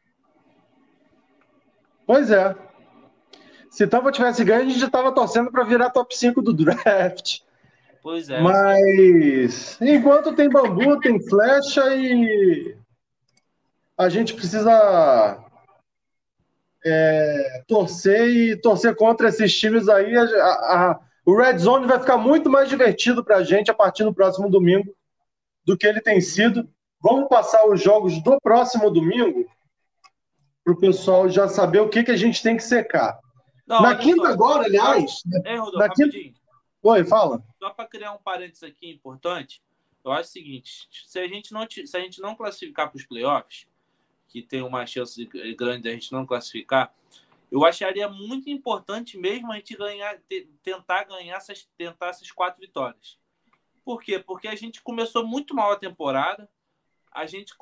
Pois 2.10 2.32
é. 2.32 2.56
Se 3.70 3.86
Tampa 3.86 4.12
tivesse 4.12 4.44
ganho, 4.44 4.62
a 4.62 4.66
gente 4.66 4.80
já 4.80 4.88
estava 4.88 5.12
torcendo 5.12 5.52
para 5.52 5.64
virar 5.64 5.92
top 5.92 6.18
5 6.18 6.42
do 6.42 6.54
draft. 6.54 7.42
Pois 8.02 8.30
é. 8.30 8.40
Mas 8.42 9.78
enquanto 9.82 10.34
tem 10.34 10.50
bambu, 10.50 11.00
tem 11.00 11.20
flecha 11.28 11.96
e 11.96 12.76
a 13.98 14.08
gente 14.10 14.34
precisa 14.34 15.44
é, 16.86 17.64
torcer 17.68 18.28
e 18.30 18.56
torcer 18.56 18.96
contra 18.96 19.28
esses 19.30 19.58
times 19.58 19.90
aí. 19.90 20.16
A- 20.18 20.22
a- 20.24 21.00
o 21.26 21.36
Red 21.38 21.58
Zone 21.60 21.86
vai 21.86 22.00
ficar 22.00 22.18
muito 22.18 22.50
mais 22.50 22.70
divertido 22.70 23.24
para 23.24 23.38
a 23.38 23.44
gente 23.44 23.70
a 23.70 23.74
partir 23.74 24.04
do 24.04 24.14
próximo 24.14 24.50
domingo 24.50 24.96
do 25.66 25.78
que 25.78 25.86
ele 25.86 26.02
tem 26.02 26.22
sido. 26.22 26.68
Vamos 27.02 27.28
passar 27.30 27.68
os 27.68 27.82
jogos 27.82 28.22
do 28.24 28.40
próximo 28.42 28.90
domingo 28.90 29.46
para 30.64 30.74
o 30.74 30.80
pessoal 30.80 31.30
já 31.30 31.48
saber 31.48 31.80
o 31.80 31.90
que, 31.90 32.04
que 32.04 32.12
a 32.12 32.18
gente 32.18 32.42
tem 32.42 32.56
que 32.58 32.64
secar. 32.64 33.20
Não, 33.68 33.82
Na 33.82 33.96
quinta 33.96 34.24
só. 34.24 34.28
agora, 34.34 34.66
aliás. 34.66 35.22
Ei, 35.46 35.58
Rodolfo, 35.58 35.78
na 35.78 35.90
quinta-. 35.90 36.18
Oi, 36.82 37.04
fala. 37.04 37.44
Só 37.60 37.70
para 37.72 37.88
criar 37.88 38.14
um 38.14 38.18
parênteses 38.18 38.64
aqui 38.64 38.90
importante, 38.90 39.62
eu 40.04 40.12
acho 40.12 40.30
o 40.30 40.32
seguinte: 40.32 40.88
se 40.92 41.20
a 41.20 41.28
gente 41.28 41.52
não, 41.54 41.68
se 41.70 41.98
a 41.98 42.00
gente 42.00 42.22
não 42.22 42.36
classificar 42.36 42.90
para 42.90 42.98
os 42.98 43.06
playoffs, 43.06 43.68
que 44.30 44.42
tem 44.42 44.62
uma 44.62 44.86
chance 44.86 45.26
grande 45.58 45.84
de 45.84 45.90
a 45.90 45.94
gente 45.94 46.12
não 46.12 46.26
classificar, 46.26 46.94
eu 47.52 47.66
acharia 47.66 48.08
muito 48.08 48.50
importante 48.50 49.18
mesmo 49.18 49.52
a 49.52 49.56
gente 49.56 49.76
ganhar, 49.76 50.18
te- 50.30 50.48
tentar 50.64 51.04
ganhar 51.04 51.36
essas, 51.36 51.68
tentar 51.78 52.08
essas 52.10 52.32
quatro 52.32 52.62
vitórias. 52.62 53.18
Por 53.84 54.02
quê? 54.02 54.20
Porque 54.20 54.48
a 54.48 54.56
gente 54.56 54.82
começou 54.82 55.26
muito 55.26 55.54
mal 55.56 55.72
a 55.72 55.76
temporada, 55.76 56.48
a 57.12 57.26
gente 57.26 57.54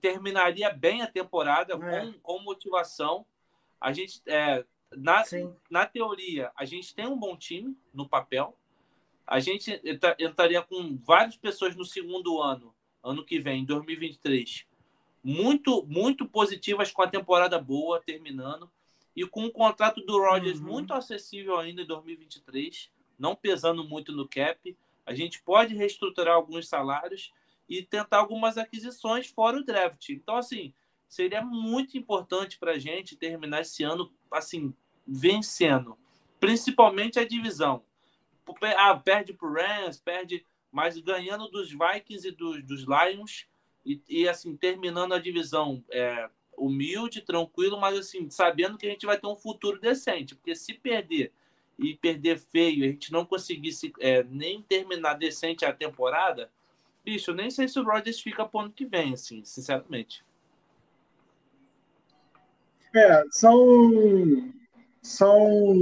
terminaria 0.00 0.68
bem 0.70 1.00
a 1.00 1.06
temporada 1.06 1.74
É. 1.74 1.78
com, 2.06 2.12
com 2.20 2.38
motivação. 2.40 3.24
A 3.80 3.92
gente, 3.92 4.20
é, 4.26 4.64
na, 4.96 5.22
Sim. 5.24 5.54
na 5.70 5.86
teoria, 5.86 6.50
a 6.56 6.64
gente 6.64 6.92
tem 6.94 7.06
um 7.06 7.16
bom 7.16 7.36
time 7.36 7.78
no 7.94 8.08
papel. 8.08 8.58
A 9.26 9.40
gente 9.40 9.80
entra- 9.84 10.16
entraria 10.18 10.62
com 10.62 10.96
várias 10.98 11.36
pessoas 11.36 11.74
no 11.74 11.84
segundo 11.84 12.40
ano, 12.40 12.74
ano 13.02 13.24
que 13.24 13.40
vem, 13.40 13.64
2023, 13.64 14.64
muito, 15.22 15.84
muito 15.88 16.26
positivas 16.26 16.92
com 16.92 17.02
a 17.02 17.08
temporada 17.08 17.58
boa 17.58 18.00
terminando 18.00 18.70
e 19.14 19.26
com 19.26 19.44
um 19.44 19.50
contrato 19.50 20.00
do 20.02 20.18
Rodgers 20.18 20.60
Uhum. 20.60 20.66
muito 20.66 20.94
acessível 20.94 21.58
ainda 21.58 21.82
em 21.82 21.86
2023, 21.86 22.90
não 23.18 23.34
pesando 23.34 23.82
muito 23.82 24.12
no 24.12 24.28
cap. 24.28 24.76
A 25.04 25.14
gente 25.14 25.42
pode 25.42 25.74
reestruturar 25.74 26.34
alguns 26.34 26.68
salários 26.68 27.32
e 27.68 27.82
tentar 27.82 28.18
algumas 28.18 28.56
aquisições 28.56 29.26
fora 29.26 29.58
o 29.58 29.64
draft. 29.64 30.10
Então, 30.10 30.36
assim, 30.36 30.72
seria 31.08 31.42
muito 31.42 31.96
importante 31.98 32.58
para 32.58 32.72
a 32.72 32.78
gente 32.78 33.16
terminar 33.16 33.62
esse 33.62 33.82
ano 33.82 34.12
assim 34.30 34.72
vencendo, 35.06 35.96
principalmente 36.38 37.18
a 37.18 37.26
divisão. 37.26 37.82
Ah, 38.76 38.96
perde 38.96 39.32
para 39.32 39.48
o 39.48 39.52
Rams, 39.52 39.98
perde, 39.98 40.44
mas 40.70 40.98
ganhando 40.98 41.48
dos 41.48 41.70
Vikings 41.70 42.28
e 42.28 42.30
dos, 42.30 42.62
dos 42.64 42.84
Lions 42.84 43.46
e, 43.84 44.00
e, 44.08 44.28
assim 44.28 44.56
terminando 44.56 45.14
a 45.14 45.18
divisão 45.18 45.82
é, 45.90 46.28
humilde, 46.56 47.20
tranquilo, 47.20 47.78
mas 47.78 47.96
assim 47.96 48.28
sabendo 48.30 48.76
que 48.76 48.86
a 48.86 48.90
gente 48.90 49.06
vai 49.06 49.18
ter 49.18 49.26
um 49.26 49.36
futuro 49.36 49.80
decente, 49.80 50.34
porque 50.34 50.54
se 50.54 50.74
perder 50.74 51.32
e 51.78 51.94
perder 51.94 52.38
feio, 52.38 52.84
a 52.84 52.88
gente 52.88 53.12
não 53.12 53.24
conseguisse 53.24 53.92
é, 54.00 54.22
nem 54.24 54.62
terminar 54.62 55.14
decente 55.14 55.64
a 55.64 55.72
temporada, 55.72 56.50
bicho, 57.04 57.30
eu 57.30 57.34
nem 57.34 57.50
sei 57.50 57.68
se 57.68 57.78
o 57.78 57.84
Rodgers 57.84 58.20
fica 58.20 58.46
pro 58.46 58.60
ano 58.60 58.72
que 58.72 58.86
vem, 58.86 59.12
assim, 59.12 59.44
sinceramente. 59.44 60.24
É, 62.94 63.24
são. 63.30 64.52
São. 65.06 65.74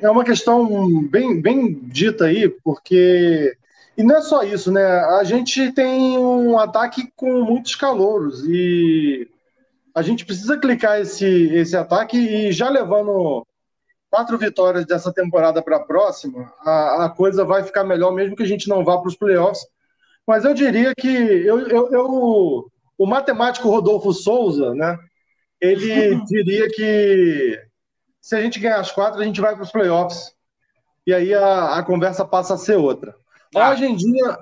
É 0.00 0.10
uma 0.10 0.24
questão 0.24 1.02
bem, 1.04 1.40
bem 1.40 1.74
dita 1.74 2.26
aí, 2.26 2.48
porque. 2.64 3.56
E 3.96 4.02
não 4.02 4.16
é 4.16 4.20
só 4.20 4.42
isso, 4.42 4.70
né? 4.70 4.84
A 4.84 5.24
gente 5.24 5.72
tem 5.72 6.18
um 6.18 6.58
ataque 6.58 7.10
com 7.16 7.42
muitos 7.42 7.74
calouros 7.74 8.44
e 8.46 9.28
a 9.94 10.02
gente 10.02 10.26
precisa 10.26 10.58
clicar 10.58 11.00
esse, 11.00 11.24
esse 11.54 11.74
ataque 11.76 12.18
e 12.18 12.52
já 12.52 12.68
levando 12.68 13.46
quatro 14.10 14.36
vitórias 14.38 14.86
dessa 14.86 15.12
temporada 15.12 15.62
para 15.62 15.76
a 15.76 15.84
próxima, 15.84 16.52
a, 16.60 17.12
coisa 17.16 17.44
vai 17.44 17.62
ficar 17.62 17.84
melhor, 17.84 18.12
mesmo 18.12 18.36
que 18.36 18.42
a 18.42 18.46
gente 18.46 18.68
não 18.68 18.84
vá 18.84 18.98
para 18.98 19.08
os 19.08 19.16
playoffs. 19.16 19.66
Mas 20.26 20.44
eu 20.44 20.54
diria 20.54 20.92
que 20.94 21.08
eu, 21.08 21.60
eu, 21.68 21.92
eu- 21.92 22.70
o 22.98 23.06
matemático 23.06 23.68
Rodolfo 23.68 24.12
Souza, 24.12 24.74
né? 24.74 24.98
Ele 25.60 26.16
diria 26.26 26.68
que 26.68 27.58
se 28.26 28.34
a 28.34 28.40
gente 28.40 28.58
ganhar 28.58 28.80
as 28.80 28.90
quatro, 28.90 29.20
a 29.20 29.24
gente 29.24 29.40
vai 29.40 29.54
para 29.54 29.62
os 29.62 29.70
playoffs. 29.70 30.32
E 31.06 31.14
aí 31.14 31.32
a, 31.32 31.76
a 31.78 31.82
conversa 31.84 32.24
passa 32.24 32.54
a 32.54 32.58
ser 32.58 32.74
outra. 32.74 33.14
Ó, 33.54 33.60
a 33.60 33.66
Ah. 33.66 33.68
agendinha, 33.68 34.36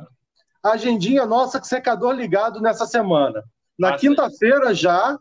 a 0.62 0.70
agendinha 0.70 1.26
nossa 1.26 1.58
com 1.58 1.66
secador 1.66 2.14
ligado 2.14 2.62
nessa 2.62 2.86
semana. 2.86 3.44
Na 3.78 3.90
Ah, 3.90 3.98
quinta-feira 3.98 4.72
já, 4.72 5.18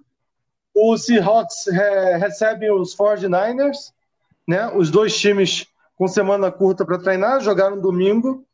o 0.73 0.97
Seahawks 0.97 1.67
é, 1.67 2.15
recebe 2.15 2.71
os 2.71 2.95
49ers, 2.95 3.91
né? 4.47 4.71
Os 4.73 4.89
dois 4.89 5.19
times 5.19 5.67
com 5.97 6.07
semana 6.07 6.49
curta 6.49 6.85
para 6.85 6.97
treinar, 6.97 7.41
jogaram 7.41 7.81
domingo. 7.81 8.45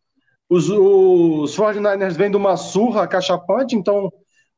Os, 0.50 0.70
os 0.70 1.56
49ers 1.56 2.14
vêm 2.14 2.32
de 2.32 2.38
uma 2.38 2.58
surra 2.58 3.08
cachapante, 3.08 3.76
então 3.76 4.12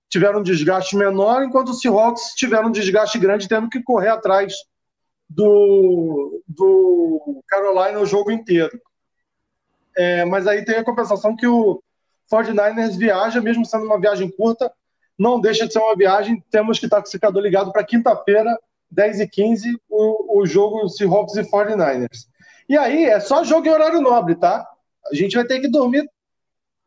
tiveram 0.09 0.39
um 0.39 0.43
desgaste 0.43 0.95
menor, 0.95 1.43
enquanto 1.43 1.71
os 1.71 1.81
Seahawks 1.81 2.35
tiveram 2.37 2.69
um 2.69 2.71
desgaste 2.71 3.19
grande, 3.19 3.49
tendo 3.49 3.67
que 3.67 3.83
correr 3.83 4.07
atrás 4.07 4.53
do, 5.35 6.43
do 6.47 7.41
Carolina 7.47 7.99
o 7.99 8.05
jogo 8.05 8.31
inteiro. 8.31 8.79
É, 9.95 10.25
mas 10.25 10.47
aí 10.47 10.63
tem 10.63 10.77
a 10.77 10.83
compensação 10.83 11.35
que 11.35 11.47
o 11.47 11.81
49ers 12.31 12.97
viaja, 12.97 13.41
mesmo 13.41 13.65
sendo 13.65 13.85
uma 13.85 13.99
viagem 13.99 14.29
curta, 14.29 14.71
não 15.17 15.39
deixa 15.39 15.67
de 15.67 15.73
ser 15.73 15.79
uma 15.79 15.95
viagem. 15.95 16.43
Temos 16.49 16.79
que 16.79 16.85
estar 16.85 17.01
com 17.01 17.07
o 17.07 17.11
secador 17.11 17.41
ligado 17.41 17.71
para 17.71 17.83
quinta-feira, 17.83 18.57
10h15, 18.93 19.75
o, 19.89 20.39
o 20.39 20.45
jogo 20.45 20.87
Seahawks 20.89 21.35
e 21.35 21.43
49ers. 21.43 22.27
E 22.67 22.77
aí 22.77 23.05
é 23.05 23.19
só 23.19 23.43
jogo 23.43 23.67
em 23.67 23.71
horário 23.71 24.01
nobre, 24.01 24.35
tá? 24.35 24.67
A 25.11 25.15
gente 25.15 25.35
vai 25.35 25.45
ter 25.45 25.59
que 25.59 25.67
dormir 25.67 26.09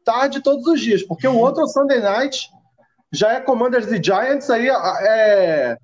tarde 0.04 0.42
todos 0.42 0.66
os 0.66 0.80
dias, 0.80 1.02
porque 1.02 1.26
o 1.26 1.38
outro 1.38 1.66
Sunday 1.66 2.00
Night, 2.00 2.50
já 3.10 3.32
é 3.32 3.40
Commanders 3.40 3.90
e 3.90 4.02
Giants, 4.02 4.50
aí 4.50 4.68
é. 4.68 5.78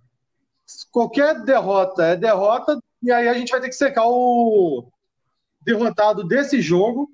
Qualquer 0.90 1.42
derrota 1.42 2.04
é 2.04 2.16
derrota, 2.16 2.78
e 3.02 3.10
aí 3.10 3.28
a 3.28 3.34
gente 3.34 3.50
vai 3.50 3.60
ter 3.60 3.68
que 3.68 3.74
secar 3.74 4.06
o 4.06 4.88
derrotado 5.60 6.24
desse 6.26 6.60
jogo, 6.60 7.08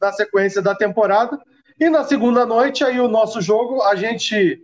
na 0.00 0.12
sequência 0.12 0.60
da 0.62 0.74
temporada. 0.74 1.40
E 1.78 1.90
na 1.90 2.04
segunda 2.04 2.46
noite, 2.46 2.84
aí 2.84 3.00
o 3.00 3.08
nosso 3.08 3.40
jogo, 3.40 3.82
a 3.82 3.94
gente. 3.94 4.62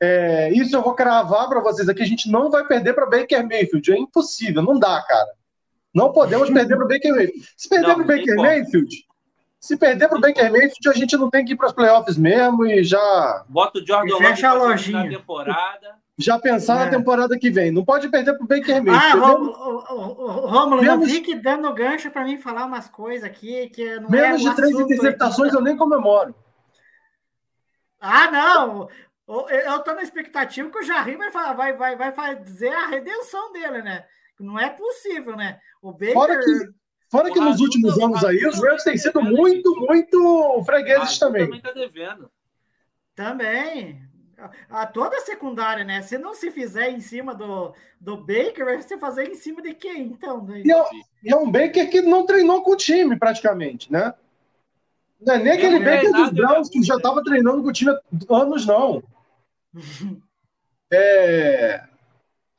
é, 0.00 0.50
isso 0.52 0.76
eu 0.76 0.82
vou 0.82 0.94
cravar 0.94 1.48
para 1.48 1.60
vocês 1.60 1.88
aqui, 1.88 2.02
a 2.02 2.06
gente 2.06 2.30
não 2.30 2.50
vai 2.50 2.66
perder 2.66 2.94
para 2.94 3.06
Baker 3.06 3.46
Mayfield. 3.46 3.92
É 3.92 3.98
impossível, 3.98 4.62
não 4.62 4.78
dá, 4.78 5.02
cara. 5.02 5.28
Não 5.94 6.12
podemos 6.12 6.48
perder 6.50 6.76
para 6.76 6.86
Baker 6.86 7.14
Mayfield. 7.14 7.48
Se 7.56 7.68
perder 7.68 7.94
para 7.94 8.04
Baker 8.04 8.36
como. 8.36 8.42
Mayfield, 8.42 9.06
se 9.60 9.76
perder 9.76 10.08
para 10.08 10.18
Baker 10.18 10.50
Mayfield, 10.50 10.88
a 10.88 10.92
gente 10.92 11.16
não 11.16 11.30
tem 11.30 11.44
que 11.44 11.52
ir 11.52 11.56
para 11.56 11.68
os 11.68 11.72
playoffs 11.72 12.16
mesmo 12.16 12.66
e 12.66 12.82
já, 12.82 13.44
Bota 13.48 13.78
o 13.78 13.86
Jordan 13.86 14.08
E 14.08 14.12
Love 14.12 14.26
fecha 14.26 14.52
lojinha. 14.52 15.00
a 15.00 15.08
temporada. 15.08 16.01
Já 16.22 16.38
pensar 16.38 16.80
É. 16.80 16.84
na 16.86 16.90
temporada 16.90 17.38
que 17.38 17.50
vem. 17.50 17.70
Não 17.70 17.84
pode 17.84 18.08
perder 18.08 18.34
para 18.38 18.46
Baker 18.46 18.76
Ah, 18.76 18.82
Mayfield. 18.82 19.50
O- 19.50 20.46
Rômulo, 20.46 20.82
não 20.82 20.98
Menos- 20.98 21.10
fique 21.12 21.34
dando 21.34 21.72
gancho 21.74 22.10
para 22.10 22.24
mim 22.24 22.38
falar 22.38 22.64
umas 22.64 22.88
coisas 22.88 23.24
aqui 23.24 23.68
que 23.68 23.98
não 24.00 24.08
é 24.08 24.10
Menos 24.12 24.44
o 24.44 24.50
de 24.50 24.56
três 24.56 24.72
interceptações 24.78 25.48
aqui. 25.50 25.56
eu 25.58 25.62
nem 25.64 25.76
comemoro. 25.76 26.34
Ah, 28.00 28.30
não! 28.30 28.88
Eu 29.48 29.78
tô 29.80 29.94
na 29.94 30.02
expectativa 30.02 30.68
que 30.70 30.78
o 30.78 30.82
Jardim 30.82 31.16
vai, 31.16 31.30
vai, 31.30 31.72
vai, 31.76 31.96
vai 31.96 32.12
fazer 32.12 32.68
a 32.68 32.86
redenção 32.86 33.52
dele, 33.52 33.82
né? 33.82 34.04
Não 34.40 34.58
é 34.58 34.68
possível, 34.70 35.36
né? 35.36 35.58
O 35.80 35.92
Baker. 35.92 36.12
Fora 36.14 36.38
que, 36.40 36.68
fora 37.10 37.30
que 37.32 37.40
nos 37.40 37.60
últimos 37.60 37.96
tá- 37.96 38.04
anos 38.04 38.24
aí, 38.24 38.44
os 38.46 38.60
Rams 38.60 38.82
têm 38.82 38.94
tá 38.94 38.98
sido 39.02 39.22
muito, 39.22 39.70
muito 39.86 40.62
fregueses 40.66 41.16
Ah, 41.16 41.26
também. 41.26 41.44
também 41.44 41.60
tá 41.60 41.70
devendo. 41.72 42.28
Também. 43.14 44.02
A, 44.68 44.86
toda 44.86 45.16
a 45.16 45.20
secundária, 45.20 45.84
né? 45.84 46.02
Se 46.02 46.18
não 46.18 46.34
se 46.34 46.50
fizer 46.50 46.90
em 46.90 47.00
cima 47.00 47.34
do, 47.34 47.74
do 48.00 48.16
Baker, 48.16 48.64
vai 48.64 48.82
se 48.82 48.96
fazer 48.98 49.28
em 49.28 49.34
cima 49.34 49.62
de 49.62 49.74
quem, 49.74 50.02
então? 50.02 50.44
Daí? 50.44 50.62
E 50.64 50.72
é, 50.72 50.84
e 51.24 51.32
é 51.32 51.36
um 51.36 51.50
Baker 51.50 51.88
que 51.90 52.00
não 52.00 52.26
treinou 52.26 52.62
com 52.62 52.72
o 52.72 52.76
time, 52.76 53.18
praticamente, 53.18 53.92
né? 53.92 54.14
Não 55.20 55.34
é 55.34 55.38
nem 55.38 55.52
aquele 55.52 55.78
Mesmo 55.78 55.84
Baker 55.84 56.02
dos 56.02 56.12
treinado, 56.12 56.34
Browns 56.34 56.68
né? 56.68 56.72
que 56.72 56.82
já 56.82 56.96
estava 56.96 57.22
treinando 57.22 57.62
com 57.62 57.68
o 57.68 57.72
time 57.72 57.92
há 57.92 58.36
anos, 58.36 58.66
não. 58.66 59.02
É... 60.92 61.82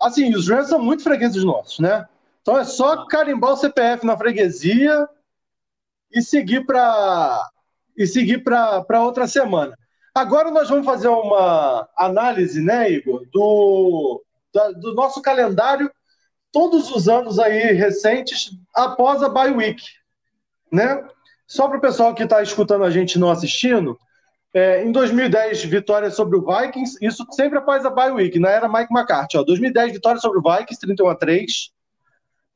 Assim, 0.01 0.33
os 0.33 0.49
Rams 0.49 0.69
são 0.69 0.81
muito 0.81 1.03
fregueses 1.03 1.43
nossos, 1.43 1.79
né? 1.79 2.07
Então 2.41 2.57
é 2.57 2.63
só 2.65 3.05
carimbar 3.05 3.53
o 3.53 3.57
CPF 3.57 4.05
na 4.05 4.17
freguesia 4.17 5.07
e 6.11 6.21
seguir 6.21 6.65
para 6.65 7.49
e 7.95 8.07
seguir 8.07 8.43
para 8.43 9.01
outra 9.01 9.27
semana. 9.27 9.77
Agora 10.15 10.51
nós 10.51 10.69
vamos 10.69 10.85
fazer 10.85 11.07
uma 11.07 11.89
análise, 11.97 12.61
né, 12.61 12.89
Igor, 12.91 13.25
do, 13.31 14.23
da- 14.53 14.71
do 14.71 14.93
nosso 14.93 15.21
calendário 15.21 15.91
todos 16.51 16.91
os 16.91 17.09
anos 17.09 17.39
aí 17.39 17.73
recentes 17.73 18.51
após 18.75 19.23
a 19.23 19.29
bye 19.29 19.51
week, 19.51 19.81
né? 20.71 21.03
Só 21.47 21.67
para 21.67 21.77
o 21.77 21.81
pessoal 21.81 22.13
que 22.13 22.23
está 22.23 22.41
escutando 22.43 22.83
a 22.83 22.91
gente 22.91 23.17
não 23.17 23.29
assistindo, 23.31 23.97
é, 24.53 24.83
em 24.83 24.91
2010 24.91 25.63
vitória 25.65 26.11
sobre 26.11 26.37
o 26.37 26.45
Vikings, 26.45 26.95
isso 27.01 27.25
sempre 27.31 27.57
após 27.57 27.83
a 27.85 27.89
bye 27.89 28.11
week, 28.11 28.37
na 28.37 28.49
era 28.49 28.69
Mike 28.69 28.93
McCarthy, 28.93 29.37
ó, 29.37 29.43
2010 29.43 29.93
vitória 29.93 30.21
sobre 30.21 30.37
o 30.39 30.43
Vikings, 30.43 30.79
31 30.79 31.09
a 31.09 31.15
3. 31.15 31.71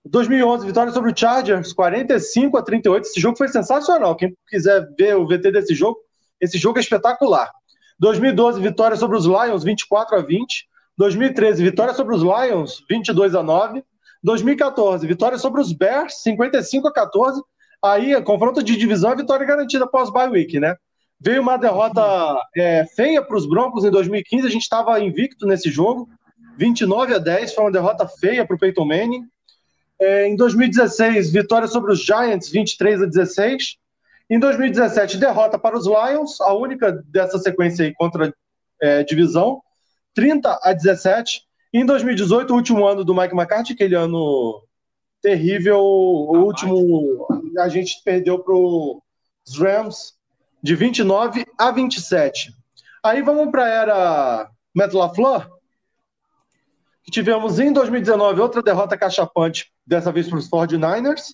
2011 0.05 0.65
vitória 0.65 0.91
sobre 0.93 1.11
o 1.11 1.17
Chargers, 1.17 1.73
45 1.73 2.57
a 2.57 2.61
38. 2.61 3.03
Esse 3.07 3.19
jogo 3.19 3.37
foi 3.37 3.49
sensacional. 3.49 4.15
Quem 4.15 4.33
quiser 4.47 4.87
ver 4.97 5.17
o 5.17 5.27
VT 5.27 5.51
desse 5.51 5.75
jogo, 5.75 5.99
esse 6.41 6.57
jogo 6.57 6.77
é 6.77 6.81
espetacular. 6.81 7.51
2012 7.99 8.61
vitória 8.61 8.95
sobre 8.95 9.17
os 9.17 9.25
Lions, 9.25 9.63
24 9.63 10.17
a 10.17 10.21
20. 10.21 10.67
2013 10.97 11.63
vitória 11.63 11.93
sobre 11.93 12.15
os 12.15 12.21
Lions, 12.21 12.83
22 12.89 13.35
a 13.35 13.43
9. 13.43 13.83
2014 14.23 15.05
vitória 15.07 15.37
sobre 15.37 15.61
os 15.61 15.71
Bears, 15.71 16.21
55 16.21 16.87
a 16.87 16.93
14. 16.93 17.41
Aí, 17.83 18.19
confronto 18.23 18.63
de 18.63 18.75
divisão, 18.75 19.11
é 19.11 19.15
vitória 19.15 19.45
garantida 19.45 19.85
após 19.85 20.11
bye 20.11 20.27
week, 20.27 20.59
né? 20.59 20.75
Veio 21.19 21.41
uma 21.41 21.57
derrota 21.57 22.01
é, 22.55 22.85
feia 22.95 23.21
para 23.21 23.37
os 23.37 23.47
Broncos 23.47 23.83
em 23.83 23.89
2015. 23.89 24.47
A 24.47 24.51
gente 24.51 24.63
estava 24.63 24.99
invicto 24.99 25.45
nesse 25.45 25.69
jogo, 25.69 26.07
29 26.57 27.15
a 27.15 27.17
10. 27.17 27.53
Foi 27.53 27.63
uma 27.63 27.71
derrota 27.71 28.07
feia 28.07 28.45
para 28.45 28.55
o 28.55 28.59
Peyton 28.59 28.85
Manning. 28.85 29.23
É, 29.99 30.27
em 30.27 30.35
2016, 30.35 31.31
vitória 31.31 31.67
sobre 31.67 31.91
os 31.91 32.03
Giants, 32.03 32.49
23 32.49 33.01
a 33.01 33.05
16. 33.05 33.77
Em 34.29 34.39
2017, 34.39 35.17
derrota 35.17 35.57
para 35.57 35.77
os 35.77 35.85
Lions, 35.85 36.41
a 36.41 36.53
única 36.53 36.91
dessa 37.07 37.37
sequência 37.37 37.85
aí 37.85 37.93
contra 37.93 38.33
é, 38.81 39.03
divisão, 39.03 39.61
30 40.13 40.59
a 40.61 40.73
17. 40.73 41.43
E 41.73 41.79
em 41.79 41.85
2018, 41.85 42.51
o 42.51 42.55
último 42.55 42.85
ano 42.85 43.05
do 43.05 43.15
Mike 43.15 43.33
McCarthy, 43.33 43.73
aquele 43.73 43.95
ano 43.95 44.61
terrível, 45.21 45.79
o 45.79 46.39
último 46.43 47.27
a 47.59 47.69
gente 47.69 48.01
perdeu 48.03 48.39
para 48.39 48.53
os 48.53 49.57
Rams 49.57 50.13
de 50.61 50.75
29 50.75 51.45
a 51.57 51.71
27. 51.71 52.53
Aí 53.03 53.21
vamos 53.21 53.49
para 53.51 53.63
a 53.63 53.69
era 53.69 54.49
Matt 54.75 54.93
LaFleur, 54.93 55.49
que 57.03 57.11
tivemos 57.11 57.59
em 57.59 57.71
2019 57.71 58.41
outra 58.41 58.61
derrota 58.61 58.97
cachapante, 58.97 59.71
dessa 59.85 60.11
vez 60.11 60.27
para 60.27 60.37
os 60.37 60.49
49ers. 60.49 61.33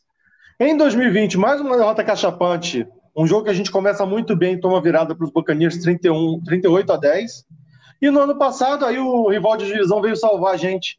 Em 0.65 0.77
2020, 0.77 1.37
mais 1.37 1.59
uma 1.59 1.75
derrota 1.75 2.05
cachapante, 2.05 2.87
um 3.13 3.27
jogo 3.27 3.43
que 3.43 3.49
a 3.49 3.53
gente 3.53 3.69
começa 3.69 4.05
muito 4.05 4.33
bem, 4.33 4.57
toma 4.57 4.81
virada 4.81 5.13
para 5.13 5.25
os 5.25 5.29
Buccaneers 5.29 5.77
31, 5.79 6.41
38 6.41 6.93
a 6.93 6.95
10. 6.95 7.45
E 8.01 8.09
no 8.09 8.21
ano 8.21 8.37
passado, 8.37 8.85
aí 8.85 8.97
o 8.97 9.27
rival 9.27 9.57
de 9.57 9.65
divisão 9.65 10.01
veio 10.01 10.15
salvar 10.15 10.53
a 10.53 10.57
gente 10.57 10.97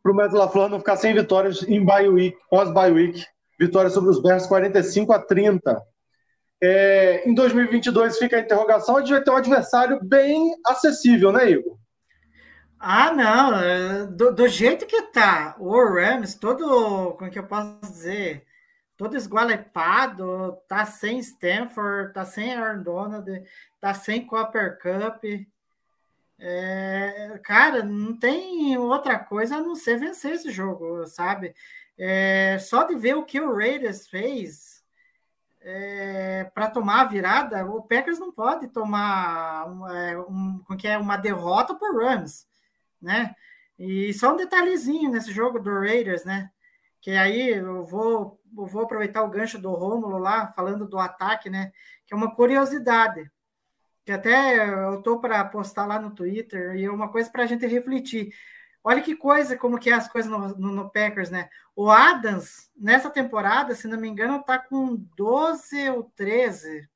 para 0.00 0.12
o 0.12 0.14
Matt 0.14 0.32
LaFleur 0.32 0.68
não 0.68 0.78
ficar 0.78 0.96
sem 0.96 1.12
vitórias 1.12 1.64
em 1.64 1.84
bye 1.84 2.08
week, 2.08 2.38
pós-bye 2.48 2.92
week. 2.92 3.26
Vitória 3.58 3.90
sobre 3.90 4.10
os 4.10 4.22
Bears 4.22 4.46
45 4.46 5.12
a 5.12 5.18
30. 5.18 5.82
É, 6.62 7.28
em 7.28 7.34
2022 7.34 8.16
fica 8.16 8.36
a 8.36 8.40
interrogação, 8.40 8.96
a 8.96 9.00
gente 9.00 9.10
vai 9.10 9.24
ter 9.24 9.30
um 9.32 9.36
adversário 9.36 9.98
bem 10.04 10.54
acessível, 10.64 11.32
né, 11.32 11.50
Igor? 11.50 11.76
Ah, 12.78 13.10
não, 13.10 13.58
é, 13.58 14.06
do, 14.06 14.32
do, 14.32 14.46
jeito 14.46 14.86
que 14.86 15.02
tá, 15.10 15.56
o 15.58 15.76
Rams, 15.84 16.36
todo, 16.36 17.14
como 17.14 17.26
é 17.26 17.30
que 17.30 17.40
eu 17.40 17.46
posso 17.48 17.76
dizer, 17.80 18.46
todo 18.98 19.16
esgualepado, 19.16 20.58
tá 20.68 20.84
sem 20.84 21.18
Stanford, 21.20 22.12
tá 22.12 22.26
sem 22.26 22.52
Aaron 22.52 22.82
Donald, 22.82 23.44
tá 23.80 23.94
sem 23.94 24.26
Copper 24.26 24.78
Cup, 24.78 25.24
é, 26.40 27.40
cara, 27.42 27.82
não 27.82 28.16
tem 28.16 28.76
outra 28.78 29.18
coisa 29.18 29.56
a 29.56 29.60
não 29.62 29.74
ser 29.74 29.98
vencer 29.98 30.34
esse 30.34 30.50
jogo, 30.50 31.06
sabe? 31.06 31.54
É, 31.96 32.58
só 32.60 32.84
de 32.84 32.94
ver 32.94 33.14
o 33.16 33.24
que 33.24 33.40
o 33.40 33.56
Raiders 33.56 34.06
fez 34.06 34.84
é, 35.60 36.44
para 36.54 36.70
tomar 36.70 37.02
a 37.02 37.04
virada, 37.04 37.66
o 37.66 37.82
Packers 37.82 38.18
não 38.18 38.30
pode 38.32 38.68
tomar 38.68 39.66
é, 39.92 40.16
um, 40.18 40.62
um, 40.70 40.76
que 40.76 40.86
é 40.86 40.96
uma 40.96 41.16
derrota 41.16 41.74
por 41.74 41.96
Rams, 41.96 42.46
né? 43.02 43.34
E 43.78 44.12
só 44.14 44.32
um 44.32 44.36
detalhezinho 44.36 45.10
nesse 45.10 45.32
jogo 45.32 45.58
do 45.58 45.70
Raiders, 45.70 46.24
né? 46.24 46.50
Que 47.00 47.12
aí 47.12 47.50
eu 47.50 47.84
vou, 47.84 48.37
vou 48.52 48.82
aproveitar 48.82 49.22
o 49.22 49.30
gancho 49.30 49.58
do 49.58 49.72
Rômulo 49.72 50.18
lá, 50.18 50.48
falando 50.48 50.86
do 50.86 50.98
ataque, 50.98 51.50
né? 51.50 51.72
Que 52.06 52.14
é 52.14 52.16
uma 52.16 52.34
curiosidade 52.34 53.30
que 54.08 54.12
até 54.12 54.66
eu 54.66 55.02
tô 55.02 55.20
para 55.20 55.44
postar 55.44 55.84
lá 55.84 56.00
no 56.00 56.14
Twitter, 56.14 56.74
e 56.76 56.84
é 56.86 56.90
uma 56.90 57.12
coisa 57.12 57.30
para 57.30 57.42
a 57.42 57.46
gente 57.46 57.66
refletir. 57.66 58.32
Olha 58.82 59.02
que 59.02 59.14
coisa, 59.14 59.54
como 59.54 59.78
que 59.78 59.90
é 59.90 59.92
as 59.92 60.08
coisas 60.08 60.30
no, 60.30 60.48
no, 60.56 60.72
no, 60.72 60.90
Packers, 60.90 61.28
né? 61.28 61.50
O 61.76 61.90
Adams, 61.90 62.70
nessa 62.74 63.10
temporada, 63.10 63.74
se 63.74 63.86
não 63.86 64.00
me 64.00 64.08
engano, 64.08 64.42
tá 64.42 64.58
com 64.58 64.96
12 65.14 65.90
ou 65.90 66.04
13 66.16 66.88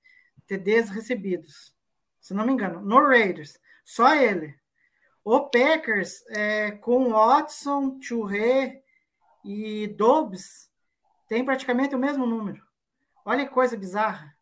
TDs 0.46 0.88
recebidos. 0.88 1.76
Se 2.18 2.32
não 2.32 2.46
me 2.46 2.52
engano, 2.52 2.80
no 2.80 3.06
Raiders. 3.06 3.60
Só 3.84 4.14
ele. 4.14 4.54
O 5.22 5.50
Packers, 5.50 6.24
é, 6.30 6.70
com 6.70 7.10
Watson, 7.10 7.98
Churré 8.00 8.82
e 9.44 9.86
Dobbs, 9.86 10.70
tem 11.32 11.42
praticamente 11.42 11.94
o 11.94 11.98
mesmo 11.98 12.26
número. 12.26 12.62
Olha 13.24 13.46
que 13.46 13.50
coisa 13.50 13.74
bizarra. 13.74 14.36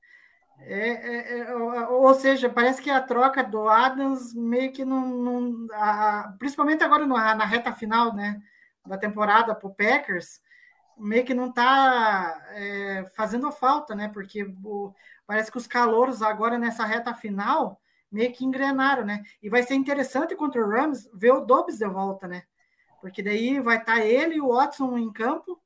É, 0.59 0.89
é, 0.89 1.39
é, 1.39 1.55
ou 1.87 2.13
seja, 2.15 2.51
parece 2.51 2.83
que 2.83 2.91
a 2.91 3.01
troca 3.01 3.45
do 3.45 3.69
Adams 3.69 4.35
meio 4.35 4.73
que 4.73 4.85
não. 4.85 5.07
não 5.07 5.67
a, 5.73 6.35
principalmente 6.37 6.83
agora 6.83 7.07
na, 7.07 7.37
na, 7.37 7.45
reta 7.45 7.73
final 7.73 8.13
né, 8.13 8.43
da 8.85 8.99
temporada 8.99 9.55
para 9.55 9.69
o 9.69 9.73
Packers, 9.73 10.41
meio 10.99 11.25
que 11.25 11.33
não 11.33 11.51
está 11.51 12.45
é, 12.55 13.05
fazendo 13.15 13.53
falta, 13.53 13.95
né? 13.95 14.09
Porque 14.09 14.43
o, 14.65 14.93
parece 15.29 15.49
que 15.49 15.59
os 15.59 15.69
calouros 15.69 16.23
agora 16.23 16.59
nessa 16.59 16.85
reta 16.85 17.15
final 17.15 17.81
meio 18.11 18.33
que 18.33 18.45
engrenaram, 18.45 19.05
né? 19.05 19.23
E 19.41 19.49
vai 19.49 19.63
ser 19.63 19.75
interessante 19.75 20.35
contra 20.35 20.61
o 20.61 20.69
Rams 20.69 21.09
ver 21.15 21.31
o 21.31 21.41
Dobbs 21.41 21.79
de 21.79 21.87
volta, 21.87 22.27
né? 22.27 22.43
Porque 23.01 23.23
daí 23.23 23.61
vai 23.61 23.77
estar 23.77 23.95
tá 23.95 24.05
ele 24.05 24.35
e 24.35 24.41
o 24.41 24.49
Watson 24.49 24.99
em 24.99 25.13
campo, 25.13 25.57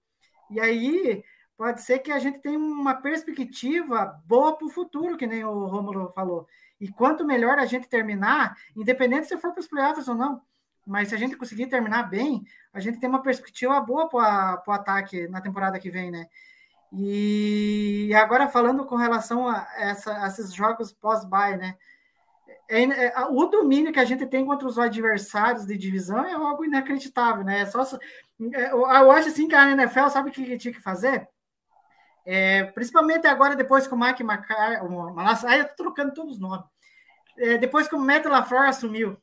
e 0.50 0.60
aí 0.60 1.24
pode 1.56 1.82
ser 1.82 2.00
que 2.00 2.10
a 2.10 2.18
gente 2.18 2.40
tenha 2.40 2.58
uma 2.58 2.94
perspectiva 2.94 4.20
boa 4.26 4.56
para 4.56 4.66
o 4.66 4.70
futuro, 4.70 5.16
que 5.16 5.26
nem 5.26 5.44
o 5.44 5.66
Romulo 5.66 6.12
falou. 6.14 6.46
E 6.80 6.88
quanto 6.88 7.24
melhor 7.24 7.58
a 7.58 7.66
gente 7.66 7.88
terminar, 7.88 8.56
independente 8.76 9.28
se 9.28 9.36
for 9.38 9.52
para 9.52 9.60
os 9.60 9.68
playoffs 9.68 10.08
ou 10.08 10.14
não, 10.14 10.42
mas 10.86 11.08
se 11.08 11.14
a 11.14 11.18
gente 11.18 11.36
conseguir 11.36 11.66
terminar 11.68 12.04
bem, 12.04 12.44
a 12.72 12.80
gente 12.80 12.98
tem 12.98 13.08
uma 13.08 13.22
perspectiva 13.22 13.80
boa 13.80 14.08
para 14.08 14.62
o 14.66 14.72
ataque 14.72 15.26
na 15.28 15.40
temporada 15.40 15.78
que 15.78 15.90
vem, 15.90 16.10
né? 16.10 16.26
E 16.92 18.12
agora 18.14 18.48
falando 18.48 18.84
com 18.84 18.96
relação 18.96 19.48
a, 19.48 19.66
essa, 19.76 20.22
a 20.22 20.26
esses 20.28 20.52
jogos 20.52 20.92
pós-bye, 20.92 21.56
né? 21.56 21.76
É, 22.68 22.82
é, 22.82 23.20
o 23.30 23.46
domínio 23.46 23.92
que 23.92 23.98
a 23.98 24.04
gente 24.04 24.26
tem 24.26 24.44
contra 24.44 24.66
os 24.66 24.78
adversários 24.78 25.66
de 25.66 25.76
divisão 25.76 26.24
é 26.24 26.32
algo 26.32 26.64
inacreditável, 26.64 27.44
né? 27.44 27.60
É 27.60 27.66
só, 27.66 27.84
eu 28.38 29.10
acho 29.10 29.28
assim 29.28 29.48
que 29.48 29.54
a 29.54 29.70
NFL 29.70 30.08
sabe 30.08 30.30
o 30.30 30.32
que 30.32 30.58
tinha 30.58 30.74
que 30.74 30.80
fazer? 30.80 31.28
É, 32.26 32.64
principalmente 32.64 33.26
agora, 33.26 33.54
depois 33.54 33.86
que 33.86 33.94
o 33.94 33.98
Mike 33.98 34.22
McCarthy. 34.22 35.46
Aí 35.46 35.58
eu 35.58 35.68
tô 35.68 35.74
trocando 35.76 36.14
todos 36.14 36.34
os 36.34 36.40
nomes. 36.40 36.64
É, 37.36 37.58
depois 37.58 37.86
que 37.88 37.94
o 37.94 37.98
Matt 37.98 38.24
LaFleur 38.24 38.68
assumiu, 38.68 39.16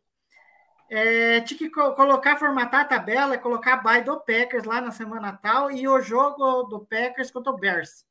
é, 0.89 1.39
tinha 1.41 1.57
que 1.57 1.69
co 1.69 1.93
colocar, 1.93 2.37
formatar 2.37 2.81
a 2.81 2.85
tabela, 2.85 3.37
colocar 3.37 3.75
a 3.75 3.77
bye 3.77 4.03
do 4.03 4.19
Packers 4.19 4.65
lá 4.65 4.81
na 4.81 4.91
semana 4.91 5.31
tal 5.31 5.71
e 5.71 5.87
o 5.87 6.01
jogo 6.01 6.63
do 6.63 6.85
Packers 6.85 7.31
contra 7.31 7.51
o 7.51 7.57
Bears. 7.57 8.05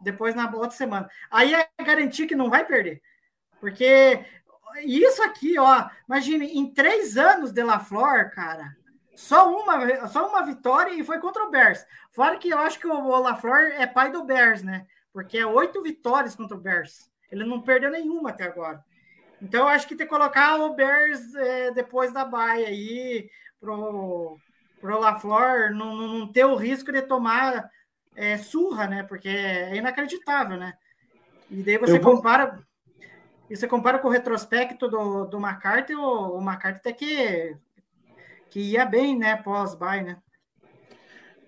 Depois 0.00 0.34
na 0.34 0.44
outra 0.50 0.70
semana. 0.76 1.08
Aí 1.30 1.54
é 1.54 1.66
garantir 1.82 2.26
que 2.26 2.36
não 2.36 2.50
vai 2.50 2.66
perder. 2.66 3.00
Porque 3.58 4.22
isso 4.84 5.22
aqui, 5.22 5.58
ó, 5.58 5.88
imagine, 6.06 6.46
em 6.46 6.72
três 6.72 7.16
anos 7.16 7.50
de 7.50 7.62
LaFleur, 7.62 8.30
cara, 8.34 8.76
só 9.16 9.50
uma, 9.50 10.06
só 10.08 10.28
uma 10.28 10.42
vitória 10.42 10.92
e 10.92 11.02
foi 11.02 11.18
contra 11.18 11.42
o 11.42 11.50
Bears. 11.50 11.84
Fora 12.12 12.36
que 12.36 12.50
eu 12.50 12.58
acho 12.58 12.78
que 12.78 12.86
o 12.86 13.18
LaFleur 13.18 13.72
é 13.80 13.86
pai 13.86 14.12
do 14.12 14.24
Bears, 14.24 14.62
né? 14.62 14.86
Porque 15.10 15.38
é 15.38 15.46
oito 15.46 15.82
vitórias 15.82 16.36
contra 16.36 16.54
o 16.54 16.60
Bears. 16.60 17.10
Ele 17.32 17.42
não 17.42 17.62
perdeu 17.62 17.90
nenhuma 17.90 18.30
até 18.30 18.44
agora. 18.44 18.84
Então 19.40 19.60
eu 19.60 19.68
acho 19.68 19.88
que 19.88 19.96
tem 19.96 20.06
que 20.06 20.12
colocar 20.12 20.56
o 20.56 20.74
Bears 20.74 21.34
é, 21.34 21.70
depois 21.70 22.12
da 22.12 22.26
baia 22.26 22.68
aí 22.68 23.28
pro, 23.58 24.38
pro 24.80 25.00
LaFleur 25.00 25.74
não, 25.74 25.96
não, 25.96 26.30
ter 26.30 26.44
o 26.44 26.54
risco 26.54 26.92
de 26.92 27.00
tomar 27.00 27.70
é, 28.14 28.36
surra, 28.36 28.86
né? 28.86 29.02
Porque 29.02 29.30
é 29.30 29.76
inacreditável, 29.76 30.58
né? 30.58 30.74
E 31.50 31.62
daí 31.62 31.78
você 31.78 31.98
vou... 31.98 32.16
compara. 32.16 32.62
E 33.48 33.56
você 33.56 33.66
compara 33.66 33.98
com 33.98 34.08
o 34.08 34.10
retrospecto 34.10 34.88
do, 34.88 35.24
do 35.24 35.38
McCarthy, 35.38 35.94
o, 35.94 36.36
o 36.36 36.42
McCarthy 36.42 36.82
tem 36.82 36.94
que 36.94 37.56
que 38.56 38.70
ia 38.70 38.86
bem, 38.86 39.18
né, 39.18 39.36
pós-bye, 39.36 40.02
né? 40.02 40.16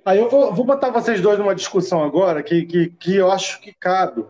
Aí 0.05 0.19
eu 0.19 0.29
vou, 0.29 0.55
vou 0.55 0.63
botar 0.63 0.91
vocês 0.91 1.23
dois 1.23 1.39
numa 1.39 1.55
discussão 1.55 2.05
agora 2.05 2.43
que, 2.43 2.67
que, 2.67 2.91
que 2.91 3.17
eu 3.17 3.33
acho 3.33 3.63
que 3.63 3.73
cabe. 3.73 4.27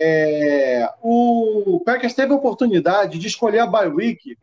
É, 0.00 0.88
o 1.00 1.80
Packers 1.86 2.12
teve 2.12 2.32
a 2.32 2.34
oportunidade 2.34 3.20
de 3.20 3.28
escolher 3.28 3.60
a 3.60 3.66
bye 3.68 3.86
week 3.86 4.36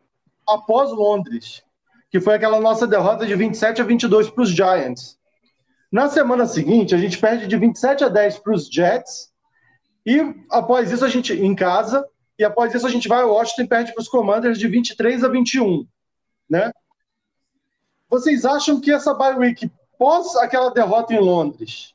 após 0.48 0.90
Londres, 0.90 1.62
que 2.10 2.18
foi 2.18 2.36
aquela 2.36 2.58
nossa 2.62 2.86
derrota 2.86 3.26
de 3.26 3.34
27 3.34 3.82
a 3.82 3.84
22 3.84 4.30
para 4.30 4.42
os 4.42 4.48
Giants. 4.48 5.18
Na 5.92 6.08
semana 6.08 6.46
seguinte, 6.46 6.94
a 6.94 6.98
gente 6.98 7.18
perde 7.18 7.46
de 7.46 7.58
27 7.58 8.04
a 8.04 8.08
10 8.08 8.38
para 8.38 8.54
os 8.54 8.70
Jets, 8.70 9.30
e 10.06 10.18
após 10.50 10.90
isso 10.90 11.04
a 11.04 11.10
gente 11.10 11.34
em 11.34 11.54
casa, 11.54 12.02
e 12.38 12.44
após 12.44 12.74
isso 12.74 12.86
a 12.86 12.90
gente 12.90 13.06
vai 13.06 13.20
ao 13.20 13.34
Washington 13.34 13.62
e 13.62 13.68
perde 13.68 13.92
para 13.92 14.00
os 14.00 14.08
Commanders 14.08 14.58
de 14.58 14.66
23 14.66 15.24
a 15.24 15.28
21, 15.28 15.86
né? 16.48 16.72
Vocês 18.10 18.44
acham 18.44 18.80
que 18.80 18.90
essa 18.90 19.14
bye 19.14 19.36
week, 19.36 19.70
pós 19.96 20.34
aquela 20.34 20.70
derrota 20.72 21.14
em 21.14 21.20
Londres, 21.20 21.94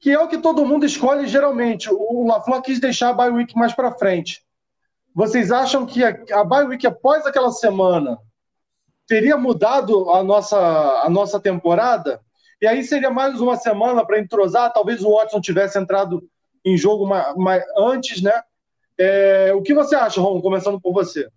que 0.00 0.10
é 0.10 0.18
o 0.18 0.26
que 0.26 0.38
todo 0.38 0.64
mundo 0.64 0.86
escolhe 0.86 1.28
geralmente, 1.28 1.90
o 1.92 2.26
LaFleur 2.26 2.62
quis 2.62 2.80
deixar 2.80 3.10
a 3.10 3.12
bye 3.12 3.30
week 3.30 3.54
mais 3.54 3.74
para 3.74 3.92
frente. 3.92 4.42
Vocês 5.14 5.52
acham 5.52 5.84
que 5.84 6.02
a, 6.02 6.16
a 6.32 6.44
bye 6.44 6.64
week 6.64 6.86
após 6.86 7.26
aquela 7.26 7.52
semana 7.52 8.18
teria 9.06 9.36
mudado 9.36 10.10
a 10.10 10.24
nossa, 10.24 10.58
a 10.58 11.10
nossa 11.10 11.38
temporada? 11.38 12.22
E 12.60 12.66
aí 12.66 12.82
seria 12.82 13.10
mais 13.10 13.38
uma 13.38 13.56
semana 13.56 14.04
para 14.04 14.18
entrosar, 14.18 14.72
talvez 14.72 15.04
o 15.04 15.14
Watson 15.14 15.42
tivesse 15.42 15.78
entrado 15.78 16.26
em 16.64 16.74
jogo 16.78 17.06
mais, 17.06 17.36
mais 17.36 17.62
antes, 17.76 18.22
né? 18.22 18.42
É, 18.96 19.52
o 19.52 19.60
que 19.60 19.74
você 19.74 19.94
acha, 19.94 20.22
Ron, 20.22 20.40
começando 20.40 20.80
por 20.80 20.94
você? 20.94 21.28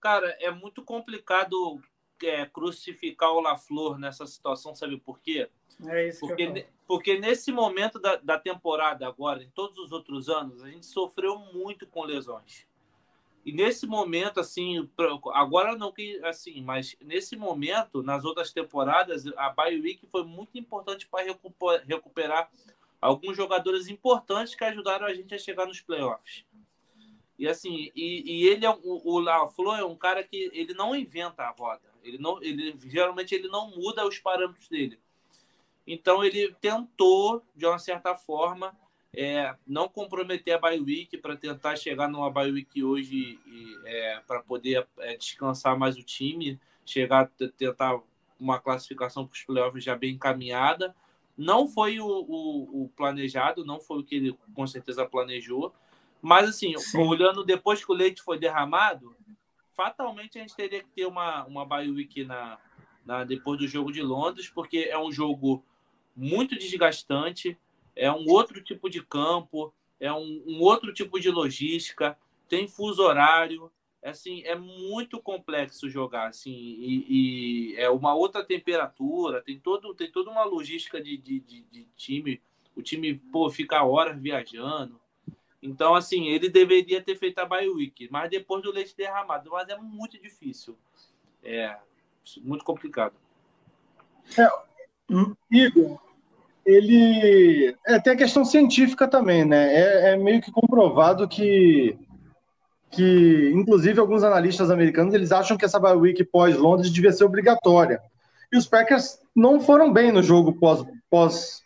Cara, 0.00 0.36
é 0.40 0.50
muito 0.50 0.82
complicado 0.84 1.80
é, 2.22 2.46
crucificar 2.46 3.30
o 3.32 3.40
LaFleur 3.40 3.98
nessa 3.98 4.26
situação, 4.26 4.74
sabe 4.74 4.98
por 4.98 5.18
quê? 5.20 5.48
É 5.86 6.08
isso 6.08 6.20
porque, 6.20 6.66
porque 6.86 7.18
nesse 7.18 7.52
momento 7.52 7.98
da, 7.98 8.16
da 8.16 8.38
temporada 8.38 9.06
agora, 9.06 9.42
em 9.42 9.50
todos 9.50 9.78
os 9.78 9.92
outros 9.92 10.28
anos, 10.28 10.62
a 10.62 10.70
gente 10.70 10.86
sofreu 10.86 11.38
muito 11.38 11.86
com 11.86 12.04
lesões. 12.04 12.66
E 13.44 13.52
nesse 13.52 13.86
momento, 13.86 14.40
assim, 14.40 14.88
agora 15.32 15.74
não 15.76 15.90
que 15.90 16.22
assim, 16.24 16.60
mas 16.60 16.96
nesse 17.00 17.34
momento, 17.36 18.02
nas 18.02 18.24
outras 18.24 18.52
temporadas, 18.52 19.26
a 19.36 19.48
bye 19.50 19.80
week 19.80 20.06
foi 20.08 20.24
muito 20.24 20.58
importante 20.58 21.08
para 21.08 21.24
recuperar 21.86 22.50
alguns 23.00 23.36
jogadores 23.36 23.88
importantes 23.88 24.54
que 24.54 24.64
ajudaram 24.64 25.06
a 25.06 25.14
gente 25.14 25.34
a 25.34 25.38
chegar 25.38 25.66
nos 25.66 25.80
playoffs. 25.80 26.44
E 27.38 27.48
assim, 27.48 27.90
e, 27.94 28.22
e 28.26 28.48
ele 28.48 28.66
é 28.66 28.70
o, 28.70 28.80
o 28.82 29.20
LaFleur 29.20 29.78
é 29.78 29.84
um 29.84 29.96
cara 29.96 30.24
que 30.24 30.50
ele 30.52 30.74
não 30.74 30.94
inventa 30.94 31.44
a 31.44 31.50
roda. 31.50 31.87
Ele 32.08 32.18
não, 32.18 32.42
ele 32.42 32.76
geralmente 32.86 33.34
ele 33.34 33.48
não 33.48 33.70
muda 33.70 34.06
os 34.06 34.18
parâmetros 34.18 34.68
dele. 34.68 34.98
Então 35.86 36.24
ele 36.24 36.54
tentou 36.60 37.42
de 37.54 37.66
uma 37.66 37.78
certa 37.78 38.14
forma 38.14 38.76
é, 39.14 39.54
não 39.66 39.88
comprometer 39.88 40.54
a 40.54 40.58
bye 40.58 40.78
week 40.78 41.16
para 41.18 41.36
tentar 41.36 41.76
chegar 41.76 42.08
numa 42.08 42.30
bye 42.30 42.50
week 42.50 42.84
hoje 42.84 43.38
é, 43.84 44.20
para 44.26 44.42
poder 44.42 44.86
é, 44.98 45.16
descansar 45.16 45.78
mais 45.78 45.96
o 45.96 46.02
time, 46.02 46.60
chegar 46.84 47.30
tentar 47.56 48.00
uma 48.38 48.60
classificação 48.60 49.26
para 49.26 49.34
os 49.34 49.42
playoffs 49.42 49.82
já 49.82 49.96
bem 49.96 50.14
encaminhada. 50.14 50.94
Não 51.36 51.68
foi 51.68 52.00
o, 52.00 52.06
o, 52.06 52.84
o, 52.84 52.88
planejado, 52.96 53.64
não 53.64 53.80
foi 53.80 53.98
o 53.98 54.04
que 54.04 54.16
ele 54.16 54.38
com 54.54 54.66
certeza 54.66 55.06
planejou. 55.06 55.72
Mas, 56.20 56.48
assim, 56.48 56.76
Sim. 56.78 56.98
olhando 56.98 57.44
depois 57.44 57.84
que 57.84 57.92
o 57.92 57.94
leite 57.94 58.20
foi 58.20 58.38
derramado, 58.38 59.14
fatalmente 59.78 60.36
a 60.36 60.40
gente 60.40 60.56
teria 60.56 60.82
que 60.82 60.90
ter 60.90 61.06
uma, 61.06 61.44
uma 61.44 61.64
bye 61.64 61.88
week 61.88 62.24
na, 62.24 62.58
na, 63.06 63.22
depois 63.22 63.60
do 63.60 63.68
jogo 63.68 63.92
de 63.92 64.02
Londres, 64.02 64.48
porque 64.48 64.88
é 64.90 64.98
um 64.98 65.12
jogo 65.12 65.64
muito 66.16 66.58
desgastante, 66.58 67.56
é 67.94 68.10
um 68.10 68.28
outro 68.28 68.60
tipo 68.60 68.90
de 68.90 69.00
campo, 69.00 69.72
é 70.00 70.12
um, 70.12 70.42
um 70.48 70.60
outro 70.62 70.92
tipo 70.92 71.20
de 71.20 71.30
logística, 71.30 72.18
tem 72.48 72.66
fuso 72.66 73.02
horário, 73.02 73.70
assim, 74.02 74.42
é 74.42 74.56
muito 74.56 75.20
complexo 75.20 75.88
jogar, 75.88 76.26
assim, 76.26 76.50
e, 76.50 77.06
e, 77.08 77.76
é 77.76 77.88
uma 77.88 78.14
outra 78.14 78.44
temperatura, 78.44 79.40
tem, 79.42 79.60
todo, 79.60 79.94
tem 79.94 80.10
toda 80.10 80.28
uma 80.28 80.44
logística 80.44 81.00
de, 81.00 81.16
de, 81.16 81.38
de, 81.38 81.60
de 81.70 81.86
time, 81.96 82.40
o 82.74 82.82
time, 82.82 83.14
pô, 83.14 83.48
fica 83.48 83.84
horas 83.84 84.20
viajando, 84.20 85.00
então, 85.62 85.94
assim, 85.94 86.26
ele 86.28 86.48
deveria 86.48 87.02
ter 87.02 87.16
feito 87.16 87.38
a 87.38 87.46
bye 87.46 87.68
week, 87.68 88.08
mas 88.10 88.30
depois 88.30 88.62
do 88.62 88.70
leite 88.70 88.96
derramado, 88.96 89.50
mas 89.50 89.68
é 89.68 89.76
muito 89.76 90.20
difícil, 90.20 90.76
é 91.42 91.76
muito 92.42 92.64
complicado. 92.64 93.14
É, 94.38 94.48
Igor, 95.50 95.98
ele 96.64 97.74
é, 97.86 97.98
tem 97.98 98.12
a 98.12 98.16
questão 98.16 98.44
científica 98.44 99.08
também, 99.08 99.44
né? 99.44 99.74
É, 99.74 100.12
é 100.12 100.16
meio 100.16 100.40
que 100.40 100.52
comprovado 100.52 101.26
que 101.26 101.98
que, 102.90 103.52
inclusive, 103.54 104.00
alguns 104.00 104.22
analistas 104.22 104.70
americanos 104.70 105.12
eles 105.12 105.30
acham 105.30 105.58
que 105.58 105.64
essa 105.64 105.78
bye 105.78 105.94
week 105.94 106.24
pós-Londres 106.24 106.90
devia 106.90 107.12
ser 107.12 107.24
obrigatória. 107.24 108.00
E 108.50 108.56
os 108.56 108.66
Packers 108.66 109.20
não 109.36 109.60
foram 109.60 109.92
bem 109.92 110.10
no 110.10 110.22
jogo 110.22 110.54
pós-Londres, 110.54 111.02
pós 111.10 111.62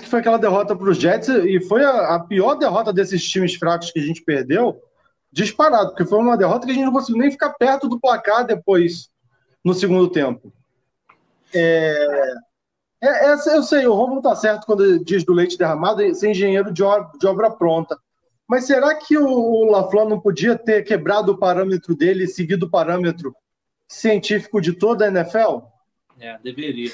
que 0.00 0.08
foi 0.08 0.20
aquela 0.20 0.38
derrota 0.38 0.76
para 0.76 0.90
os 0.90 0.98
Jets, 0.98 1.28
e 1.28 1.60
foi 1.60 1.84
a, 1.84 2.14
a, 2.14 2.20
pior 2.20 2.54
derrota 2.54 2.92
desses 2.92 3.22
times 3.28 3.54
fracos 3.54 3.90
que 3.90 3.98
a 3.98 4.02
gente 4.02 4.22
perdeu, 4.22 4.80
disparado, 5.32 5.90
porque 5.90 6.04
foi 6.04 6.18
uma 6.18 6.36
derrota 6.36 6.64
que 6.64 6.72
a 6.72 6.74
gente 6.74 6.84
não 6.84 6.92
conseguiu 6.92 7.20
nem 7.20 7.30
ficar 7.30 7.50
perto 7.50 7.88
do 7.88 8.00
placar 8.00 8.46
depois, 8.46 9.10
no 9.64 9.74
segundo 9.74 10.08
tempo. 10.08 10.52
É, 11.52 12.34
é, 13.00 13.32
eu 13.32 13.62
sei, 13.62 13.86
o 13.86 13.94
Romulo 13.94 14.22
tá 14.22 14.34
certo 14.34 14.66
quando 14.66 15.04
diz 15.04 15.24
do 15.24 15.32
leite 15.32 15.58
derramado, 15.58 16.14
ser 16.14 16.30
engenheiro 16.30 16.72
de 16.72 16.82
obra, 16.82 17.10
de 17.18 17.26
obra 17.26 17.50
pronta. 17.50 17.96
Mas 18.46 18.64
será 18.64 18.94
que 18.94 19.16
o 19.16 19.70
LaFleur 19.70 20.08
não 20.08 20.18
podia 20.18 20.56
ter 20.56 20.82
quebrado 20.82 21.32
o 21.32 21.38
parâmetro 21.38 21.94
dele 21.94 22.24
e 22.24 22.28
seguido 22.28 22.66
o 22.66 22.70
parâmetro 22.70 23.34
científico 23.86 24.60
de 24.60 24.72
toda 24.72 25.04
a 25.04 25.08
NFL? 25.08 25.60
É, 26.18 26.38
deveria. 26.38 26.90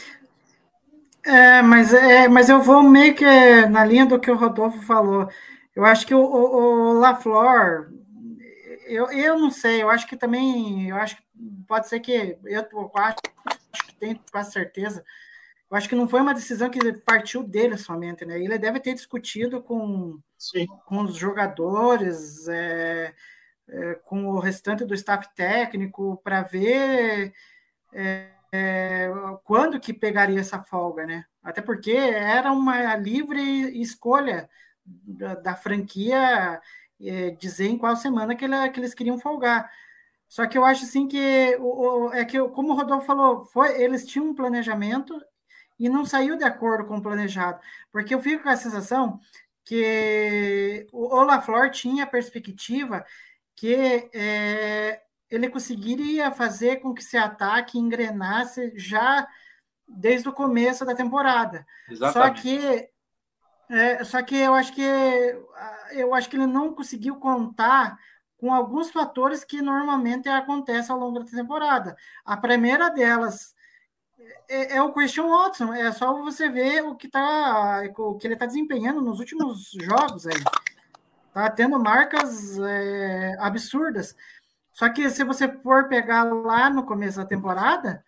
É, 1.24 1.62
mas, 1.62 1.94
é, 1.94 2.28
mas 2.28 2.48
eu 2.50 2.60
vou 2.62 2.82
meio 2.82 3.14
que 3.14 3.24
na 3.66 3.84
linha 3.84 4.04
do 4.04 4.20
que 4.20 4.30
o 4.30 4.36
Rodolfo 4.36 4.82
falou. 4.82 5.28
Eu 5.74 5.84
acho 5.84 6.06
que 6.06 6.14
o, 6.14 6.20
o, 6.20 6.90
o 6.90 6.98
LaFleur, 7.00 7.90
eu, 8.86 9.10
eu 9.10 9.38
não 9.38 9.50
sei, 9.50 9.82
eu 9.82 9.90
acho 9.90 10.06
que 10.06 10.16
também, 10.16 10.88
eu 10.90 10.96
acho 10.96 11.16
que 11.16 11.22
pode 11.66 11.88
ser 11.88 12.00
que, 12.00 12.12
eu, 12.44 12.66
eu 12.70 12.92
acho, 12.96 13.16
acho 13.46 13.86
que 13.86 13.94
tenho 13.96 14.20
quase 14.30 14.52
certeza, 14.52 15.04
eu 15.70 15.76
acho 15.76 15.88
que 15.88 15.94
não 15.94 16.06
foi 16.06 16.20
uma 16.20 16.34
decisão 16.34 16.70
que 16.70 16.92
partiu 17.00 17.42
dele 17.42 17.76
somente, 17.78 18.24
né? 18.24 18.38
Ele 18.38 18.58
deve 18.58 18.78
ter 18.78 18.94
discutido 18.94 19.62
com, 19.62 20.18
com 20.86 21.02
os 21.02 21.16
jogadores, 21.16 22.46
é, 22.48 23.14
é, 23.68 23.94
com 24.04 24.26
o 24.26 24.38
restante 24.38 24.84
do 24.84 24.94
staff 24.94 25.28
técnico, 25.34 26.20
para 26.22 26.42
ver 26.42 27.32
é, 27.92 28.28
é, 28.56 29.10
quando 29.42 29.80
que 29.80 29.92
pegaria 29.92 30.38
essa 30.38 30.62
folga, 30.62 31.04
né? 31.04 31.24
Até 31.42 31.60
porque 31.60 31.90
era 31.90 32.52
uma 32.52 32.94
livre 32.94 33.40
escolha 33.80 34.48
da, 34.84 35.34
da 35.34 35.56
franquia 35.56 36.60
é, 37.00 37.30
dizer 37.32 37.66
em 37.66 37.76
qual 37.76 37.96
semana 37.96 38.36
que, 38.36 38.44
ele, 38.44 38.70
que, 38.70 38.78
eles 38.78 38.94
queriam 38.94 39.18
folgar. 39.18 39.68
Só 40.28 40.46
que 40.46 40.56
eu 40.56 40.64
acho 40.64 40.84
assim 40.84 41.08
que 41.08 41.56
o, 41.58 42.06
o, 42.08 42.12
é 42.12 42.24
que 42.24 42.38
como 42.50 42.72
o 42.72 42.76
Rodolfo 42.76 43.06
falou, 43.06 43.44
foi 43.46 43.82
eles 43.82 44.06
tinham 44.06 44.28
um 44.28 44.34
planejamento 44.34 45.20
e 45.76 45.88
não 45.88 46.04
saiu 46.06 46.36
de 46.36 46.44
acordo 46.44 46.86
com 46.86 46.98
o 46.98 47.02
planejado. 47.02 47.58
Porque 47.90 48.14
eu 48.14 48.20
fico 48.20 48.44
com 48.44 48.50
a 48.50 48.56
sensação 48.56 49.18
que 49.64 50.86
o 50.92 51.12
Olaflor 51.12 51.70
tinha 51.70 52.04
a 52.04 52.06
perspectiva 52.06 53.04
que 53.56 54.08
é, 54.14 55.02
ele 55.34 55.48
conseguiria 55.48 56.30
fazer 56.30 56.76
com 56.76 56.94
que 56.94 57.02
esse 57.02 57.16
ataque 57.16 57.78
engrenasse 57.78 58.72
já 58.76 59.26
desde 59.86 60.28
o 60.28 60.32
começo 60.32 60.84
da 60.84 60.94
temporada. 60.94 61.66
Exatamente. 61.90 62.36
Só 62.36 62.42
que 62.42 62.88
é, 63.70 64.04
só 64.04 64.22
que 64.22 64.36
eu 64.36 64.54
acho 64.54 64.72
que 64.72 64.82
eu 65.92 66.14
acho 66.14 66.28
que 66.28 66.36
ele 66.36 66.46
não 66.46 66.74
conseguiu 66.74 67.16
contar 67.16 67.98
com 68.36 68.52
alguns 68.52 68.90
fatores 68.90 69.42
que 69.42 69.62
normalmente 69.62 70.28
acontecem 70.28 70.92
ao 70.92 71.00
longo 71.00 71.20
da 71.20 71.24
temporada. 71.24 71.96
A 72.24 72.36
primeira 72.36 72.90
delas 72.90 73.54
é, 74.48 74.76
é, 74.76 74.82
o 74.82 74.92
Christian 74.92 75.26
Watson. 75.26 75.72
É 75.72 75.90
só 75.92 76.12
você 76.22 76.48
ver 76.48 76.82
o 76.82 76.94
que, 76.94 77.08
tá, 77.08 77.82
o 77.96 78.16
que 78.16 78.26
ele 78.26 78.34
está 78.34 78.46
desempenhando 78.46 79.00
nos 79.00 79.18
últimos 79.20 79.70
jogos 79.82 80.26
aí. 80.26 80.42
Tá 81.32 81.50
tendo 81.50 81.78
marcas 81.80 82.58
é, 82.58 83.36
absurdas. 83.40 84.14
Só 84.74 84.92
que 84.92 85.08
se 85.08 85.24
você 85.24 85.48
for 85.62 85.88
pegar 85.88 86.24
lá 86.24 86.68
no 86.68 86.84
começo 86.84 87.16
da 87.18 87.24
temporada, 87.24 88.04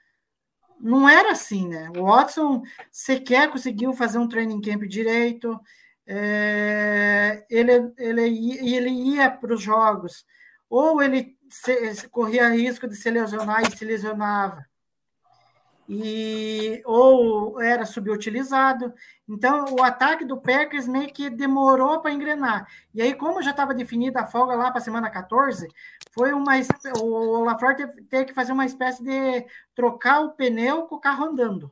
não 0.80 1.08
era 1.08 1.32
assim, 1.32 1.68
né? 1.68 1.90
O 1.96 2.04
Watson 2.04 2.62
sequer 2.92 3.50
conseguiu 3.50 3.94
fazer 3.94 4.18
um 4.18 4.28
training 4.28 4.60
camp 4.60 4.82
direito. 4.82 5.58
É, 6.06 7.46
ele, 7.48 7.72
ele, 7.96 8.66
ele 8.68 8.90
ia 8.90 9.30
para 9.30 9.54
os 9.54 9.62
jogos, 9.62 10.24
ou 10.68 11.00
ele 11.00 11.36
se, 11.50 12.08
corria 12.08 12.48
risco 12.50 12.86
de 12.86 12.96
se 12.96 13.10
lesionar 13.10 13.62
e 13.62 13.76
se 13.76 13.84
lesionava 13.84 14.66
e 15.88 16.82
ou 16.84 17.60
era 17.60 17.84
subutilizado. 17.84 18.92
Então, 19.28 19.66
o 19.72 19.82
ataque 19.82 20.24
do 20.24 20.36
Packers 20.36 20.88
meio 20.88 21.12
que 21.12 21.30
demorou 21.30 22.00
para 22.00 22.12
engrenar. 22.12 22.66
E 22.94 23.00
aí, 23.00 23.14
como 23.14 23.42
já 23.42 23.50
estava 23.50 23.74
definida 23.74 24.20
a 24.20 24.26
folga 24.26 24.54
lá 24.54 24.70
para 24.70 24.80
a 24.80 24.84
semana 24.84 25.10
14, 25.10 25.68
foi 26.12 26.32
uma 26.32 26.54
o 27.00 27.44
LaFleur 27.44 27.76
teve, 28.08 28.24
que 28.26 28.34
fazer 28.34 28.52
uma 28.52 28.66
espécie 28.66 29.02
de 29.02 29.46
trocar 29.74 30.20
o 30.20 30.32
pneu 30.32 30.86
com 30.86 30.96
o 30.96 31.00
carro 31.00 31.26
andando. 31.26 31.70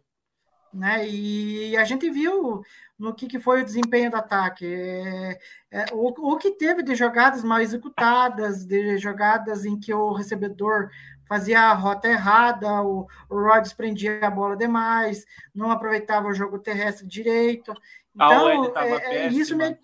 Né? 0.72 1.08
E 1.08 1.76
a 1.76 1.84
gente 1.84 2.10
viu 2.10 2.62
no 2.98 3.14
que, 3.14 3.28
que 3.28 3.38
foi 3.38 3.62
o 3.62 3.64
desempenho 3.64 4.10
do 4.10 4.16
ataque. 4.16 4.66
É, 4.66 5.38
é, 5.70 5.84
o, 5.92 6.32
o 6.32 6.36
que 6.36 6.50
teve 6.52 6.82
de 6.82 6.94
jogadas 6.96 7.44
mal 7.44 7.60
executadas, 7.60 8.64
de 8.64 8.98
jogadas 8.98 9.64
em 9.64 9.78
que 9.78 9.94
o 9.94 10.12
recebedor 10.12 10.90
fazia 11.28 11.60
a 11.60 11.72
rota 11.72 12.08
errada, 12.08 12.82
o, 12.82 13.06
o 13.28 13.38
Rodgers 13.38 13.72
prendia 13.72 14.20
a 14.22 14.30
bola 14.30 14.56
demais, 14.56 15.24
não 15.54 15.70
aproveitava 15.70 16.28
o 16.28 16.34
jogo 16.34 16.58
terrestre 16.58 17.06
direito. 17.06 17.74
Então, 18.14 18.48
a 18.76 18.86
é, 18.86 19.16
é 19.16 19.28
isso 19.28 19.56
meio... 19.56 19.78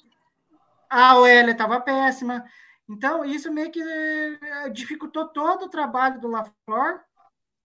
a 0.89 1.17
OL 1.17 1.27
estava 1.27 1.81
péssima. 1.81 2.45
Então, 2.89 3.25
isso 3.25 3.53
meio 3.53 3.71
que 3.71 3.81
é, 3.81 4.69
dificultou 4.71 5.29
todo 5.29 5.67
o 5.67 5.71
trabalho 5.71 6.21
do 6.21 6.29
LaFleur. 6.29 7.01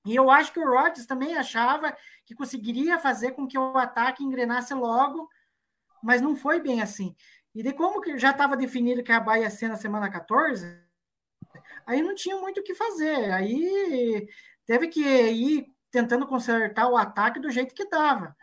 E 0.05 0.15
eu 0.15 0.29
acho 0.29 0.53
que 0.53 0.59
o 0.59 0.69
Rodgers 0.69 1.07
também 1.07 1.35
achava 1.35 1.95
que 2.25 2.35
conseguiria 2.35 2.99
fazer 2.99 3.31
com 3.31 3.47
que 3.47 3.57
o 3.57 3.75
ataque 3.77 4.23
engrenasse 4.23 4.73
logo, 4.73 5.27
mas 6.01 6.21
não 6.21 6.35
foi 6.35 6.59
bem 6.59 6.81
assim. 6.81 7.15
E 7.55 7.63
de 7.63 7.73
como 7.73 8.01
que 8.01 8.17
já 8.19 8.29
estava 8.31 8.55
definido 8.55 9.03
que 9.03 9.11
a 9.11 9.19
Bahia 9.19 9.43
ia 9.43 9.49
ser 9.49 9.67
na 9.67 9.77
semana 9.77 10.09
14, 10.09 10.84
aí 11.85 12.01
não 12.01 12.15
tinha 12.15 12.37
muito 12.37 12.59
o 12.59 12.63
que 12.63 12.73
fazer. 12.73 13.31
Aí 13.31 14.27
teve 14.65 14.87
que 14.87 15.01
ir 15.01 15.65
tentando 15.91 16.27
consertar 16.27 16.89
o 16.89 16.97
ataque 16.97 17.39
do 17.39 17.49
jeito 17.49 17.73
que 17.73 17.89
dava. 17.89 18.35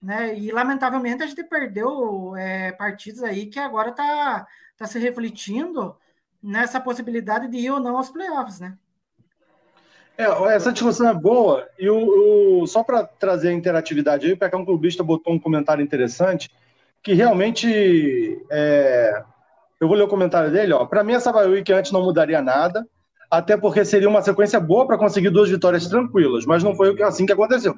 Né? 0.00 0.36
E 0.38 0.50
lamentavelmente 0.52 1.22
a 1.22 1.26
gente 1.26 1.42
perdeu 1.44 2.36
é, 2.36 2.72
partidas 2.72 3.22
aí 3.22 3.46
que 3.46 3.58
agora 3.58 3.90
está 3.90 4.46
tá 4.76 4.86
se 4.86 4.98
refletindo 4.98 5.96
nessa 6.42 6.80
possibilidade 6.80 7.48
de 7.48 7.58
ir 7.58 7.70
ou 7.70 7.80
não 7.80 7.96
aos 7.96 8.10
playoffs, 8.10 8.60
né? 8.60 8.76
É, 10.16 10.24
essa 10.54 10.72
discussão 10.72 11.08
é 11.08 11.14
boa. 11.14 11.68
E 11.78 11.88
o, 11.88 12.62
o 12.62 12.66
só 12.66 12.82
para 12.82 13.04
trazer 13.04 13.48
a 13.48 13.52
interatividade 13.52 14.26
aí, 14.26 14.32
o 14.32 14.38
Pecão 14.38 14.64
Clubista 14.64 15.02
botou 15.02 15.32
um 15.32 15.38
comentário 15.38 15.82
interessante 15.82 16.50
que 17.02 17.12
realmente 17.12 18.44
é, 18.50 19.22
eu 19.80 19.88
vou 19.88 19.96
ler 19.96 20.04
o 20.04 20.08
comentário 20.08 20.50
dele. 20.50 20.72
Ó. 20.72 20.84
Para 20.86 21.04
mim, 21.04 21.12
essa 21.12 21.32
bye 21.32 21.64
antes 21.72 21.92
não 21.92 22.02
mudaria 22.02 22.42
nada, 22.42 22.86
até 23.30 23.56
porque 23.56 23.84
seria 23.84 24.08
uma 24.08 24.22
sequência 24.22 24.58
boa 24.58 24.86
para 24.86 24.98
conseguir 24.98 25.30
duas 25.30 25.50
vitórias 25.50 25.86
tranquilas, 25.86 26.46
mas 26.46 26.62
não 26.62 26.74
foi 26.74 27.00
assim 27.02 27.26
que 27.26 27.32
aconteceu. 27.32 27.74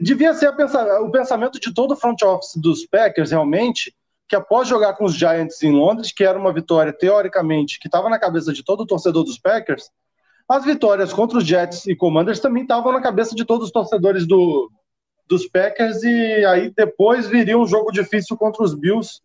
Devia 0.00 0.32
ser 0.34 0.48
o 0.48 1.10
pensamento 1.10 1.60
de 1.60 1.72
todo 1.72 1.92
o 1.92 1.96
front 1.96 2.22
office 2.22 2.56
dos 2.56 2.86
Packers, 2.86 3.30
realmente, 3.30 3.94
que 4.28 4.36
após 4.36 4.66
jogar 4.66 4.94
com 4.94 5.04
os 5.04 5.14
Giants 5.14 5.62
em 5.62 5.72
Londres, 5.72 6.12
que 6.12 6.24
era 6.24 6.38
uma 6.38 6.52
vitória, 6.52 6.92
teoricamente, 6.92 7.78
que 7.78 7.88
estava 7.88 8.08
na 8.08 8.18
cabeça 8.18 8.52
de 8.52 8.64
todo 8.64 8.82
o 8.82 8.86
torcedor 8.86 9.24
dos 9.24 9.38
Packers, 9.38 9.90
as 10.48 10.64
vitórias 10.64 11.12
contra 11.12 11.38
os 11.38 11.44
Jets 11.44 11.86
e 11.86 11.94
Commanders 11.94 12.40
também 12.40 12.62
estavam 12.62 12.92
na 12.92 13.00
cabeça 13.00 13.34
de 13.34 13.44
todos 13.44 13.66
os 13.66 13.72
torcedores 13.72 14.26
do, 14.26 14.70
dos 15.28 15.46
Packers, 15.46 16.02
e 16.02 16.44
aí 16.46 16.72
depois 16.74 17.28
viria 17.28 17.58
um 17.58 17.66
jogo 17.66 17.90
difícil 17.90 18.36
contra 18.36 18.62
os 18.62 18.74
Bills, 18.74 19.20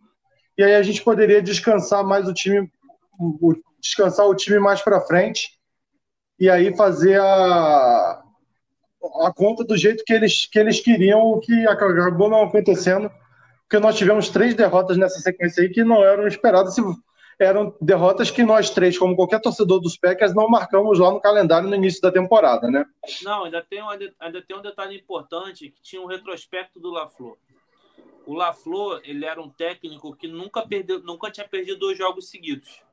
e 0.57 0.63
aí 0.63 0.75
a 0.75 0.81
gente 0.81 1.03
poderia 1.03 1.41
descansar 1.41 2.03
mais 2.03 2.27
o 2.27 2.33
time, 2.33 2.71
descansar 3.79 4.25
o 4.25 4.35
time 4.35 4.59
mais 4.59 4.81
para 4.81 5.01
frente, 5.01 5.57
e 6.39 6.49
aí 6.49 6.75
fazer 6.75 7.19
a, 7.19 8.23
a 9.21 9.33
conta 9.35 9.63
do 9.63 9.77
jeito 9.77 10.03
que 10.05 10.13
eles, 10.13 10.45
que 10.45 10.57
eles 10.57 10.79
queriam, 10.79 11.21
o 11.21 11.39
que 11.39 11.67
acabou 11.67 12.29
não 12.29 12.43
acontecendo, 12.43 13.11
porque 13.61 13.79
nós 13.79 13.97
tivemos 13.97 14.29
três 14.29 14.55
derrotas 14.55 14.97
nessa 14.97 15.19
sequência 15.19 15.61
aí 15.61 15.69
que 15.69 15.83
não 15.83 16.03
eram 16.03 16.27
esperadas, 16.27 16.75
eram 17.39 17.75
derrotas 17.79 18.31
que 18.31 18.41
nós 18.43 18.69
três, 18.69 18.97
como 18.97 19.15
qualquer 19.15 19.39
torcedor 19.39 19.79
dos 19.79 19.97
Packers, 19.97 20.33
não 20.33 20.49
marcamos 20.49 20.97
lá 20.97 21.11
no 21.11 21.21
calendário 21.21 21.69
no 21.69 21.75
início 21.75 22.01
da 22.01 22.11
temporada, 22.11 22.69
né? 22.71 22.85
Não, 23.23 23.43
ainda 23.43 23.61
tem, 23.61 23.83
um, 23.83 23.89
ainda 23.89 24.41
tem 24.41 24.57
um 24.57 24.61
detalhe 24.61 24.97
importante, 24.97 25.69
que 25.69 25.81
tinha 25.81 26.01
um 26.01 26.07
retrospecto 26.07 26.79
do 26.79 26.89
LaFleur. 26.89 27.35
O 28.27 28.33
LaFleur, 28.33 29.01
ele 29.05 29.25
era 29.25 29.41
um 29.41 29.49
técnico 29.49 30.13
que 30.13 30.27
nunca, 30.27 30.61
perdeu, 30.67 31.01
nunca 31.01 31.31
tinha 31.31 31.47
perdido 31.47 31.79
dois 31.79 31.97
jogos 31.97 32.29
seguidos. 32.29 32.83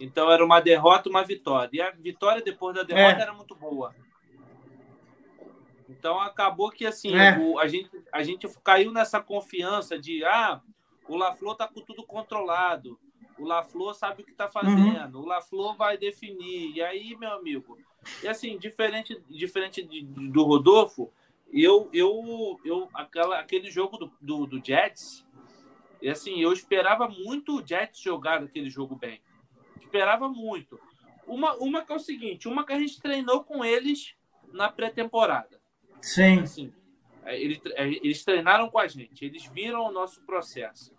Então 0.00 0.32
era 0.32 0.42
uma 0.42 0.60
derrota, 0.60 1.10
uma 1.10 1.22
vitória. 1.22 1.68
E 1.70 1.80
a 1.80 1.90
vitória 1.90 2.42
depois 2.42 2.74
da 2.74 2.82
derrota 2.82 3.18
é. 3.18 3.22
era 3.22 3.34
muito 3.34 3.54
boa. 3.54 3.94
Então 5.90 6.18
acabou 6.18 6.70
que 6.70 6.86
assim, 6.86 7.14
é. 7.14 7.38
o, 7.38 7.58
a, 7.58 7.68
gente, 7.68 7.90
a 8.10 8.22
gente 8.22 8.48
caiu 8.64 8.90
nessa 8.90 9.20
confiança 9.20 9.98
de 9.98 10.24
ah, 10.24 10.62
o 11.06 11.16
LaFleur 11.16 11.54
tá 11.54 11.68
com 11.68 11.82
tudo 11.82 12.02
controlado. 12.02 12.98
O 13.38 13.44
LaFleur 13.44 13.94
sabe 13.94 14.22
o 14.22 14.24
que 14.24 14.32
tá 14.32 14.46
uhum. 14.46 14.50
fazendo. 14.50 15.18
Uhum. 15.18 15.24
O 15.24 15.26
LaFleur 15.26 15.76
vai 15.76 15.98
definir. 15.98 16.74
E 16.74 16.82
aí, 16.82 17.14
meu 17.16 17.32
amigo, 17.32 17.76
e 18.22 18.28
assim, 18.28 18.56
diferente, 18.56 19.20
diferente 19.28 19.82
de, 19.82 20.02
do 20.02 20.44
Rodolfo, 20.44 21.12
eu, 21.52 21.88
eu, 21.92 22.60
eu 22.64 22.88
aquela, 22.94 23.38
aquele 23.38 23.70
jogo 23.70 23.96
do, 23.96 24.12
do, 24.20 24.46
do 24.46 24.64
Jets, 24.64 25.26
e 26.00 26.08
assim, 26.08 26.40
eu 26.40 26.52
esperava 26.52 27.08
muito 27.08 27.58
o 27.58 27.66
Jets 27.66 28.00
jogar 28.00 28.42
aquele 28.42 28.70
jogo 28.70 28.96
bem. 28.96 29.20
Esperava 29.80 30.28
muito. 30.28 30.80
Uma, 31.26 31.54
uma 31.56 31.84
que 31.84 31.92
é 31.92 31.96
o 31.96 32.00
seguinte, 32.00 32.48
uma 32.48 32.64
que 32.64 32.72
a 32.72 32.78
gente 32.78 33.00
treinou 33.00 33.44
com 33.44 33.64
eles 33.64 34.14
na 34.52 34.70
pré-temporada. 34.70 35.60
Sim. 36.00 36.40
Assim, 36.40 36.72
é, 37.24 37.40
eles, 37.40 37.60
é, 37.74 37.86
eles 37.88 38.24
treinaram 38.24 38.70
com 38.70 38.78
a 38.78 38.86
gente, 38.86 39.24
eles 39.24 39.46
viram 39.46 39.86
o 39.86 39.92
nosso 39.92 40.22
processo. 40.22 40.94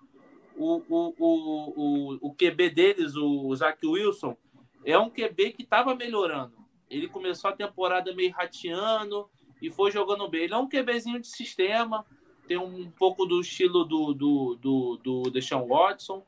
O, 0.55 0.83
o, 0.87 1.15
o, 1.17 2.17
o, 2.17 2.29
o 2.29 2.35
QB 2.35 2.69
deles, 2.69 3.15
o 3.15 3.55
Zach 3.55 3.83
Wilson, 3.85 4.37
é 4.85 4.97
um 4.97 5.09
QB 5.09 5.53
que 5.53 5.63
estava 5.63 5.95
melhorando. 5.95 6.53
Ele 6.89 7.07
começou 7.07 7.49
a 7.49 7.55
temporada 7.55 8.13
meio 8.13 8.31
rateando 8.31 9.29
e 9.61 9.69
foi 9.69 9.91
jogando 9.91 10.27
bem. 10.27 10.43
Ele 10.43 10.53
é 10.53 10.57
um 10.57 10.67
QBzinho 10.67 11.19
de 11.19 11.27
sistema, 11.27 12.05
tem 12.47 12.57
um 12.57 12.89
pouco 12.91 13.25
do 13.25 13.39
estilo 13.39 13.85
do, 13.85 14.13
do, 14.13 14.55
do, 14.55 14.97
do 14.97 15.31
Deshaun 15.31 15.67
Watson, 15.67 16.23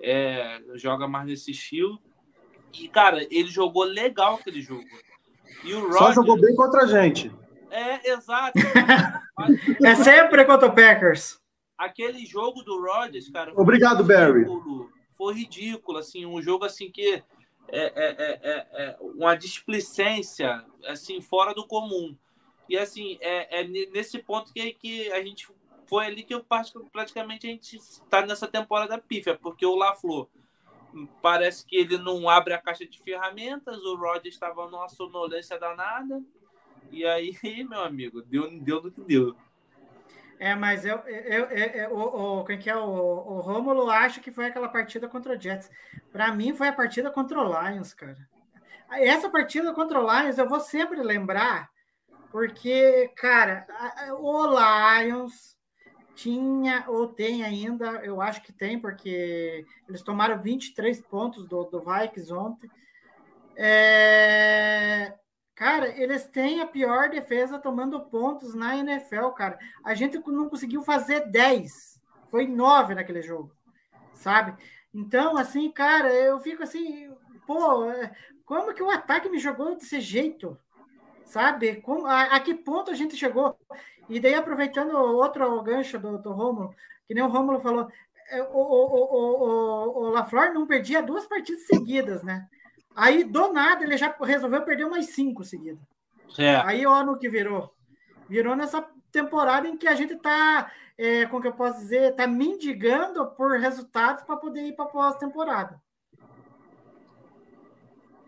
é, 0.00 0.60
joga 0.74 1.06
mais 1.06 1.26
nesse 1.26 1.50
estilo. 1.50 2.00
E, 2.72 2.88
cara, 2.88 3.26
ele 3.30 3.48
jogou 3.48 3.84
legal 3.84 4.34
aquele 4.36 4.60
jogo. 4.60 4.84
E 5.64 5.74
o 5.74 5.92
Só 5.92 6.12
jogou 6.12 6.40
bem 6.40 6.54
contra 6.54 6.82
a 6.82 6.86
gente. 6.86 7.32
É, 7.70 8.10
exato. 8.12 8.58
é 9.84 9.94
sempre 9.96 10.44
contra 10.44 10.68
o 10.68 10.74
Packers. 10.74 11.40
Aquele 11.76 12.24
jogo 12.26 12.62
do 12.62 12.80
Rodgers, 12.80 13.28
cara. 13.30 13.52
Obrigado, 13.54 14.02
Barry. 14.04 14.46
Foi 15.12 15.34
ridículo, 15.34 15.98
assim, 15.98 16.26
um 16.26 16.40
jogo 16.40 16.64
assim 16.64 16.90
que 16.90 17.22
é, 17.70 17.92
é, 17.94 18.40
é, 18.42 18.66
é, 18.72 18.96
uma 19.00 19.34
displicência 19.34 20.64
assim 20.86 21.20
fora 21.20 21.54
do 21.54 21.66
comum. 21.66 22.16
E 22.68 22.76
assim, 22.76 23.18
é, 23.20 23.60
é 23.60 23.64
nesse 23.64 24.18
ponto 24.18 24.52
que, 24.52 24.72
que 24.74 25.10
a 25.12 25.22
gente 25.22 25.48
foi 25.86 26.06
ali 26.06 26.22
que 26.22 26.34
eu 26.34 26.44
praticamente 26.92 27.46
a 27.46 27.50
gente 27.50 27.76
está 27.76 28.24
nessa 28.24 28.46
temporada 28.46 28.98
pífia, 28.98 29.36
porque 29.36 29.64
o 29.64 29.74
LaFleur 29.74 30.28
parece 31.22 31.64
que 31.64 31.76
ele 31.76 31.98
não 31.98 32.28
abre 32.28 32.52
a 32.52 32.58
caixa 32.58 32.86
de 32.86 32.98
ferramentas, 32.98 33.78
o 33.78 33.96
Rodgers 33.96 34.34
estava 34.34 34.68
numa 34.68 34.88
sonolência 34.88 35.58
danada, 35.58 36.22
e 36.90 37.04
aí, 37.06 37.34
meu 37.68 37.82
amigo, 37.82 38.22
deu, 38.22 38.50
deu 38.60 38.80
do 38.80 38.90
que 38.90 39.00
deu. 39.02 39.34
É, 40.38 40.54
mas 40.54 40.84
eu, 40.84 40.98
eu, 40.98 41.44
eu, 41.46 41.66
eu 41.66 41.92
o, 41.92 42.40
o, 42.40 42.44
quem 42.44 42.58
que 42.58 42.70
é 42.70 42.76
o, 42.76 42.80
o 42.80 43.40
Rômulo 43.40 43.90
acho 43.90 44.20
que 44.20 44.30
foi 44.30 44.46
aquela 44.46 44.68
partida 44.68 45.08
contra 45.08 45.36
o 45.36 45.40
Jets. 45.40 45.68
Para 46.12 46.32
mim 46.32 46.54
foi 46.54 46.68
a 46.68 46.72
partida 46.72 47.10
contra 47.10 47.40
o 47.40 47.44
Lions, 47.44 47.92
cara. 47.92 48.16
Essa 48.92 49.28
partida 49.28 49.74
contra 49.74 50.00
o 50.00 50.06
Lions 50.06 50.38
eu 50.38 50.48
vou 50.48 50.60
sempre 50.60 51.02
lembrar, 51.02 51.68
porque, 52.30 53.10
cara, 53.16 53.66
o 54.18 54.46
Lions 54.46 55.56
tinha 56.14 56.84
ou 56.88 57.08
tem 57.08 57.44
ainda, 57.44 57.86
eu 58.04 58.20
acho 58.20 58.42
que 58.42 58.52
tem, 58.52 58.78
porque 58.80 59.64
eles 59.88 60.02
tomaram 60.02 60.42
23 60.42 61.00
pontos 61.02 61.46
do, 61.46 61.64
do 61.64 61.80
Vikings 61.80 62.32
ontem. 62.32 62.70
É, 63.56 65.14
Cara, 65.58 65.88
eles 66.00 66.24
têm 66.24 66.60
a 66.60 66.66
pior 66.68 67.10
defesa 67.10 67.58
tomando 67.58 68.00
pontos 68.00 68.54
na 68.54 68.76
NFL, 68.76 69.30
cara. 69.30 69.58
A 69.84 69.92
gente 69.92 70.16
não 70.28 70.48
conseguiu 70.48 70.84
fazer 70.84 71.28
10. 71.32 72.00
Foi 72.30 72.46
9 72.46 72.94
naquele 72.94 73.20
jogo, 73.22 73.52
sabe? 74.14 74.54
Então, 74.94 75.36
assim, 75.36 75.68
cara, 75.72 76.14
eu 76.14 76.38
fico 76.38 76.62
assim, 76.62 77.12
pô, 77.44 77.90
é, 77.90 78.14
como 78.44 78.72
que 78.72 78.84
o 78.84 78.88
ataque 78.88 79.28
me 79.28 79.40
jogou 79.40 79.74
desse 79.74 80.00
jeito? 80.00 80.56
Sabe? 81.28 81.76
Como, 81.82 82.06
a, 82.06 82.22
a 82.22 82.40
que 82.40 82.54
ponto 82.54 82.90
a 82.90 82.94
gente 82.94 83.14
chegou? 83.14 83.58
E 84.08 84.18
daí, 84.18 84.34
aproveitando 84.34 84.96
outro 84.96 85.62
gancho 85.62 85.98
do, 85.98 86.16
do 86.16 86.32
Romulo, 86.32 86.74
que 87.06 87.12
nem 87.12 87.22
o 87.22 87.28
Romulo 87.28 87.60
falou, 87.60 87.86
é, 88.30 88.42
o, 88.42 88.46
o, 88.46 88.94
o, 88.94 89.44
o, 89.44 90.06
o 90.06 90.10
LaFleur 90.10 90.54
não 90.54 90.66
perdia 90.66 91.02
duas 91.02 91.26
partidas 91.26 91.66
seguidas, 91.66 92.22
né? 92.22 92.48
Aí, 92.96 93.24
do 93.24 93.52
nada, 93.52 93.84
ele 93.84 93.98
já 93.98 94.14
resolveu 94.22 94.62
perder 94.62 94.84
umas 94.84 95.10
cinco 95.10 95.44
seguidas. 95.44 95.82
É. 96.38 96.56
Aí, 96.64 96.86
o 96.86 96.90
ano 96.90 97.18
que 97.18 97.28
virou. 97.28 97.74
Virou 98.26 98.56
nessa 98.56 98.82
temporada 99.12 99.68
em 99.68 99.76
que 99.76 99.86
a 99.86 99.94
gente 99.94 100.14
está, 100.14 100.72
é, 100.96 101.26
como 101.26 101.42
que 101.42 101.48
eu 101.48 101.52
posso 101.52 101.78
dizer, 101.78 102.10
está 102.10 102.26
mendigando 102.26 103.26
por 103.32 103.58
resultados 103.60 104.22
para 104.22 104.36
poder 104.36 104.62
ir 104.62 104.74
para 104.74 104.86
a 104.86 104.88
pós-temporada. 104.88 105.78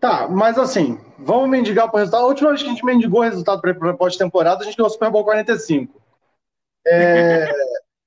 Tá, 0.01 0.27
mas 0.29 0.59
assim, 0.59 0.99
vamos 1.19 1.51
mendigar 1.51 1.91
por 1.91 1.99
resultado. 1.99 2.25
A 2.25 2.29
última 2.29 2.49
vez 2.49 2.63
que 2.63 2.69
a 2.69 2.71
gente 2.71 2.85
mendigou 2.85 3.21
resultado 3.21 3.61
para 3.61 3.95
pós-temporada, 3.95 4.63
a 4.63 4.65
gente 4.65 4.77
ganhou 4.77 4.89
o 4.89 4.93
Super 4.93 5.11
Bowl 5.11 5.25
45. 5.25 6.01
É... 6.87 7.47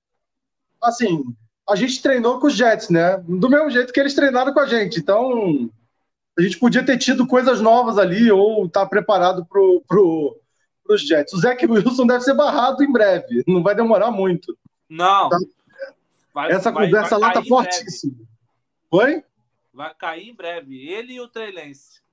assim, 0.81 1.23
a 1.69 1.75
gente 1.75 2.01
treinou 2.01 2.39
com 2.39 2.47
os 2.47 2.55
Jets, 2.55 2.89
né? 2.89 3.23
Do 3.27 3.47
mesmo 3.47 3.69
jeito 3.69 3.93
que 3.93 3.99
eles 3.99 4.15
treinaram 4.15 4.51
com 4.51 4.59
a 4.59 4.65
gente. 4.65 4.99
Então, 4.99 5.69
a 6.37 6.41
gente 6.41 6.57
podia 6.57 6.83
ter 6.83 6.97
tido 6.97 7.27
coisas 7.27 7.61
novas 7.61 7.99
ali 7.99 8.31
ou 8.31 8.65
estar 8.65 8.81
tá 8.81 8.85
preparado 8.87 9.45
para 9.45 9.61
pro, 9.87 10.39
os 10.89 11.07
Jets. 11.07 11.33
O 11.33 11.39
Zach 11.39 11.63
Wilson 11.63 12.07
deve 12.07 12.23
ser 12.23 12.33
barrado 12.33 12.83
em 12.83 12.91
breve, 12.91 13.43
não 13.47 13.61
vai 13.61 13.75
demorar 13.75 14.09
muito. 14.09 14.57
Não. 14.89 15.29
Tá? 15.29 15.37
Vai, 16.33 16.51
Essa 16.51 16.71
vai, 16.71 16.85
conversa 16.85 17.19
vai 17.19 17.29
lá 17.29 17.33
tá 17.33 17.43
fortíssima. 17.43 18.15
Oi? 18.89 19.23
Vai 19.73 19.93
cair 19.95 20.29
em 20.29 20.35
breve. 20.35 20.87
Ele 20.87 21.13
e 21.13 21.21
o 21.21 21.27
Trey 21.27 21.51
Lance. 21.51 22.03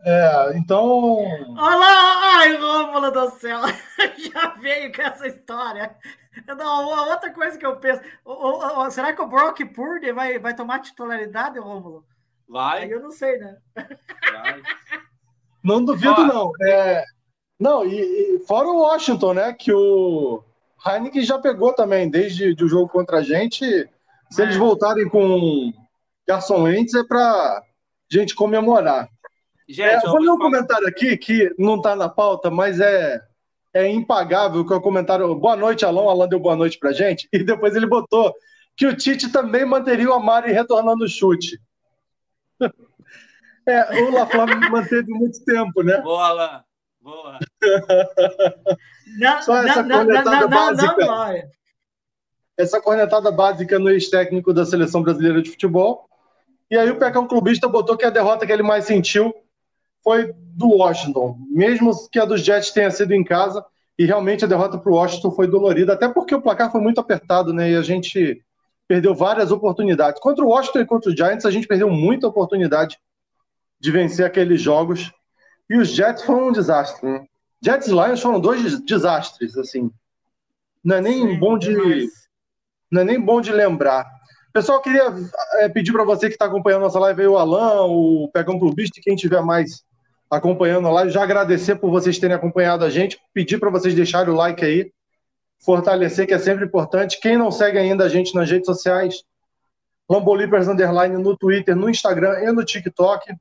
É, 0.00 0.52
então. 0.56 0.84
Olha 0.84 1.76
lá, 1.76 2.38
ai, 2.38 2.56
Rômulo 2.56 3.10
do 3.10 3.30
céu, 3.30 3.60
já 4.32 4.48
veio 4.56 4.92
com 4.94 5.02
essa 5.02 5.26
história. 5.26 5.96
Não, 6.46 7.08
outra 7.08 7.32
coisa 7.32 7.56
que 7.56 7.64
eu 7.64 7.76
penso, 7.76 8.02
será 8.90 9.14
que 9.14 9.22
o 9.22 9.26
Brock 9.26 9.64
Purdy 9.64 10.12
vai, 10.12 10.38
vai 10.38 10.54
tomar 10.54 10.80
titularidade, 10.80 11.58
Rômulo? 11.58 12.04
Vai. 12.46 12.82
Aí 12.82 12.90
eu 12.90 13.00
não 13.00 13.10
sei, 13.10 13.38
né? 13.38 13.56
Vai. 13.74 14.62
Não 15.64 15.82
duvido, 15.82 16.26
não. 16.26 16.52
É... 16.62 17.04
Não, 17.58 17.86
e, 17.86 17.98
e, 17.98 18.38
fora 18.46 18.68
o 18.68 18.80
Washington, 18.80 19.32
né? 19.32 19.52
Que 19.54 19.72
o 19.72 20.44
Heineken 20.86 21.22
já 21.22 21.38
pegou 21.38 21.72
também, 21.72 22.10
desde 22.10 22.54
o 22.62 22.68
jogo 22.68 22.88
contra 22.88 23.18
a 23.18 23.22
gente. 23.22 23.64
Se 24.30 24.42
é. 24.42 24.44
eles 24.44 24.56
voltarem 24.56 25.08
com 25.08 25.72
Garson 26.26 26.62
Wentz, 26.62 26.94
é 26.94 27.04
para 27.04 27.62
gente 28.10 28.34
comemorar. 28.34 29.08
Gente, 29.68 29.82
É, 29.82 30.00
vou 30.00 30.18
ler 30.20 30.30
um 30.30 30.36
falar- 30.38 30.50
comentário 30.50 30.86
aqui 30.88 31.16
que 31.16 31.54
não 31.58 31.76
está 31.76 31.94
na 31.96 32.08
pauta, 32.08 32.50
mas 32.50 32.78
é, 32.80 33.20
é 33.74 33.88
impagável, 33.88 34.64
que 34.66 34.72
é 34.72 34.76
o 34.76 34.80
comentário. 34.80 35.34
Boa 35.34 35.56
noite, 35.56 35.84
Alão. 35.84 36.08
Alan 36.08 36.28
deu 36.28 36.38
boa 36.40 36.56
noite 36.56 36.78
pra 36.78 36.92
gente. 36.92 37.28
E 37.34 37.42
depois 37.42 37.74
ele 37.74 37.86
botou 37.86 38.32
que 38.76 38.86
o 38.86 38.96
Tite 38.96 39.30
também 39.32 39.64
manteria 39.64 40.08
o 40.10 40.12
Amari 40.14 40.52
retornando 40.52 41.04
o 41.04 41.08
chute. 41.08 41.58
É, 43.68 44.00
o 44.00 44.12
LaFlávio 44.12 44.60
manteve 44.70 45.10
muito 45.10 45.44
tempo, 45.44 45.82
né? 45.82 46.00
Boa, 46.00 46.28
Alan. 46.28 46.64
Boa. 47.00 47.36
Não, 49.18 49.42
Só 49.42 49.56
essa 49.56 49.82
não, 49.82 49.88
não, 49.88 50.04
não, 50.04 50.06
cornetada 50.06 50.36
não, 50.36 50.40
não, 50.42 50.48
básica. 50.48 51.04
não. 51.06 51.42
Essa 52.56 52.80
cornetada 52.80 53.30
básica 53.32 53.76
no 53.78 53.90
ex-técnico 53.90 54.52
da 54.54 54.64
seleção 54.64 55.02
brasileira 55.02 55.42
de 55.42 55.50
futebol. 55.50 56.08
E 56.70 56.76
aí 56.76 56.90
o 56.90 56.98
Pecão 56.98 57.26
Clubista 57.28 57.68
botou 57.68 57.96
que 57.96 58.04
a 58.04 58.10
derrota 58.10 58.46
que 58.46 58.52
ele 58.52 58.62
mais 58.62 58.84
sentiu 58.84 59.32
foi 60.02 60.32
do 60.54 60.68
Washington, 60.68 61.36
mesmo 61.50 61.92
que 62.10 62.18
a 62.18 62.24
dos 62.24 62.40
Jets 62.42 62.70
tenha 62.70 62.90
sido 62.90 63.12
em 63.12 63.24
casa. 63.24 63.64
E 63.98 64.04
realmente 64.04 64.44
a 64.44 64.48
derrota 64.48 64.76
para 64.78 64.92
o 64.92 64.94
Washington 64.94 65.30
foi 65.30 65.46
dolorida, 65.46 65.94
até 65.94 66.06
porque 66.08 66.34
o 66.34 66.40
placar 66.42 66.70
foi 66.70 66.80
muito 66.80 67.00
apertado, 67.00 67.52
né? 67.52 67.70
E 67.70 67.76
a 67.76 67.82
gente 67.82 68.42
perdeu 68.86 69.14
várias 69.14 69.50
oportunidades. 69.50 70.20
Contra 70.20 70.44
o 70.44 70.48
Washington 70.48 70.80
e 70.80 70.86
contra 70.86 71.10
o 71.10 71.16
Giants, 71.16 71.46
a 71.46 71.50
gente 71.50 71.66
perdeu 71.66 71.88
muita 71.90 72.28
oportunidade 72.28 72.98
de 73.80 73.90
vencer 73.90 74.26
aqueles 74.26 74.60
jogos. 74.60 75.10
E 75.68 75.76
os 75.76 75.88
Jets 75.88 76.22
foram 76.24 76.48
um 76.48 76.52
desastre, 76.52 77.08
né? 77.08 77.26
Jets 77.64 77.88
e 77.88 77.90
Lions 77.90 78.20
foram 78.20 78.38
dois 78.38 78.62
des- 78.62 78.84
desastres, 78.84 79.56
assim. 79.56 79.90
Não 80.84 80.96
é 80.96 81.00
nem 81.00 81.26
Sim, 81.28 81.38
bom 81.38 81.58
de 81.58 81.68
demais. 81.70 82.10
não 82.92 83.00
é 83.00 83.04
nem 83.04 83.20
bom 83.20 83.40
de 83.40 83.50
lembrar. 83.50 84.06
Pessoal, 84.56 84.80
queria 84.80 85.12
é, 85.56 85.68
pedir 85.68 85.92
para 85.92 86.02
você 86.02 86.28
que 86.28 86.32
está 86.32 86.46
acompanhando 86.46 86.80
nossa 86.80 86.98
live 86.98 87.20
aí, 87.20 87.28
o 87.28 87.36
Alan, 87.36 87.82
o 87.88 88.30
Pegão 88.32 88.58
Clubista, 88.58 88.98
e 88.98 89.02
quem 89.02 89.14
tiver 89.14 89.42
mais 89.42 89.84
acompanhando 90.30 90.88
a 90.88 90.92
live, 90.92 91.10
já 91.10 91.22
agradecer 91.22 91.76
por 91.76 91.90
vocês 91.90 92.18
terem 92.18 92.34
acompanhado 92.34 92.82
a 92.82 92.88
gente, 92.88 93.20
pedir 93.34 93.60
para 93.60 93.68
vocês 93.68 93.94
deixarem 93.94 94.32
o 94.32 94.34
like 94.34 94.64
aí, 94.64 94.90
fortalecer, 95.62 96.26
que 96.26 96.32
é 96.32 96.38
sempre 96.38 96.64
importante. 96.64 97.20
Quem 97.20 97.36
não 97.36 97.50
segue 97.50 97.76
ainda 97.76 98.04
a 98.04 98.08
gente 98.08 98.34
nas 98.34 98.50
redes 98.50 98.64
sociais, 98.64 99.24
Lambolipers 100.08 100.68
Underline 100.68 101.22
no 101.22 101.36
Twitter, 101.36 101.76
no 101.76 101.90
Instagram 101.90 102.40
e 102.40 102.50
no 102.50 102.64
TikTok. 102.64 103.34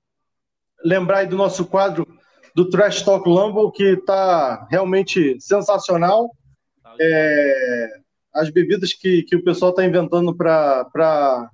Lembrar 0.84 1.20
aí 1.20 1.28
do 1.28 1.38
nosso 1.38 1.66
quadro 1.66 2.06
do 2.54 2.70
Trash 2.70 3.04
Talk 3.04 3.26
Lambo, 3.30 3.72
que 3.72 3.94
está 3.94 4.68
realmente 4.70 5.40
sensacional 5.40 6.30
é, 7.00 8.05
as 8.36 8.50
bebidas 8.50 8.94
que, 8.94 9.24
que 9.24 9.36
o 9.36 9.44
pessoal 9.44 9.72
está 9.72 9.86
inventando 9.86 10.36
para 10.36 11.50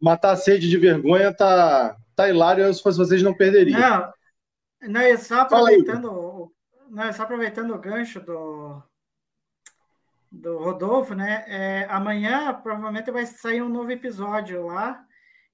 matar 0.00 0.32
a 0.32 0.36
sede 0.36 0.68
de 0.68 0.76
vergonha 0.76 1.32
tá, 1.32 1.96
tá 2.16 2.28
hilário, 2.28 2.72
se 2.74 2.82
fosse 2.82 2.98
vocês 2.98 3.22
não 3.22 3.32
perderiam. 3.32 3.78
Não, 3.78 4.12
não, 4.88 5.00
é 5.00 5.16
só 5.16 5.42
aproveitando, 5.42 6.10
o- 6.12 6.52
não, 6.90 7.04
é 7.04 7.12
só 7.12 7.22
aproveitando 7.22 7.72
o 7.72 7.78
gancho 7.78 8.20
do, 8.20 8.82
do 10.30 10.58
Rodolfo, 10.58 11.14
né? 11.14 11.44
é, 11.46 11.86
amanhã 11.88 12.52
provavelmente 12.60 13.10
vai 13.12 13.24
sair 13.24 13.62
um 13.62 13.68
novo 13.68 13.92
episódio 13.92 14.66
lá 14.66 15.00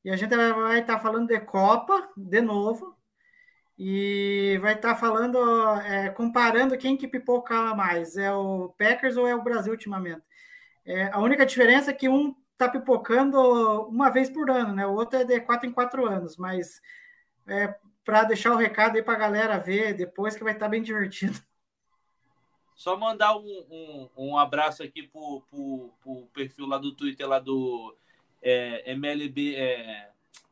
e 0.03 0.11
a 0.11 0.17
gente 0.17 0.35
vai 0.35 0.81
estar 0.81 0.99
falando 0.99 1.29
de 1.29 1.39
Copa 1.41 2.09
de 2.17 2.41
novo 2.41 2.97
e 3.79 4.59
vai 4.61 4.75
estar 4.75 4.95
falando, 4.97 5.39
é, 5.83 6.09
comparando 6.11 6.77
quem 6.77 6.97
que 6.97 7.07
pipoca 7.07 7.75
mais, 7.75 8.17
é 8.17 8.33
o 8.33 8.75
Packers 8.79 9.17
ou 9.17 9.27
é 9.29 9.35
o 9.35 9.43
Brasil 9.43 9.73
ultimamente. 9.73 10.23
É, 10.85 11.05
a 11.13 11.19
única 11.19 11.45
diferença 11.47 11.91
é 11.91 11.95
que 11.95 12.09
um 12.09 12.35
tá 12.57 12.69
pipocando 12.69 13.39
uma 13.89 14.11
vez 14.11 14.29
por 14.29 14.51
ano, 14.51 14.75
né? 14.75 14.87
O 14.87 14.95
outro 14.95 15.19
é 15.19 15.25
de 15.25 15.41
quatro 15.41 15.69
em 15.69 15.73
quatro 15.73 16.07
anos, 16.07 16.37
mas 16.37 16.81
é, 17.47 17.75
para 18.05 18.25
deixar 18.25 18.53
o 18.53 18.57
recado 18.57 18.97
aí 18.97 19.03
para 19.03 19.15
a 19.15 19.19
galera 19.19 19.59
ver 19.59 19.95
depois 19.95 20.37
que 20.37 20.45
vai 20.45 20.53
estar 20.53 20.69
bem 20.69 20.83
divertido. 20.83 21.41
Só 22.75 22.97
mandar 22.97 23.37
um, 23.37 23.67
um, 23.71 24.09
um 24.17 24.39
abraço 24.39 24.83
aqui 24.83 25.03
pro, 25.03 25.43
pro 26.03 26.27
perfil 26.33 26.67
lá 26.67 26.79
do 26.79 26.95
Twitter, 26.95 27.27
lá 27.29 27.39
do 27.39 27.95
é, 28.43 28.91
MLB, 28.93 29.55
é, 29.55 30.11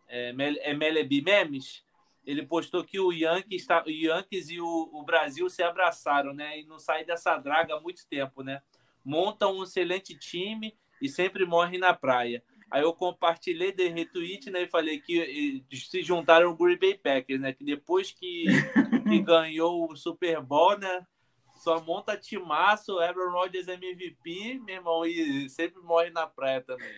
é, 0.08 0.28
MLB 0.72 1.22
Memes. 1.22 1.82
Ele 2.24 2.44
postou 2.44 2.84
que 2.84 3.00
o 3.00 3.12
Yankees, 3.12 3.66
tá, 3.66 3.82
o 3.86 3.90
Yankees 3.90 4.50
e 4.50 4.60
o, 4.60 4.90
o 4.92 5.02
Brasil 5.02 5.48
se 5.48 5.62
abraçaram, 5.62 6.34
né? 6.34 6.60
E 6.60 6.64
não 6.64 6.78
saem 6.78 7.06
dessa 7.06 7.36
draga 7.38 7.74
há 7.74 7.80
muito 7.80 8.06
tempo, 8.06 8.42
né? 8.42 8.60
Montam 9.08 9.56
um 9.56 9.62
excelente 9.62 10.14
time 10.14 10.76
e 11.00 11.08
sempre 11.08 11.46
morrem 11.46 11.80
na 11.80 11.94
praia. 11.94 12.42
Aí 12.70 12.82
eu 12.82 12.92
compartilhei 12.92 13.72
de 13.72 13.88
retweet, 13.88 14.50
né? 14.50 14.64
E 14.64 14.68
falei 14.68 15.00
que 15.00 15.64
se 15.72 16.02
juntaram 16.02 16.50
o 16.50 16.54
Green 16.54 16.78
Bay 16.78 16.92
Packers, 16.94 17.40
né? 17.40 17.54
Que 17.54 17.64
depois 17.64 18.12
que, 18.12 18.44
que 19.08 19.18
ganhou 19.20 19.90
o 19.90 19.96
Super 19.96 20.42
Bowl, 20.42 20.78
né? 20.78 21.06
Só 21.54 21.80
monta 21.80 22.18
timaço, 22.18 22.98
Aaron 22.98 23.32
Rodgers 23.32 23.66
MVP, 23.66 24.60
meu 24.62 24.74
irmão, 24.74 25.06
e 25.06 25.48
sempre 25.48 25.80
morre 25.80 26.10
na 26.10 26.26
praia 26.26 26.60
também. 26.60 26.92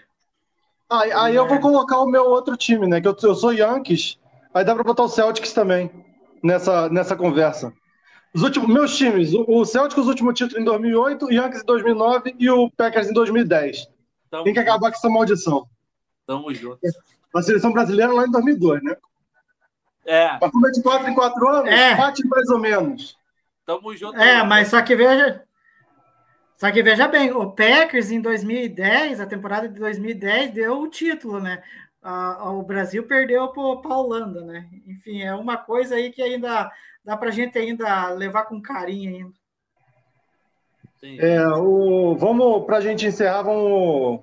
Aí, 0.91 1.13
aí 1.13 1.37
eu 1.37 1.47
vou 1.47 1.61
colocar 1.61 2.01
o 2.01 2.11
meu 2.11 2.25
outro 2.25 2.57
time, 2.57 2.89
né? 2.89 3.01
Que 3.01 3.07
eu, 3.07 3.17
eu 3.23 3.37
sou 3.37 3.53
Yankees, 3.53 4.19
aí 4.53 4.65
dá 4.65 4.75
para 4.75 4.83
botar 4.83 5.05
o 5.05 5.09
Celtics 5.09 5.53
também 5.53 5.89
nessa, 6.43 6.89
nessa 6.89 7.15
conversa. 7.15 7.73
Os 8.33 8.43
últimos, 8.43 8.69
meus 8.69 8.97
times, 8.97 9.33
o, 9.35 9.65
Celtics, 9.65 10.05
o 10.05 10.09
último 10.09 10.33
título 10.33 10.61
em 10.61 10.65
2008, 10.65 11.27
o 11.27 11.33
Yankees 11.33 11.63
em 11.63 11.67
2009 11.67 12.37
e 12.39 12.49
o 12.51 12.71
Packers 12.71 13.09
em 13.09 13.13
2010. 13.13 13.89
Tamo, 14.31 14.45
Tem 14.45 14.53
que 14.53 14.61
acabar 14.61 14.91
com 14.91 14.97
essa 14.97 15.09
maldição. 15.09 15.67
tamo 16.27 16.55
junto. 16.55 16.79
A 17.35 17.43
seleção 17.43 17.73
brasileira 17.73 18.13
lá 18.13 18.25
em 18.27 18.31
2002, 18.31 18.83
né? 18.85 18.97
É, 20.07 20.39
Mas 20.41 20.51
como 20.51 20.67
é 20.67 20.71
de 20.71 20.83
4 20.83 21.09
em 21.11 21.15
4 21.15 21.49
anos, 21.49 21.71
É. 21.71 21.95
bate 21.97 22.27
mais 22.29 22.49
ou 22.49 22.59
menos. 22.59 23.17
tamo 23.67 23.95
junto. 23.97 24.17
É, 24.19 24.43
mas 24.45 24.69
só 24.69 24.81
que 24.83 24.95
veja. 24.97 25.43
Só 26.61 26.71
que 26.71 26.83
veja 26.83 27.09
bem, 27.09 27.33
o 27.33 27.51
Packers 27.53 28.11
em 28.11 28.21
2010, 28.21 29.19
a 29.19 29.25
temporada 29.25 29.67
de 29.67 29.81
2010, 29.81 30.51
deu 30.53 30.79
o 30.83 30.89
título, 30.89 31.41
né? 31.41 31.63
A- 32.03 32.35
a- 32.35 32.53
o 32.53 32.63
Brasil 32.63 33.03
perdeu 33.05 33.49
para 33.49 33.63
a 33.95 33.99
Holanda, 33.99 34.43
né? 34.45 34.69
Enfim, 34.87 35.23
é 35.23 35.35
uma 35.35 35.57
coisa 35.57 35.95
aí 35.95 36.11
que 36.11 36.21
ainda 36.21 36.71
dá 37.03 37.17
para 37.17 37.31
a 37.31 37.33
gente 37.33 37.59
ainda 37.59 38.11
levar 38.11 38.45
com 38.45 38.61
carinho 38.61 39.11
ainda. 39.11 39.33
É, 41.19 41.49
o, 41.49 42.15
vamos, 42.17 42.67
pra 42.67 42.83
gente 42.83 43.07
encerrar, 43.07 43.41
vamos 43.41 44.21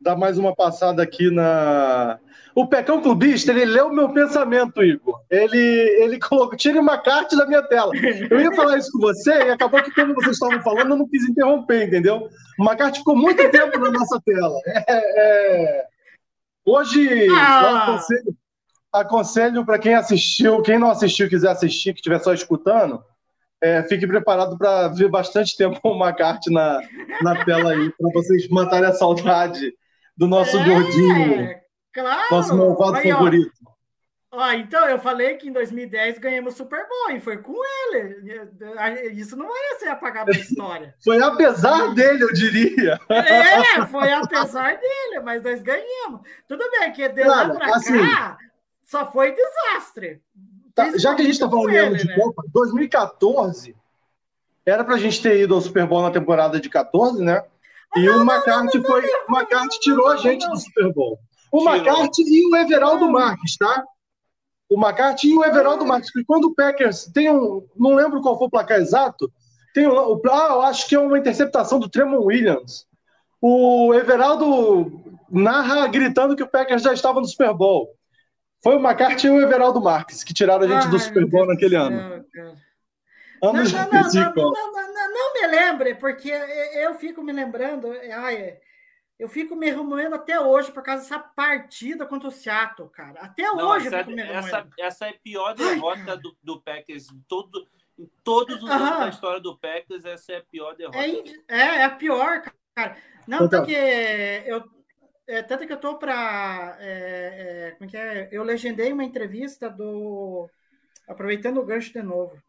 dar 0.00 0.16
mais 0.16 0.36
uma 0.36 0.52
passada 0.56 1.00
aqui 1.00 1.30
na. 1.30 2.18
O 2.58 2.66
Pecão 2.66 3.00
Clubista, 3.00 3.52
ele 3.52 3.64
leu 3.66 3.88
meu 3.92 4.08
pensamento, 4.08 4.82
Igor. 4.82 5.20
Ele, 5.30 5.56
ele 6.02 6.18
colocou, 6.18 6.56
tire 6.56 6.76
uma 6.76 6.98
carta 6.98 7.36
da 7.36 7.46
minha 7.46 7.62
tela. 7.62 7.92
Eu 8.28 8.40
ia 8.40 8.52
falar 8.52 8.76
isso 8.76 8.90
com 8.90 8.98
você 8.98 9.30
e 9.30 9.50
acabou 9.50 9.80
que, 9.80 9.94
quando 9.94 10.12
vocês 10.12 10.32
estavam 10.32 10.60
falando, 10.62 10.90
eu 10.90 10.96
não 10.96 11.08
quis 11.08 11.22
interromper, 11.22 11.86
entendeu? 11.86 12.28
O 12.58 12.64
Macarte 12.64 12.98
ficou 12.98 13.14
muito 13.14 13.48
tempo 13.48 13.78
na 13.78 13.92
nossa 13.92 14.20
tela. 14.26 14.58
É, 14.66 14.84
é... 14.88 15.86
Hoje, 16.66 17.28
Ah! 17.30 17.84
aconselho, 17.84 18.36
aconselho 18.92 19.64
para 19.64 19.78
quem 19.78 19.94
assistiu, 19.94 20.60
quem 20.60 20.80
não 20.80 20.90
assistiu 20.90 21.28
quiser 21.28 21.50
assistir, 21.50 21.92
que 21.92 22.00
estiver 22.00 22.18
só 22.18 22.34
escutando, 22.34 23.00
é, 23.62 23.84
fique 23.84 24.04
preparado 24.04 24.58
para 24.58 24.88
ver 24.88 25.08
bastante 25.08 25.56
tempo 25.56 25.78
o 25.84 25.96
Macarte 25.96 26.52
na, 26.52 26.80
na 27.22 27.44
tela 27.44 27.70
aí, 27.70 27.88
para 27.96 28.10
vocês 28.12 28.48
matarem 28.48 28.88
a 28.88 28.92
saudade 28.92 29.72
do 30.16 30.26
nosso 30.26 30.58
gordinho, 30.64 31.42
É, 31.42 31.67
claro! 31.92 32.26
nosso 32.30 32.56
malvado 32.56 32.96
Aí, 32.96 33.12
ó, 33.12 33.16
favorito. 33.16 33.52
Ó, 34.30 34.52
então, 34.52 34.86
eu 34.86 34.98
falei 34.98 35.36
que 35.36 35.48
em 35.48 35.52
2010 35.52 36.18
ganhamos 36.18 36.52
o 36.52 36.56
Super 36.56 36.86
Bowl 36.86 37.16
e 37.16 37.20
foi 37.20 37.38
com 37.38 37.54
ele. 37.94 38.42
Isso 39.12 39.34
não 39.36 39.46
vai 39.46 39.78
ser 39.78 39.88
apagado 39.88 40.30
da 40.30 40.38
história. 40.38 40.94
Foi 41.02 41.20
apesar 41.22 41.94
dele, 41.94 42.24
eu 42.24 42.32
diria. 42.34 43.00
É, 43.08 43.86
foi 43.86 44.12
apesar 44.12 44.76
dele, 44.76 45.20
mas 45.24 45.42
nós 45.42 45.62
ganhamos. 45.62 46.20
Tudo 46.46 46.62
bem 46.70 46.92
que 46.92 47.08
de 47.08 47.24
lá 47.24 47.46
Cara, 47.46 47.54
pra 47.54 47.76
assim- 47.76 47.98
cá 47.98 48.36
só 48.88 49.10
foi 49.10 49.34
desastre. 49.34 50.22
Tá, 50.74 50.96
já 50.96 51.14
que 51.14 51.20
a 51.20 51.24
gente 51.24 51.34
está 51.34 51.48
falando 51.48 51.66
Principalmente 51.66 52.06
de 52.06 52.12
ele, 52.12 52.16
né? 52.18 52.24
Copa, 52.24 52.42
2014 52.52 53.76
era 54.64 54.84
para 54.84 54.94
a 54.94 54.98
gente 54.98 55.20
ter 55.20 55.40
ido 55.40 55.54
ao 55.54 55.60
Super 55.60 55.86
Bowl 55.86 56.02
na 56.02 56.10
temporada 56.10 56.58
de 56.60 56.68
14, 56.68 57.22
né? 57.22 57.42
E 57.96 58.08
o 58.08 58.22
McCarthy 58.22 58.82
foi. 58.82 59.02
O 59.28 59.36
McCarthy 59.36 59.80
tirou 59.80 60.08
a 60.08 60.16
gente 60.16 60.46
do 60.48 60.56
Super 60.56 60.92
Bowl. 60.92 61.18
O. 61.52 61.68
McCarthy 61.68 62.22
e 62.22 62.46
o 62.46 62.56
Everaldo 62.56 63.10
Marques, 63.10 63.56
tá? 63.56 63.84
O 64.68 64.78
McCarthy 64.78 65.30
e 65.30 65.36
o 65.36 65.44
Everaldo 65.44 65.86
Marques. 65.86 66.12
Porque 66.12 66.26
quando 66.26 66.46
o 66.46 66.54
Packers 66.54 67.10
tem 67.12 67.30
um. 67.30 67.66
Não 67.76 67.94
lembro 67.94 68.20
qual 68.20 68.36
foi 68.36 68.46
o 68.46 68.50
placar 68.50 68.78
exato. 68.78 69.30
Tem 69.74 69.86
um, 69.86 69.92
o, 69.92 70.20
ah, 70.30 70.48
eu 70.50 70.62
acho 70.62 70.88
que 70.88 70.94
é 70.94 70.98
uma 70.98 71.18
interceptação 71.18 71.78
do 71.78 71.88
Tremon 71.88 72.24
Williams. 72.24 72.86
O 73.40 73.94
Everaldo 73.94 75.02
narra 75.30 75.86
gritando 75.86 76.34
que 76.34 76.42
o 76.42 76.48
Packers 76.48 76.82
já 76.82 76.92
estava 76.92 77.20
no 77.20 77.26
Super 77.26 77.54
Bowl. 77.54 77.94
Foi 78.62 78.76
o 78.76 78.80
McCarthy 78.80 79.28
e 79.28 79.30
o 79.30 79.40
Everaldo 79.40 79.80
Marques 79.80 80.24
que 80.24 80.34
tiraram 80.34 80.64
a 80.64 80.68
gente 80.68 80.88
do 80.88 80.96
Ai, 80.96 81.02
Super 81.02 81.20
meu 81.20 81.28
Bowl 81.28 81.46
Deus 81.46 81.54
naquele 81.54 81.76
do 81.76 81.82
ano. 81.82 81.98
cara. 81.98 82.26
Não, 82.34 83.50
Anos 83.50 83.72
não, 83.72 83.80
não, 83.80 83.90
não, 83.92 84.00
específicos. 84.00 84.42
não, 84.42 84.52
não, 84.52 84.92
não, 84.92 85.14
não 85.14 85.34
me 85.34 85.46
lembre, 85.46 85.94
porque 85.94 86.28
eu 86.28 86.94
fico 86.94 87.22
me 87.22 87.32
lembrando. 87.32 87.88
Ai, 88.12 88.34
é, 88.34 88.60
Eu 89.18 89.28
fico 89.28 89.56
me 89.56 89.68
remoendo 89.68 90.14
até 90.14 90.38
hoje 90.40 90.70
por 90.70 90.82
causa 90.82 91.02
dessa 91.02 91.18
partida 91.18 92.06
contra 92.06 92.28
o 92.28 92.32
Seattle, 92.32 92.88
cara. 92.88 93.20
Até 93.20 93.42
Não, 93.42 93.68
hoje 93.68 93.88
essa, 93.88 93.96
eu 93.96 94.04
fico 94.04 94.16
me 94.16 94.22
remoendo. 94.22 94.46
essa, 94.46 94.68
essa 94.78 95.06
é 95.06 95.10
a 95.10 95.18
pior 95.18 95.54
derrota 95.54 96.16
do, 96.16 96.36
do 96.42 96.60
Packers 96.62 97.10
em, 97.10 97.20
todo, 97.26 97.66
em 97.98 98.08
todos 98.22 98.62
os 98.62 98.70
anos 98.70 98.98
da 98.98 99.08
história 99.08 99.40
do 99.40 99.58
Packers. 99.58 100.04
Essa 100.04 100.34
é 100.34 100.36
a 100.36 100.42
pior 100.44 100.76
derrota. 100.76 100.98
É, 100.98 101.10
é, 101.48 101.58
é 101.78 101.84
a 101.84 101.90
pior, 101.90 102.42
cara. 102.76 102.96
Não, 103.26 103.38
Então. 103.38 103.48
tanto 103.48 103.66
que 103.66 103.74
eu, 103.74 104.64
é, 105.26 105.42
tanto 105.42 105.66
que 105.66 105.72
eu 105.72 105.80
tô 105.80 105.98
para. 105.98 106.78
como 107.76 107.84
é 107.84 107.86
que 107.90 107.96
é? 107.96 108.28
Eu 108.30 108.42
legendei 108.44 108.92
uma 108.92 109.04
entrevista 109.04 109.68
do. 109.68 110.48
Aproveitando 111.08 111.58
o 111.58 111.64
gancho 111.64 111.92
de 111.92 112.02
novo. 112.02 112.40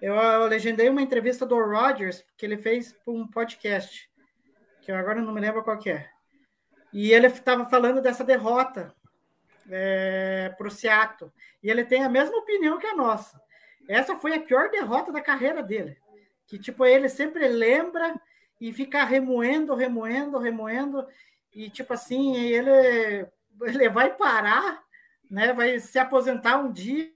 Eu, 0.00 0.14
eu 0.16 0.46
legendei 0.46 0.88
uma 0.88 1.00
entrevista 1.00 1.46
do 1.46 1.54
Rogers 1.56 2.24
que 2.36 2.44
ele 2.44 2.56
fez 2.56 2.92
para 2.92 3.14
um 3.14 3.24
podcast, 3.26 4.10
que 4.82 4.90
eu 4.90 4.96
agora 4.96 5.22
não 5.22 5.32
me 5.32 5.40
lembro 5.40 5.62
qual 5.62 5.78
que 5.78 5.90
é. 5.90 6.08
E 6.92 7.12
ele 7.12 7.28
estava 7.28 7.64
falando 7.64 8.02
dessa 8.02 8.22
derrota 8.22 8.94
para 10.56 10.66
o 10.66 10.70
Seattle. 10.70 11.32
E 11.62 11.70
ele 11.70 11.84
tem 11.84 12.04
a 12.04 12.08
mesma 12.08 12.36
opinião 12.36 12.78
que 12.78 12.86
a 12.86 12.94
nossa. 12.94 13.40
Essa 13.88 14.16
foi 14.16 14.34
a 14.34 14.40
pior 14.40 14.70
derrota 14.70 15.12
da 15.12 15.20
carreira 15.20 15.62
dele. 15.62 15.96
Que, 16.46 16.58
tipo, 16.58 16.84
ele 16.84 17.08
sempre 17.08 17.46
lembra 17.48 18.20
e 18.60 18.72
fica 18.72 19.04
remoendo, 19.04 19.74
remoendo, 19.74 20.38
remoendo. 20.38 21.06
E, 21.54 21.70
tipo 21.70 21.92
assim, 21.92 22.36
ele, 22.36 23.26
ele 23.62 23.88
vai 23.88 24.14
parar, 24.14 24.82
né? 25.30 25.52
vai 25.52 25.78
se 25.78 25.98
aposentar 25.98 26.58
um 26.58 26.70
dia 26.70 27.10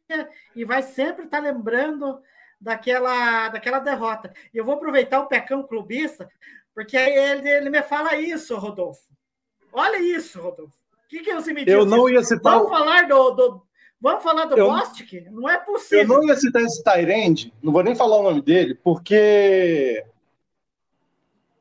e 0.55 0.65
vai 0.65 0.83
sempre 0.83 1.25
estar 1.25 1.41
lembrando 1.41 2.21
daquela, 2.61 3.49
daquela 3.49 3.79
derrota. 3.79 4.33
E 4.53 4.57
eu 4.57 4.65
vou 4.65 4.75
aproveitar 4.75 5.21
o 5.21 5.27
pecão 5.27 5.63
clubista, 5.63 6.29
porque 6.77 6.97
aí 6.97 7.13
ele, 7.17 7.49
ele 7.49 7.71
me 7.71 7.83
fala 7.83 8.15
isso, 8.17 8.55
Rodolfo. 8.57 9.01
Olha 9.73 9.99
isso, 9.99 10.41
Rodolfo. 10.41 10.75
O 11.05 11.09
que, 11.09 11.21
que 11.21 11.35
você 11.35 11.53
me 11.53 11.65
diz? 11.65 11.73
Eu 11.75 11.85
não 11.87 12.09
ia 12.09 12.23
citar 12.23 12.53
Vamos 12.53 12.69
o- 12.69 12.71
falar 12.71 13.09
do, 13.09 13.31
do- 13.31 13.63
vamos 14.01 14.23
falar 14.23 14.45
do 14.45 14.57
Eu- 14.59 14.69
Bostic? 14.69 15.25
Não 15.31 15.49
é 15.49 15.55
Eu 15.57 15.61
possível. 15.61 16.07
não 16.07 16.25
ia 16.25 16.37
citar 16.37 16.61
esse 16.63 16.85
Tyrande, 16.85 17.53
não 17.63 17.73
vou 17.73 17.83
nem 17.83 17.95
falar 17.97 18.19
o 18.19 18.23
nome 18.23 18.43
dele, 18.43 18.75
porque 18.75 20.05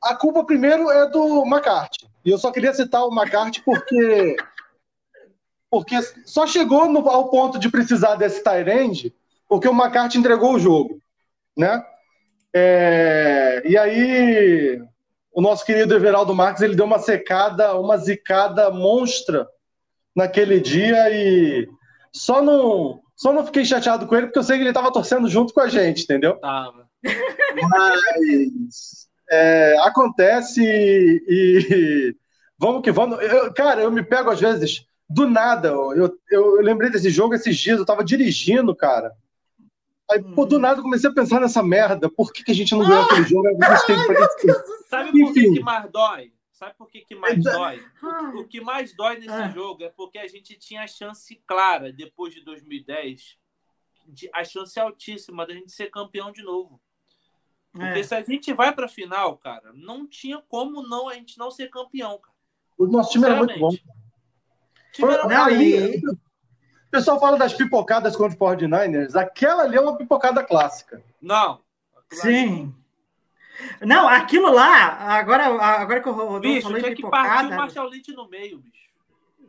a 0.03 0.15
culpa 0.15 0.43
primeiro 0.43 0.91
é 0.91 1.09
do 1.09 1.43
McCarthy. 1.45 2.07
E 2.23 2.29
eu 2.29 2.37
só 2.37 2.51
queria 2.51 2.73
citar 2.73 3.03
o 3.05 3.13
McCarthy 3.15 3.61
porque 3.63 4.35
porque 5.69 5.95
só 6.25 6.45
chegou 6.47 6.89
no- 6.89 7.07
ao 7.09 7.29
ponto 7.29 7.57
de 7.59 7.69
precisar 7.69 8.15
desse 8.15 8.43
Tyrande 8.43 9.13
porque 9.47 9.67
o 9.67 9.73
McCarthy 9.73 10.17
entregou 10.17 10.53
o 10.55 10.59
jogo, 10.59 10.99
né? 11.55 11.85
É, 12.53 13.61
e 13.65 13.77
aí 13.77 14.81
o 15.35 15.41
nosso 15.41 15.65
querido 15.65 15.93
Everaldo 15.93 16.33
Marques 16.33 16.61
ele 16.63 16.75
deu 16.75 16.85
uma 16.85 16.97
secada, 16.97 17.75
uma 17.77 17.97
zicada 17.97 18.71
monstra 18.71 19.45
naquele 20.15 20.61
dia 20.61 21.09
e 21.11 21.67
só 22.13 22.41
não, 22.41 23.01
só 23.17 23.33
não 23.33 23.45
fiquei 23.45 23.65
chateado 23.65 24.07
com 24.07 24.15
ele 24.15 24.27
porque 24.27 24.39
eu 24.39 24.43
sei 24.43 24.55
que 24.55 24.61
ele 24.63 24.69
estava 24.69 24.93
torcendo 24.93 25.27
junto 25.27 25.53
com 25.53 25.59
a 25.59 25.67
gente, 25.67 26.03
entendeu? 26.03 26.37
Tava. 26.37 26.87
Mas 27.69 29.07
é, 29.29 29.77
acontece 29.81 30.61
e, 30.63 31.25
e 31.27 32.15
vamos 32.57 32.81
que 32.81 32.91
vamos. 32.91 33.19
Eu- 33.21 33.53
cara, 33.53 33.81
eu 33.81 33.91
me 33.91 34.03
pego 34.03 34.29
às 34.29 34.39
vezes 34.39 34.85
do 35.09 35.27
nada. 35.27 35.67
Eu, 35.67 35.93
eu, 35.97 36.17
eu 36.31 36.61
lembrei 36.61 36.89
desse 36.89 37.09
jogo 37.09 37.33
esses 37.33 37.57
dias, 37.57 37.77
eu 37.77 37.85
tava 37.85 38.03
dirigindo, 38.05 38.73
cara. 38.73 39.11
Aí, 40.11 40.21
pô, 40.35 40.45
do 40.45 40.59
nada 40.59 40.79
eu 40.79 40.83
comecei 40.83 41.09
a 41.09 41.13
pensar 41.13 41.39
nessa 41.41 41.63
merda. 41.63 42.09
Por 42.09 42.31
que, 42.31 42.43
que 42.43 42.51
a 42.51 42.55
gente 42.55 42.71
não 42.75 42.87
ganhou 42.87 43.03
aquele 43.05 43.23
jogo? 43.27 43.47
Sabe 44.87 45.11
por 45.11 45.33
que, 45.33 45.51
que 45.53 45.59
mais 45.61 45.89
dói? 45.91 46.33
Sabe 46.51 46.73
por 46.77 46.89
que, 46.89 47.01
que 47.01 47.15
mais 47.15 47.43
dói? 47.43 47.83
Ah. 48.01 48.31
O, 48.35 48.39
o 48.41 48.47
que 48.47 48.61
mais 48.61 48.95
dói 48.95 49.15
nesse 49.17 49.29
Ah. 49.31 49.49
jogo 49.49 49.83
é 49.83 49.89
porque 49.89 50.17
a 50.19 50.27
gente 50.27 50.55
tinha 50.57 50.83
a 50.83 50.87
chance 50.87 51.35
clara, 51.47 51.91
depois 51.91 52.33
de 52.33 52.41
2010, 52.45 53.37
de, 54.07 54.29
a 54.33 54.43
chance 54.43 54.79
altíssima 54.79 55.45
da 55.45 55.53
gente 55.53 55.71
ser 55.71 55.89
campeão 55.89 56.31
de 56.31 56.43
novo. 56.43 56.79
Porque 57.73 57.99
É. 57.99 58.03
se 58.03 58.15
a 58.15 58.21
gente 58.21 58.53
vai 58.53 58.73
pra 58.73 58.87
final, 58.87 59.37
cara, 59.37 59.71
não 59.73 60.07
tinha 60.07 60.41
como 60.47 60.81
não 60.87 61.09
a 61.09 61.15
gente 61.15 61.37
não 61.37 61.51
ser 61.51 61.69
campeão, 61.69 62.17
cara. 62.19 62.35
O 62.77 62.85
nosso 62.87 63.11
time 63.11 63.25
era 63.25 63.35
muito 63.35 63.59
bom. 63.59 63.69
O 65.01 65.07
era 65.11 65.27
Não, 65.27 65.49
e- 65.49 65.97
O 65.97 66.15
pessoal 66.95 67.19
fala 67.19 67.37
das 67.37 67.53
pipocadas 67.53 68.15
contra 68.15 68.35
o 68.35 68.55
49ers. 68.55 69.15
Aquela 69.15 69.63
ali 69.63 69.77
é 69.77 69.81
uma 69.81 69.97
pipocada 69.97 70.43
clássica. 70.43 71.03
Não. 71.21 71.59
Sim. 72.11 72.73
Não, 73.81 74.07
aquilo 74.07 74.51
lá, 74.51 75.17
agora, 75.17 75.45
agora 75.45 76.01
que 76.01 76.09
o 76.09 76.13
Rodolfo 76.13 76.39
Bicho, 76.41 76.63
falou 76.63 76.77
em 76.77 76.83
tinha 76.83 76.95
que 76.95 77.01
partir 77.03 77.27
o 77.27 77.31
pipocada, 77.31 77.55
Marshall 77.55 77.89
Lynch 77.89 78.11
no 78.13 78.29
meio, 78.29 78.59
bicho. 78.59 78.85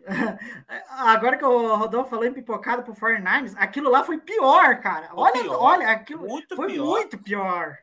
agora 0.89 1.37
que 1.37 1.45
o 1.45 1.75
Rodolfo 1.75 2.11
falou 2.11 2.25
em 2.25 2.33
pipocada 2.33 2.83
pro 2.83 2.95
49ers, 2.95 3.55
aquilo 3.57 3.91
lá 3.91 4.05
foi 4.05 4.19
pior, 4.19 4.81
cara. 4.81 5.09
Foi 5.09 5.19
Olha, 5.19 5.43
pior. 5.43 5.59
olha, 5.61 5.89
aquilo 5.91 6.27
Muito 6.27 6.55
foi 6.55 6.69
pior. 6.69 6.87
muito 6.87 7.19
pior. 7.19 7.77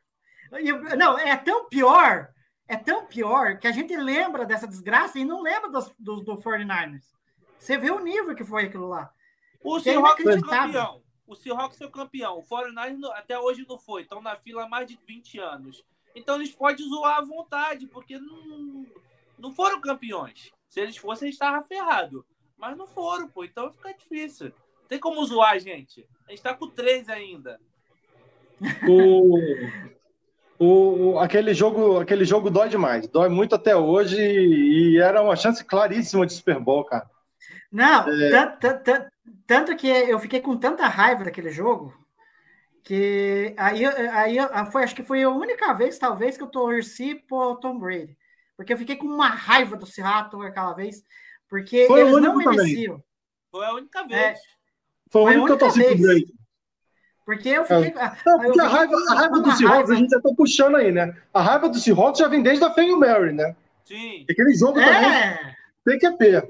Não, 0.98 1.20
é 1.20 1.36
tão 1.36 1.68
pior, 1.68 2.30
é 2.68 2.78
tão 2.78 3.06
pior 3.06 3.58
que 3.58 3.68
a 3.68 3.72
gente 3.72 3.96
lembra 3.96 4.46
dessa 4.46 4.68
desgraça 4.68 5.20
e 5.20 5.26
não 5.26 5.42
lembra 5.42 5.70
dos, 5.70 5.94
dos, 6.00 6.24
do 6.24 6.38
49ers. 6.38 7.04
Você 7.58 7.78
vê 7.78 7.92
o 7.92 8.00
nível 8.00 8.36
que 8.36 8.46
foi 8.46 8.66
aquilo 8.66 8.88
lá. 8.88 9.12
O 9.64 9.78
é 9.78 9.82
Seahawks 9.82 10.24
foi 10.24 10.34
inacreditável. 10.34 10.74
campeão. 10.82 11.04
O 11.26 11.36
Seahawks 11.36 11.78
foi 11.78 11.90
campeão. 11.90 12.38
O 12.40 12.44
49ers 12.44 12.98
não- 12.98 13.12
até 13.14 13.40
hoje 13.40 13.66
não 13.68 13.78
foi. 13.78 14.02
Estão 14.04 14.22
na 14.22 14.36
fila 14.36 14.64
há 14.64 14.68
mais 14.70 14.88
de 14.88 15.00
20 15.08 15.40
anos. 15.40 15.84
Então 16.16 16.36
eles 16.36 16.52
podem 16.52 16.88
zoar 16.88 17.18
à 17.18 17.22
vontade, 17.22 17.88
porque 17.88 18.20
não, 18.20 18.86
não 19.40 19.52
foram 19.54 19.80
campeões. 19.82 20.52
Se 20.70 20.80
eles 20.82 20.98
fossem, 20.98 21.28
eles 21.28 21.36
estavam 21.36 21.64
ferrados. 21.64 22.24
Mas 22.58 22.78
não 22.78 22.86
foram, 22.88 23.28
pô. 23.28 23.44
Então 23.44 23.72
fica 23.72 23.94
difícil. 23.94 24.48
Não 24.82 24.88
tem 24.88 25.00
como 25.00 25.26
zoar, 25.26 25.60
gente. 25.60 26.08
A 26.28 26.32
gente 26.32 26.42
tá 26.44 26.54
com 26.54 26.68
três 26.68 27.10
ainda. 27.10 27.60
O, 28.88 29.38
o, 30.60 30.66
o- 31.14 31.20
aquele, 31.20 31.54
jogo, 31.54 32.00
aquele 32.00 32.26
jogo 32.26 32.50
dói 32.50 32.70
demais. 32.70 33.08
Dói 33.08 33.30
muito 33.30 33.56
até 33.56 33.76
hoje 33.76 34.18
e 34.22 34.98
era 35.00 35.22
uma 35.22 35.36
chance 35.36 35.64
claríssima 35.64 36.26
de 36.26 36.34
Super 36.34 36.60
Bowl, 36.60 36.84
cara. 36.86 37.10
Não, 37.72 38.08
É. 38.10 38.30
tan- 38.30 38.58
tan- 38.58 38.78
tan- 38.84 39.10
tanto 39.48 39.76
que 39.76 39.88
eu 39.88 40.20
fiquei 40.20 40.40
com 40.42 40.58
tanta 40.58 40.88
raiva 40.88 41.24
daquele 41.24 41.50
jogo 41.52 41.94
que 42.84 43.54
aí, 43.58 43.86
aí 43.86 44.38
eu- 44.38 44.50
foi, 44.72 44.84
acho 44.84 44.96
que 44.96 45.04
foi 45.04 45.24
a 45.24 45.30
única 45.30 45.74
vez, 45.74 45.98
talvez, 45.98 46.36
que 46.38 46.44
eu 46.44 46.48
torci 46.48 47.16
pro 47.28 47.56
Tom 47.56 47.80
Brady. 47.80 48.18
Porque 48.58 48.74
eu 48.74 48.78
fiquei 48.78 48.96
com 48.96 49.08
uma 49.08 49.30
raiva 49.30 49.76
do 49.76 49.86
Seattle 49.86 50.46
aquela 50.46 50.74
vez, 50.74 51.02
porque 51.50 51.88
Foi 51.88 52.02
eles 52.02 52.12
não 52.14 52.36
único 52.36 52.44
também. 52.44 52.58
mereciam. 52.60 53.04
Foi 53.52 53.66
a 53.66 53.74
única 53.74 54.00
É. 54.00 54.08
vez. 54.08 54.40
Foi 55.10 55.22
o 55.22 55.26
Foi 55.26 55.34
a 55.36 55.38
único 55.42 55.46
que 55.46 55.52
eu 55.52 55.56
única 55.56 55.66
torci 55.66 55.80
pro 55.80 55.90
vez. 55.90 56.02
Brady. 56.02 56.34
Porque 57.26 57.50
eu 57.50 57.64
fiquei. 57.64 57.94
Não, 57.94 58.04
eu 58.04 58.12
porque 58.12 58.60
a 58.60 58.64
fiquei 58.66 58.78
raiva, 58.78 58.96
a 59.10 59.14
raiva 59.16 59.40
do 59.40 59.52
Seahawks 59.54 59.90
a 59.92 59.96
gente 59.96 60.10
já 60.10 60.20
tá 60.20 60.30
puxando 60.36 60.76
aí, 60.76 60.92
né? 60.92 61.16
A 61.34 61.42
raiva 61.42 61.70
do 61.70 61.80
Seahawks 61.80 62.20
já 62.20 62.28
vem 62.28 62.44
desde 62.44 62.66
a 62.66 62.72
Fail 62.74 63.00
Mary, 63.00 63.32
né? 63.32 63.56
Sim. 63.86 64.26
Aquele 64.30 64.54
jogo 64.56 64.74
também 64.74 64.94
É! 64.94 65.56
tem 65.86 65.98
que 65.98 66.12
ter. 66.18 66.46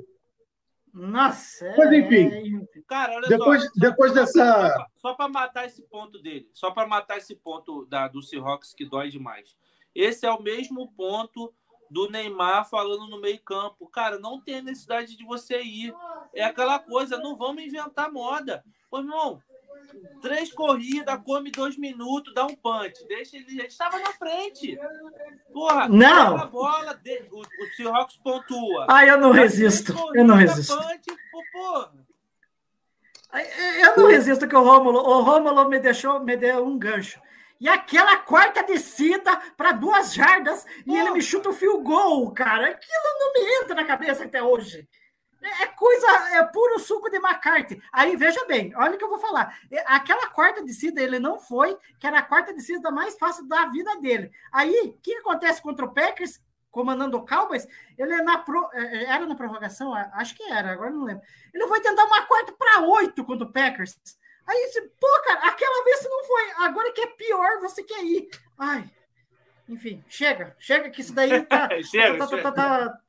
Nossa, 0.94 1.74
Mas, 1.78 1.92
é- 1.92 1.98
enfim. 1.98 2.68
Cara, 2.88 3.14
olha 3.16 3.28
Depois- 3.28 3.64
só. 3.64 3.70
depois 3.76 4.12
só, 4.12 4.20
dessa- 4.20 4.32
Só 4.34 4.62
pra, 4.74 4.88
só 4.96 5.14
pra 5.16 5.28
matar 5.28 5.66
esse 5.66 5.82
ponto 5.82 6.20
dele. 6.22 6.48
Só 6.54 6.70
pra 6.72 6.86
matar 6.88 7.18
esse 7.18 7.36
ponto 7.36 7.86
da, 7.86 8.08
do 8.08 8.22
Seahawks 8.22 8.74
que 8.74 8.86
dói 8.86 9.10
demais. 9.10 9.56
Esse 9.96 10.26
é 10.26 10.32
o 10.32 10.42
mesmo 10.42 10.92
ponto 10.94 11.52
do 11.90 12.10
Neymar 12.10 12.70
falando 12.70 13.08
no 13.08 13.20
meio 13.20 13.40
campo. 13.42 13.88
Cara, 13.88 14.20
não 14.20 14.40
tem 14.40 14.62
necessidade 14.62 15.16
de 15.18 15.24
você 15.26 15.62
ir. 15.62 15.94
É 16.34 16.44
aquela 16.44 16.78
coisa, 16.80 17.18
não 17.18 17.36
vamos 17.36 17.64
inventar 17.64 18.12
moda. 18.12 18.64
Pô, 18.90 19.00
irmão, 19.00 19.40
três 20.22 20.52
corridas, 20.54 21.20
come 21.26 21.52
dois 21.52 21.78
minutos, 21.78 22.34
dá 22.34 22.46
um 22.46 22.56
punch. 22.56 23.06
Deixa 23.08 23.38
ele. 23.38 23.46
Ele 23.50 23.68
estava 23.68 24.00
na 24.00 24.12
frente. 24.14 24.78
Porra, 25.52 25.88
Não. 25.90 26.38
a 26.38 26.46
bola, 26.46 26.94
de- 26.96 27.28
o, 27.32 27.42
o 27.42 27.68
Seahawks 27.76 28.18
pontua. 28.18 28.88
Ah, 28.90 29.06
eu 29.06 29.18
não 29.18 29.32
resisto. 29.32 29.94
Eu 30.14 30.26
não 30.26 30.36
resisto. 30.36 30.76
punch, 30.76 31.06
porra. 31.52 31.92
Eu 33.82 33.98
não 33.98 34.08
resisto 34.08 34.48
que 34.48 34.56
o 34.56 34.62
Rômulo, 34.64 35.00
o 35.00 35.22
Rômulo 35.22 35.68
me 35.68 35.80
deixou, 35.80 36.20
me 36.20 36.38
deu 36.38 36.64
um 36.66 36.78
gancho. 36.78 37.20
E 37.60 37.68
aquela 37.68 38.18
quarta 38.18 38.62
descida 38.62 39.36
para 39.58 39.72
duas 39.72 40.14
jardas 40.14 40.66
e 40.86 40.96
ele 40.96 41.12
me 41.12 41.22
chuta 41.22 41.50
o 41.50 41.54
fio 41.54 41.82
gol, 41.82 42.30
cara. 42.32 42.68
Aquilo 42.68 43.20
não 43.20 43.34
me 43.34 43.56
entra 43.62 43.76
na 43.76 43.86
cabeça 43.86 44.26
até 44.26 44.44
hoje. 44.44 44.88
É 45.44 45.64
é 45.64 45.68
coisa, 45.68 46.08
é 46.38 46.44
puro 46.44 46.80
suco 46.80 47.10
de 47.10 47.18
McCarthy. 47.18 47.82
Aí 47.92 48.16
veja 48.16 48.46
bem, 48.46 48.74
olha 48.76 48.96
o 48.96 48.98
que 48.98 49.04
eu 49.04 49.10
vou 49.10 49.20
falar. 49.20 49.58
É, 49.72 49.84
Aquela 49.88 50.28
quarta 50.28 50.64
descida 50.64 51.02
ele 51.02 51.20
não 51.20 51.38
foi, 51.40 51.78
que 52.00 52.08
era 52.08 52.20
a 52.20 52.24
quarta 52.24 52.54
descida 52.54 52.90
mais 52.92 53.18
fácil 53.18 53.46
da 53.48 53.66
vida 53.66 53.96
dele. 54.00 54.32
Aí, 54.52 54.74
o 54.88 54.94
que 55.02 55.14
acontece 55.18 55.62
contra 55.62 55.86
o 55.86 55.94
Packers, 55.94 56.40
comandando 56.72 57.18
o 57.18 57.26
Cowboys? 57.26 57.68
Ele 57.98 58.14
é 58.14 58.22
na 58.22 58.38
pro- 58.40 58.70
é, 58.74 59.04
era 59.06 59.26
na 59.26 59.36
prorrogação, 59.36 59.94
acho 59.94 60.36
que 60.36 60.44
era, 60.44 60.72
agora 60.72 60.92
não 60.92 61.04
lembro. 61.04 61.24
Ele 61.54 61.68
foi 61.68 61.82
tentar 61.82 62.06
uma 62.06 62.26
quarta 62.26 62.52
para 62.54 62.82
oito 62.82 63.24
contra 63.26 63.46
o 63.46 63.52
Packers. 63.52 63.98
Aí 64.48 64.72
pô, 65.00 65.08
cara, 65.26 65.40
aquela 65.48 65.84
vez 65.86 66.00
você 66.00 66.10
não 66.10 66.24
foi, 66.26 66.52
agora 66.66 66.92
que 66.92 67.02
é 67.02 67.08
pior, 67.08 67.60
você 67.60 67.84
quer 67.84 68.04
ir. 68.04 68.30
Ai, 68.58 68.90
enfim, 69.70 70.04
chega, 70.08 70.56
chega 70.60 70.90
que 70.90 71.02
isso 71.02 71.14
daí 71.14 71.42
tá. 71.46 71.70
Chega, 71.84 72.18
tá- 72.18 72.26
tá- 72.26 72.28
chega. 72.28 72.44
tá- 72.44 72.52
tá- 72.52 73.00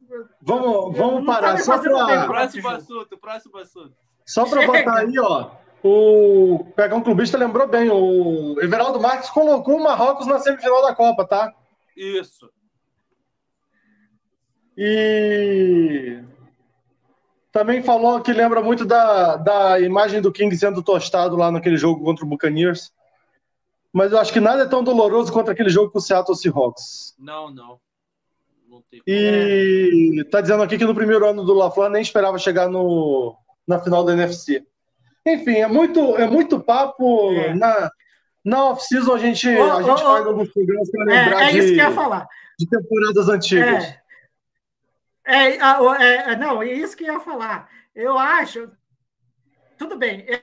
Vamos, 0.40 0.96
vamos 0.96 1.14
Não 1.14 1.26
tá 1.26 1.32
parar. 1.40 1.59
Só 1.59 1.78
para 1.78 2.26
Próximo 2.26 2.68
assunto, 2.68 3.18
próximo 3.18 3.59
assunto. 3.59 3.94
só 4.26 4.46
Chega. 4.46 4.66
botar 4.66 4.98
aí, 5.00 5.18
ó. 5.18 5.50
O 5.82 6.64
Pegão 6.76 7.02
Clubista 7.02 7.36
lembrou 7.36 7.66
bem. 7.68 7.90
O 7.90 8.59
Everaldo 8.61 9.00
Marques 9.00 9.28
colocou 9.30 9.76
o 9.76 9.82
Marrocos 9.82 10.26
na 10.26 10.38
semifinal 10.38 10.82
da 10.82 10.94
Copa, 10.94 11.26
tá? 11.26 11.52
Isso. 11.96 12.48
E 14.76 16.20
também 17.52 17.82
falou 17.82 18.20
que 18.20 18.32
lembra 18.32 18.61
muito 18.62 18.84
da, 18.84 19.36
da 19.36 19.80
imagem 19.80 20.20
do 20.20 20.32
King 20.32 20.55
sendo 20.57 20.82
tostado 20.82 21.36
lá 21.36 21.50
naquele 21.50 21.76
jogo 21.76 22.02
contra 22.05 22.24
o 22.24 22.28
Buccaneers. 22.28 22.92
Mas 23.95 24.11
eu 24.11 24.18
acho 24.18 24.32
que 24.32 24.40
nada 24.40 24.64
é 24.64 24.68
tão 24.68 24.82
doloroso 24.82 25.32
quanto 25.32 25.53
aquele 25.53 25.68
jogo 25.70 25.92
com 25.92 25.99
o 25.99 26.03
Seattle 26.03 26.36
Seahawks. 26.36 27.14
Não, 27.16 27.49
não. 27.49 27.78
Não 28.68 28.82
tem 28.90 29.01
E 29.07 30.24
tá 30.32 30.40
dizendo 30.40 30.64
aqui 30.64 30.76
que 30.76 30.84
no 30.84 30.97
primeiro 30.97 31.24
ano 31.28 31.45
do 31.45 31.55
LaFleur 31.55 31.88
nem 31.88 32.03
esperava 32.03 32.36
chegar 32.36 32.68
no, 32.68 33.36
na 33.64 33.78
final 33.78 34.03
da 34.05 34.12
NFC. 34.12 34.66
Enfim, 35.24 35.59
é 35.59 35.68
muito, 35.68 36.01
é 36.16 36.26
muito 36.26 36.59
papo. 36.59 37.30
É. 37.34 37.55
Na, 37.55 37.88
na 38.45 38.64
off-season 38.70 39.14
a 39.14 39.18
gente, 39.18 39.49
Ô, 39.49 39.72
a 39.72 39.82
gente 39.82 39.92
ô, 39.92 39.97
faz 39.99 40.26
ô. 40.26 40.28
alguns 40.30 40.53
programas 40.53 40.90
para 40.90 41.05
lembrar 41.05 41.42
É, 41.42 41.49
é 41.49 41.53
de, 41.53 41.59
isso 41.59 41.68
que 41.68 41.80
eu 41.80 41.84
ia 41.88 41.90
falar. 41.92 42.28
de 42.59 42.68
temporadas 42.68 43.28
antigas. 43.28 43.84
É. 43.84 44.01
É, 45.26 45.57
é, 45.57 46.32
é, 46.32 46.36
não, 46.36 46.61
é 46.61 46.66
isso 46.72 46.97
que 46.97 47.05
eu 47.05 47.14
ia 47.14 47.20
falar. 47.20 47.70
Eu 47.95 48.18
acho. 48.18 48.68
Tudo 49.78 49.97
bem. 49.97 50.24
é- 50.28 50.42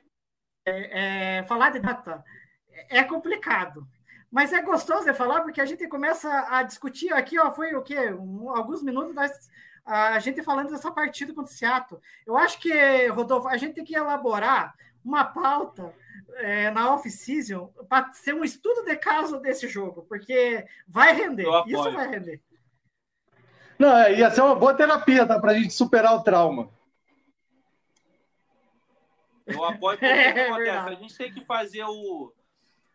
é- 0.66 1.38
é, 1.40 1.44
falar 1.44 1.72
de 1.72 1.80
data 1.80 2.24
é 2.92 3.04
complicado. 3.04 3.88
Mas 4.30 4.54
é 4.54 4.62
gostoso 4.62 5.06
de 5.06 5.14
falar 5.14 5.42
porque 5.42 5.60
a 5.60 5.66
gente 5.66 5.88
começa 5.88 6.30
a 6.50 6.64
discutir 6.64 7.12
aqui, 7.12 7.38
ó, 7.40 7.52
foi 7.52 7.76
o 7.76 7.82
quê? 7.82 8.14
Um- 8.14 8.50
alguns 8.50 8.82
minutos 8.82 9.14
nós, 9.14 9.50
a 9.86 10.20
gente 10.20 10.42
falando 10.44 10.70
dessa 10.70 10.92
partida 10.92 11.34
contra 11.34 11.52
o 11.52 11.56
Seattle. 11.56 12.00
Eu 12.26 12.38
acho 12.38 12.60
que, 12.60 13.08
Rodolfo, 13.08 13.48
a 13.48 13.58
gente 13.58 13.74
tem 13.76 13.84
que 13.84 13.96
elaborar 13.96 14.74
uma 15.04 15.26
pauta 15.26 15.94
é, 16.36 16.72
na 16.72 16.94
off-season 16.94 17.74
para 17.90 18.14
ser 18.14 18.34
um 18.34 18.44
estudo 18.44 18.86
de 18.86 18.96
caso 18.96 19.40
desse 19.40 19.68
jogo, 19.68 20.06
porque 20.08 20.66
vai 20.88 21.14
render. 21.14 21.46
Isso 21.68 21.92
vai 21.92 22.08
render. 22.08 22.42
Não, 23.78 23.98
é, 23.98 24.14
ia 24.14 24.30
ser 24.32 24.42
uma 24.42 24.56
boa 24.56 24.74
terapia, 24.76 25.26
tá? 25.26 25.40
Pra 25.40 25.56
gente 25.56 25.74
superar 25.74 26.16
o 26.16 26.24
trauma. 26.24 26.70
Eu 29.46 29.64
apoio 29.66 29.98
porque 30.00 30.06
o 30.06 30.16
É 30.16 30.34
que 30.34 30.40
acontece? 30.40 30.88
A 30.88 30.94
gente 30.94 31.18
tem 31.18 31.34
que 31.34 31.44
fazer 31.44 31.84
o. 31.84 32.32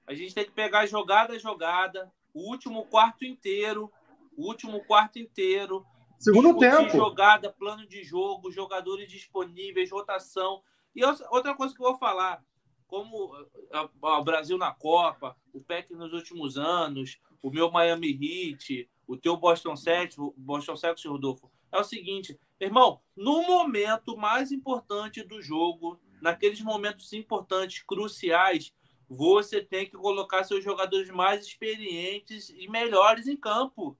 A 0.07 0.14
gente 0.14 0.34
tem 0.34 0.44
que 0.44 0.52
pegar 0.52 0.86
jogada 0.86 1.34
a 1.34 1.38
jogada, 1.38 2.12
o 2.32 2.48
último 2.50 2.84
quarto 2.86 3.24
inteiro, 3.24 3.90
o 4.36 4.46
último 4.46 4.84
quarto 4.84 5.18
inteiro. 5.18 5.84
Segundo 6.18 6.54
discutir 6.59 6.76
tempo. 6.84 6.96
jogada, 6.96 7.52
plano 7.52 7.86
de 7.86 8.02
jogo, 8.02 8.50
jogadores 8.50 9.09
disponíveis, 9.11 9.90
rotação. 9.90 10.62
E 10.94 11.04
outra- 11.04 11.54
coisa 11.54 11.74
que 11.74 11.80
eu 11.82 11.86
vou 11.88 11.98
falar, 11.98 12.42
como 12.86 13.34
ah, 13.72 13.88
ah, 14.02 14.18
o 14.18 14.24
Brasil 14.24 14.57
na 14.57 14.72
Copa, 14.72 15.36
o 15.52 15.61
PEC 15.61 15.92
nos 15.94 16.12
últimos 16.12 16.57
anos, 16.57 17.18
o 17.42 17.50
meu 17.50 17.70
Miami 17.70 18.11
Heat, 18.12 18.88
o 19.07 19.16
teu 19.16 19.36
Boston 19.36 19.76
Celtics, 19.76 20.18
o 20.18 20.32
Boston 20.36 20.76
Celtics, 20.76 21.04
Rodolfo, 21.11 21.50
é 21.70 21.78
o 21.78 21.84
seguinte, 21.84 22.38
irmão, 22.59 23.00
no 23.14 23.42
momento 23.42 24.16
mais 24.16 24.50
importante 24.52 25.22
do 25.22 25.42
jogo, 25.42 26.00
naqueles 26.22 26.61
momentos 26.62 27.12
importantes, 27.12 27.82
cruciais, 27.82 28.72
você 29.09 29.62
tem 29.62 29.86
que 29.86 29.96
colocar 29.96 30.44
seus 30.44 30.64
jogadores 30.64 31.09
mais 31.11 31.46
experientes 31.46 32.50
e 32.50 32.68
melhores 32.68 33.26
em 33.28 33.36
campo. 33.36 33.96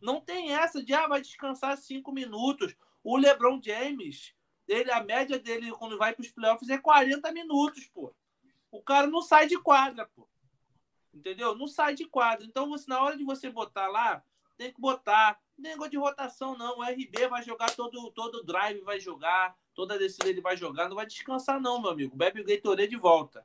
Não 0.00 0.20
tem 0.20 0.52
essa 0.52 0.82
de, 0.82 0.94
ah, 0.94 1.06
vai 1.06 1.20
descansar 1.20 1.76
cinco 1.76 2.12
minutos. 2.12 2.74
O 3.02 3.16
LeBron 3.16 3.60
James, 3.62 4.34
ele, 4.66 4.90
a 4.90 5.02
média 5.02 5.38
dele 5.38 5.70
quando 5.72 5.98
vai 5.98 6.14
para 6.14 6.22
os 6.22 6.30
playoffs 6.30 6.68
é 6.70 6.78
40 6.78 7.30
minutos, 7.32 7.86
pô. 7.88 8.14
O 8.70 8.82
cara 8.82 9.06
não 9.06 9.20
sai 9.20 9.46
de 9.46 9.58
quadra, 9.58 10.06
pô. 10.14 10.28
Entendeu? 11.12 11.54
Não 11.54 11.66
sai 11.66 11.94
de 11.94 12.06
quadra. 12.06 12.46
Então, 12.46 12.68
você, 12.68 12.84
na 12.88 13.02
hora 13.02 13.16
de 13.16 13.24
você 13.24 13.50
botar 13.50 13.88
lá, 13.88 14.22
tem 14.56 14.72
que 14.72 14.80
botar. 14.80 15.38
Não 15.56 15.70
negócio 15.70 15.90
de 15.90 15.96
rotação, 15.96 16.56
não. 16.56 16.78
O 16.78 16.82
RB 16.82 17.26
vai 17.28 17.42
jogar 17.42 17.74
todo 17.74 18.10
todo 18.12 18.44
drive, 18.44 18.80
vai 18.82 19.00
jogar. 19.00 19.56
Toda 19.74 19.98
descida 19.98 20.28
ele 20.28 20.40
vai 20.40 20.56
jogar. 20.56 20.88
Não 20.88 20.96
vai 20.96 21.06
descansar, 21.06 21.60
não, 21.60 21.80
meu 21.80 21.90
amigo. 21.90 22.16
Bebe 22.16 22.40
o 22.40 22.44
Gatorade 22.44 22.90
de 22.90 22.96
volta. 22.96 23.44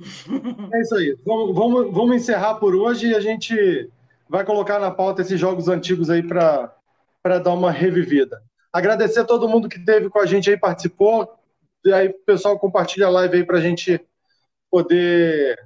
É 0.00 0.80
isso 0.80 0.94
aí. 0.94 1.16
Vamos, 1.24 1.54
vamos, 1.54 1.94
vamos 1.94 2.16
encerrar 2.16 2.56
por 2.56 2.74
hoje 2.74 3.08
e 3.08 3.14
a 3.14 3.20
gente 3.20 3.90
vai 4.28 4.44
colocar 4.44 4.78
na 4.78 4.90
pauta 4.90 5.22
esses 5.22 5.38
jogos 5.38 5.68
antigos 5.68 6.10
aí 6.10 6.22
para 6.22 7.38
dar 7.38 7.52
uma 7.52 7.70
revivida. 7.70 8.42
Agradecer 8.72 9.20
a 9.20 9.24
todo 9.24 9.48
mundo 9.48 9.68
que 9.68 9.78
esteve 9.78 10.08
com 10.08 10.18
a 10.18 10.26
gente 10.26 10.50
aí, 10.50 10.58
participou. 10.58 11.32
E 11.84 11.92
aí, 11.92 12.08
pessoal, 12.08 12.58
compartilha 12.58 13.06
a 13.06 13.10
live 13.10 13.36
aí 13.36 13.44
para 13.44 13.58
a 13.58 13.60
gente 13.60 14.00
poder 14.70 15.56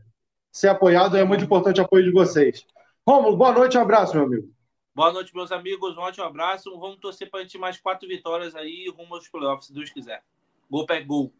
ser 0.52 0.68
apoiado. 0.68 1.16
É 1.16 1.24
muito 1.24 1.44
importante 1.44 1.80
o 1.80 1.84
apoio 1.84 2.04
de 2.04 2.10
vocês. 2.10 2.66
Romulo, 3.06 3.36
boa 3.36 3.52
noite, 3.52 3.78
um 3.78 3.80
abraço, 3.80 4.14
meu 4.14 4.26
amigo. 4.26 4.52
Boa 4.94 5.12
noite, 5.12 5.34
meus 5.34 5.50
amigos. 5.52 5.96
Um 5.96 6.00
ótimo 6.00 6.24
abraço. 6.24 6.76
Vamos 6.78 6.98
torcer 6.98 7.30
para 7.30 7.40
a 7.40 7.42
gente 7.44 7.56
mais 7.56 7.80
quatro 7.80 8.06
vitórias 8.06 8.54
aí 8.54 8.92
rumo 8.94 9.14
aos 9.14 9.28
playoffs, 9.28 9.68
se 9.68 9.72
Deus 9.72 9.88
quiser. 9.90 10.22
Gol 10.68 10.84
pé 10.84 11.00
gol. 11.00 11.32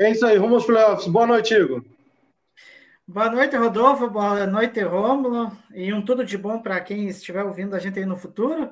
É 0.00 0.12
isso 0.12 0.24
aí, 0.24 0.36
rumo 0.36 0.54
aos 0.54 0.64
playoffs. 0.64 1.08
Boa 1.08 1.26
noite, 1.26 1.52
Igor. 1.52 1.84
Boa 3.04 3.28
noite, 3.30 3.56
Rodolfo. 3.56 4.08
Boa 4.08 4.46
noite, 4.46 4.80
Rômulo. 4.80 5.50
E 5.74 5.92
um 5.92 6.04
tudo 6.04 6.24
de 6.24 6.38
bom 6.38 6.62
para 6.62 6.80
quem 6.80 7.08
estiver 7.08 7.42
ouvindo 7.42 7.74
a 7.74 7.80
gente 7.80 7.98
aí 7.98 8.06
no 8.06 8.16
futuro. 8.16 8.70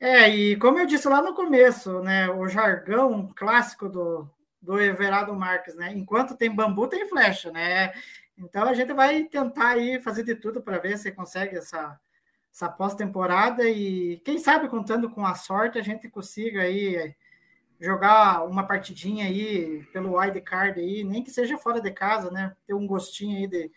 É, 0.00 0.28
e 0.28 0.56
como 0.56 0.80
eu 0.80 0.86
disse 0.86 1.08
lá 1.08 1.22
no 1.22 1.32
começo, 1.32 2.00
né, 2.00 2.28
o 2.28 2.48
jargão 2.48 3.32
clássico 3.36 3.88
do, 3.88 4.28
do 4.60 4.80
Everardo 4.80 5.32
Marques, 5.32 5.76
né? 5.76 5.92
Enquanto 5.94 6.36
tem 6.36 6.52
bambu, 6.52 6.88
tem 6.88 7.08
flecha, 7.08 7.52
né? 7.52 7.92
Então 8.36 8.64
a 8.64 8.74
gente 8.74 8.92
vai 8.92 9.24
tentar 9.24 9.68
aí 9.70 10.00
fazer 10.00 10.24
de 10.24 10.34
tudo 10.34 10.60
para 10.60 10.78
ver 10.78 10.98
se 10.98 11.12
consegue 11.12 11.56
essa, 11.56 12.00
essa 12.52 12.68
pós-temporada 12.68 13.62
e 13.68 14.20
quem 14.24 14.38
sabe 14.38 14.68
contando 14.68 15.08
com 15.08 15.24
a 15.24 15.36
sorte 15.36 15.78
a 15.78 15.82
gente 15.82 16.08
consiga 16.08 16.62
aí 16.62 17.14
jogar 17.80 18.44
uma 18.44 18.66
partidinha 18.66 19.26
aí 19.26 19.84
pelo 19.92 20.18
wild 20.18 20.40
card 20.40 20.80
aí, 20.80 21.04
nem 21.04 21.22
que 21.22 21.30
seja 21.30 21.56
fora 21.56 21.80
de 21.80 21.90
casa, 21.90 22.30
né? 22.30 22.54
Ter 22.66 22.74
um 22.74 22.86
gostinho 22.86 23.36
aí 23.36 23.46
de, 23.46 23.70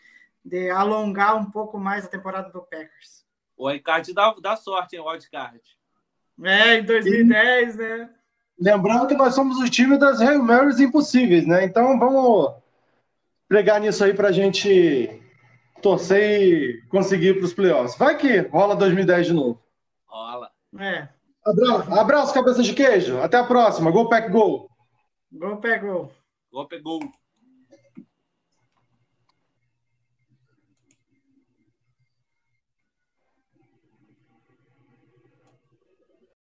de 0.43 0.70
alongar 0.70 1.36
um 1.36 1.49
pouco 1.49 1.78
mais 1.80 2.06
a 2.06 2.10
temporada 2.10 2.49
do 2.49 2.62
Packers. 2.62 3.26
O 3.56 3.68
Wildcard 3.68 4.14
dá, 4.14 4.34
dá 4.41 4.56
sorte, 4.56 4.95
hein, 4.95 5.02
o 5.02 5.08
Wildcard. 5.08 5.62
É, 6.43 6.78
em 6.78 6.84
2010, 6.84 7.76
né? 7.76 8.10
Lembrando 8.60 9.08
que 9.08 9.14
nós 9.14 9.36
somos 9.36 9.58
o 9.60 9.70
time 9.70 9.97
das 9.97 10.20
Hail 10.20 10.41
Marys 10.43 10.80
impossíveis, 10.80 11.45
né? 11.45 11.64
Então 11.64 11.99
vamos 11.99 12.56
pregar 13.47 13.80
nisso 13.80 14.04
aí 14.04 14.14
pra 14.14 14.32
gente 14.32 15.22
torcer 15.82 16.41
e 16.41 16.82
conseguir 16.88 17.36
para 17.36 17.45
os 17.45 17.54
playoffs. 17.54 17.97
Vai 17.97 18.17
que 18.17 18.39
rola 18.39 18.75
2010 18.75 19.28
de 19.28 19.34
novo. 19.34 19.62
Rola. 20.08 20.51
É. 20.80 21.08
Abraço, 21.43 21.92
abraço 21.93 22.34
cabeça 22.34 22.62
de 22.62 22.74
queijo. 22.74 23.20
Até 23.20 23.38
a 23.38 23.43
próxima. 23.43 23.92
Go 23.92 24.08
Pack 24.09 24.30
Go. 24.30 24.70
Gol 25.32 25.58
pegou. 25.58 26.12
Gol 26.51 26.68
pegou. 26.68 27.00